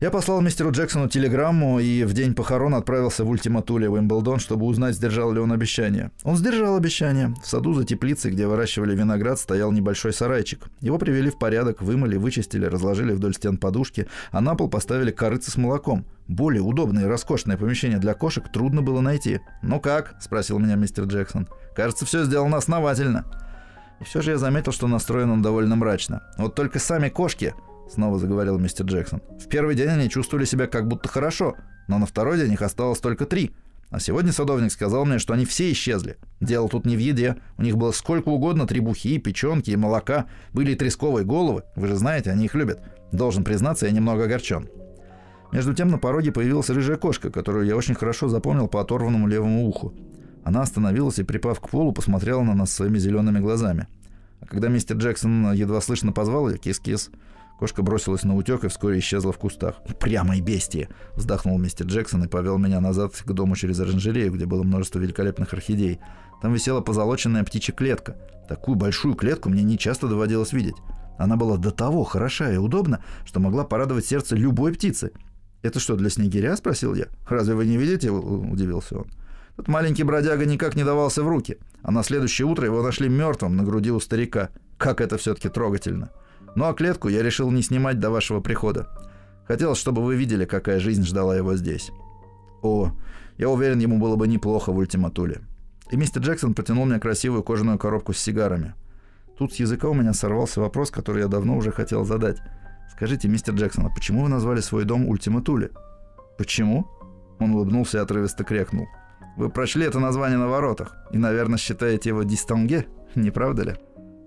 Я 0.00 0.10
послал 0.10 0.40
мистеру 0.40 0.72
Джексону 0.72 1.08
телеграмму 1.08 1.78
и 1.78 2.02
в 2.02 2.12
день 2.14 2.34
похорон 2.34 2.74
отправился 2.74 3.24
в 3.24 3.30
Ультиматуле 3.30 3.88
в 3.88 3.96
Имблдон, 3.96 4.40
чтобы 4.40 4.66
узнать, 4.66 4.96
сдержал 4.96 5.32
ли 5.32 5.38
он 5.38 5.52
обещание. 5.52 6.10
Он 6.24 6.36
сдержал 6.36 6.76
обещание. 6.76 7.32
В 7.42 7.46
саду 7.46 7.74
за 7.74 7.84
теплицей, 7.84 8.32
где 8.32 8.48
выращивали 8.48 8.96
виноград, 8.96 9.38
стоял 9.38 9.70
небольшой 9.70 10.12
сарайчик. 10.12 10.64
Его 10.80 10.98
привели 10.98 11.30
в 11.30 11.38
порядок, 11.38 11.80
вымыли, 11.80 12.16
вычистили, 12.16 12.66
разложили 12.66 13.12
вдоль 13.12 13.34
стен 13.34 13.56
подушки, 13.56 14.08
а 14.32 14.40
на 14.40 14.56
пол 14.56 14.68
поставили 14.68 15.12
корыцы 15.12 15.52
с 15.52 15.56
молоком. 15.56 16.04
Более 16.26 16.62
удобное 16.62 17.04
и 17.04 17.08
роскошное 17.08 17.56
помещение 17.56 17.98
для 17.98 18.14
кошек 18.14 18.50
трудно 18.52 18.82
было 18.82 19.00
найти. 19.00 19.40
«Ну 19.62 19.78
как?»– 19.78 20.16
спросил 20.20 20.58
меня 20.58 20.74
мистер 20.74 21.04
Джексон. 21.04 21.48
«Кажется, 21.76 22.04
все 22.04 22.24
сделано 22.24 22.56
основательно». 22.56 23.24
И 24.00 24.04
все 24.04 24.22
же 24.22 24.32
я 24.32 24.38
заметил, 24.38 24.72
что 24.72 24.88
настроен 24.88 25.30
он 25.30 25.40
довольно 25.42 25.76
мрачно. 25.76 26.22
Вот 26.36 26.56
только 26.56 26.80
сами 26.80 27.08
кошки 27.08 27.54
Снова 27.94 28.18
заговорил 28.18 28.58
мистер 28.58 28.86
Джексон. 28.86 29.22
В 29.38 29.46
первый 29.46 29.76
день 29.76 29.88
они 29.88 30.10
чувствовали 30.10 30.44
себя 30.44 30.66
как 30.66 30.88
будто 30.88 31.08
хорошо, 31.08 31.54
но 31.86 31.98
на 31.98 32.06
второй 32.06 32.38
день 32.38 32.52
их 32.52 32.62
осталось 32.62 32.98
только 32.98 33.24
три. 33.24 33.52
А 33.90 34.00
сегодня 34.00 34.32
садовник 34.32 34.72
сказал 34.72 35.04
мне, 35.04 35.20
что 35.20 35.32
они 35.32 35.44
все 35.44 35.70
исчезли. 35.70 36.16
Дело 36.40 36.68
тут 36.68 36.86
не 36.86 36.96
в 36.96 36.98
еде. 36.98 37.36
У 37.56 37.62
них 37.62 37.76
было 37.76 37.92
сколько 37.92 38.30
угодно 38.30 38.66
требухи, 38.66 39.18
печенки 39.18 39.70
и 39.70 39.76
молока. 39.76 40.26
Были 40.52 40.72
и 40.72 40.74
тресковые 40.74 41.24
головы. 41.24 41.62
Вы 41.76 41.86
же 41.86 41.94
знаете, 41.94 42.32
они 42.32 42.46
их 42.46 42.56
любят. 42.56 42.82
Должен 43.12 43.44
признаться, 43.44 43.86
я 43.86 43.92
немного 43.92 44.24
огорчен. 44.24 44.68
Между 45.52 45.72
тем 45.72 45.86
на 45.86 45.98
пороге 45.98 46.32
появилась 46.32 46.70
рыжая 46.70 46.96
кошка, 46.96 47.30
которую 47.30 47.64
я 47.64 47.76
очень 47.76 47.94
хорошо 47.94 48.26
запомнил 48.26 48.66
по 48.66 48.80
оторванному 48.80 49.28
левому 49.28 49.68
уху. 49.68 49.94
Она 50.42 50.62
остановилась 50.62 51.20
и, 51.20 51.22
припав 51.22 51.60
к 51.60 51.68
полу, 51.68 51.92
посмотрела 51.92 52.42
на 52.42 52.54
нас 52.54 52.72
своими 52.72 52.98
зелеными 52.98 53.38
глазами. 53.38 53.86
А 54.40 54.46
когда 54.46 54.66
мистер 54.66 54.96
Джексон 54.96 55.52
едва 55.52 55.80
слышно 55.80 56.10
позвал 56.10 56.48
ее 56.48 56.58
«Кис-кис», 56.58 57.12
Кошка 57.58 57.82
бросилась 57.82 58.24
на 58.24 58.36
утек 58.36 58.64
и 58.64 58.68
вскоре 58.68 58.98
исчезла 58.98 59.32
в 59.32 59.38
кустах. 59.38 59.76
«Прямо 60.00 60.36
и 60.36 60.40
бестия!»– 60.40 60.88
вздохнул 61.14 61.58
мистер 61.58 61.86
Джексон 61.86 62.24
и 62.24 62.28
повел 62.28 62.58
меня 62.58 62.80
назад 62.80 63.14
к 63.14 63.32
дому 63.32 63.54
через 63.54 63.78
оранжерею, 63.78 64.32
где 64.32 64.44
было 64.44 64.64
множество 64.64 64.98
великолепных 64.98 65.52
орхидей. 65.52 66.00
Там 66.42 66.52
висела 66.52 66.80
позолоченная 66.80 67.44
птичья 67.44 67.72
клетка. 67.72 68.16
Такую 68.48 68.74
большую 68.74 69.14
клетку 69.14 69.48
мне 69.48 69.62
не 69.62 69.78
часто 69.78 70.08
доводилось 70.08 70.52
видеть. 70.52 70.76
Она 71.16 71.36
была 71.36 71.56
до 71.56 71.70
того 71.70 72.02
хороша 72.02 72.52
и 72.52 72.56
удобна, 72.56 73.04
что 73.24 73.38
могла 73.38 73.64
порадовать 73.64 74.04
сердце 74.04 74.34
любой 74.34 74.74
птицы. 74.74 75.12
«Это 75.62 75.78
что, 75.78 75.96
для 75.96 76.10
снегиря?»– 76.10 76.56
спросил 76.58 76.94
я. 76.94 77.06
«Разве 77.28 77.54
вы 77.54 77.66
не 77.66 77.76
видите?»– 77.76 78.10
удивился 78.10 78.98
он. 78.98 79.06
Тот 79.56 79.68
маленький 79.68 80.02
бродяга 80.02 80.44
никак 80.44 80.74
не 80.74 80.82
давался 80.82 81.22
в 81.22 81.28
руки, 81.28 81.58
а 81.82 81.92
на 81.92 82.02
следующее 82.02 82.46
утро 82.46 82.66
его 82.66 82.82
нашли 82.82 83.08
мертвым 83.08 83.56
на 83.56 83.62
груди 83.62 83.92
у 83.92 84.00
старика. 84.00 84.50
Как 84.76 85.00
это 85.00 85.16
все-таки 85.18 85.48
трогательно!» 85.48 86.10
Ну 86.56 86.66
а 86.66 86.74
клетку 86.74 87.08
я 87.08 87.22
решил 87.22 87.50
не 87.50 87.62
снимать 87.62 87.98
до 87.98 88.10
вашего 88.10 88.40
прихода. 88.40 88.88
Хотелось, 89.46 89.78
чтобы 89.78 90.02
вы 90.02 90.16
видели, 90.16 90.44
какая 90.44 90.80
жизнь 90.80 91.04
ждала 91.04 91.36
его 91.36 91.56
здесь. 91.56 91.90
О, 92.62 92.92
я 93.36 93.48
уверен, 93.48 93.78
ему 93.78 93.98
было 93.98 94.16
бы 94.16 94.26
неплохо 94.28 94.72
в 94.72 94.78
ультиматуле. 94.78 95.42
И 95.90 95.96
мистер 95.96 96.22
Джексон 96.22 96.54
протянул 96.54 96.86
мне 96.86 96.98
красивую 96.98 97.42
кожаную 97.42 97.78
коробку 97.78 98.12
с 98.12 98.18
сигарами. 98.18 98.74
Тут 99.36 99.52
с 99.52 99.56
языка 99.56 99.88
у 99.88 99.94
меня 99.94 100.12
сорвался 100.12 100.60
вопрос, 100.60 100.90
который 100.90 101.22
я 101.22 101.28
давно 101.28 101.56
уже 101.56 101.72
хотел 101.72 102.04
задать. 102.04 102.40
Скажите, 102.92 103.28
мистер 103.28 103.54
Джексон, 103.54 103.86
а 103.86 103.90
почему 103.90 104.22
вы 104.22 104.28
назвали 104.28 104.60
свой 104.60 104.84
дом 104.84 105.08
Ультиматуле? 105.08 105.70
Почему? 106.38 106.88
Он 107.40 107.50
улыбнулся 107.50 107.98
и 107.98 108.00
отрывисто 108.00 108.44
крякнул. 108.44 108.86
Вы 109.36 109.50
прочли 109.50 109.84
это 109.84 109.98
название 109.98 110.38
на 110.38 110.48
воротах 110.48 110.96
и, 111.10 111.18
наверное, 111.18 111.58
считаете 111.58 112.10
его 112.10 112.22
дистанге, 112.22 112.86
не 113.16 113.32
правда 113.32 113.62
ли? 113.64 113.76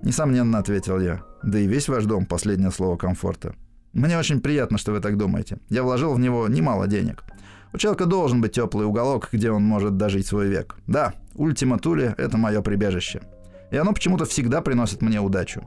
Несомненно, 0.03 0.59
ответил 0.59 0.99
я. 0.99 1.21
Да 1.43 1.59
и 1.59 1.67
весь 1.67 1.87
ваш 1.87 2.05
дом– 2.05 2.25
последнее 2.27 2.71
слово 2.71 2.97
комфорта. 2.97 3.55
Мне 3.93 4.17
очень 4.17 4.41
приятно, 4.41 4.77
что 4.77 4.91
вы 4.91 4.99
так 4.99 5.17
думаете. 5.17 5.59
Я 5.69 5.83
вложил 5.83 6.13
в 6.13 6.19
него 6.19 6.47
немало 6.47 6.87
денег. 6.87 7.23
У 7.73 7.77
человека 7.77 8.05
должен 8.05 8.41
быть 8.41 8.53
теплый 8.53 8.85
уголок, 8.85 9.29
где 9.31 9.51
он 9.51 9.63
может 9.63 9.97
дожить 9.97 10.27
свой 10.27 10.47
век. 10.47 10.77
Да, 10.87 11.13
Ультима 11.35 11.79
Тули– 11.79 12.13
это 12.17 12.37
мое 12.37 12.61
прибежище. 12.61 13.21
И 13.71 13.77
оно 13.77 13.93
почему-то 13.93 14.25
всегда 14.25 14.61
приносит 14.61 15.01
мне 15.01 15.19
удачу. 15.19 15.63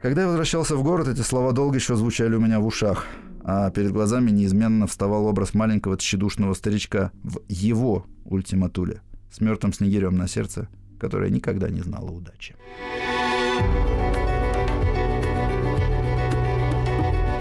Когда 0.00 0.22
я 0.22 0.28
возвращался 0.28 0.76
в 0.76 0.82
город, 0.82 1.08
эти 1.08 1.20
слова 1.20 1.52
долго 1.52 1.76
еще 1.76 1.96
звучали 1.96 2.34
у 2.34 2.40
меня 2.40 2.60
в 2.60 2.66
ушах, 2.66 3.06
а 3.44 3.70
перед 3.70 3.92
глазами 3.92 4.30
неизменно 4.30 4.86
вставал 4.86 5.26
образ 5.26 5.54
маленького 5.54 5.96
тщедушного 5.96 6.54
старичка 6.54 7.12
в 7.22 7.40
его 7.48 8.06
ультиматуле 8.24 9.02
с 9.30 9.40
мертвым 9.40 9.72
снегирем 9.72 10.16
на 10.16 10.28
сердце– 10.28 10.68
которая 11.02 11.30
никогда 11.30 11.68
не 11.68 11.80
знала 11.80 12.10
удачи. 12.12 12.54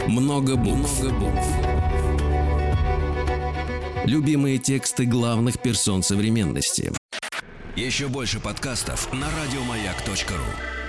Много 0.07 0.55
букв. 0.55 0.99
Много 1.03 1.15
букв. 1.19 1.47
Любимые 4.05 4.57
тексты 4.57 5.05
главных 5.05 5.61
персон 5.61 6.01
современности. 6.01 6.91
Еще 7.75 8.07
больше 8.07 8.39
подкастов 8.39 9.13
на 9.13 9.27
радиомаяк.ру. 9.29 10.80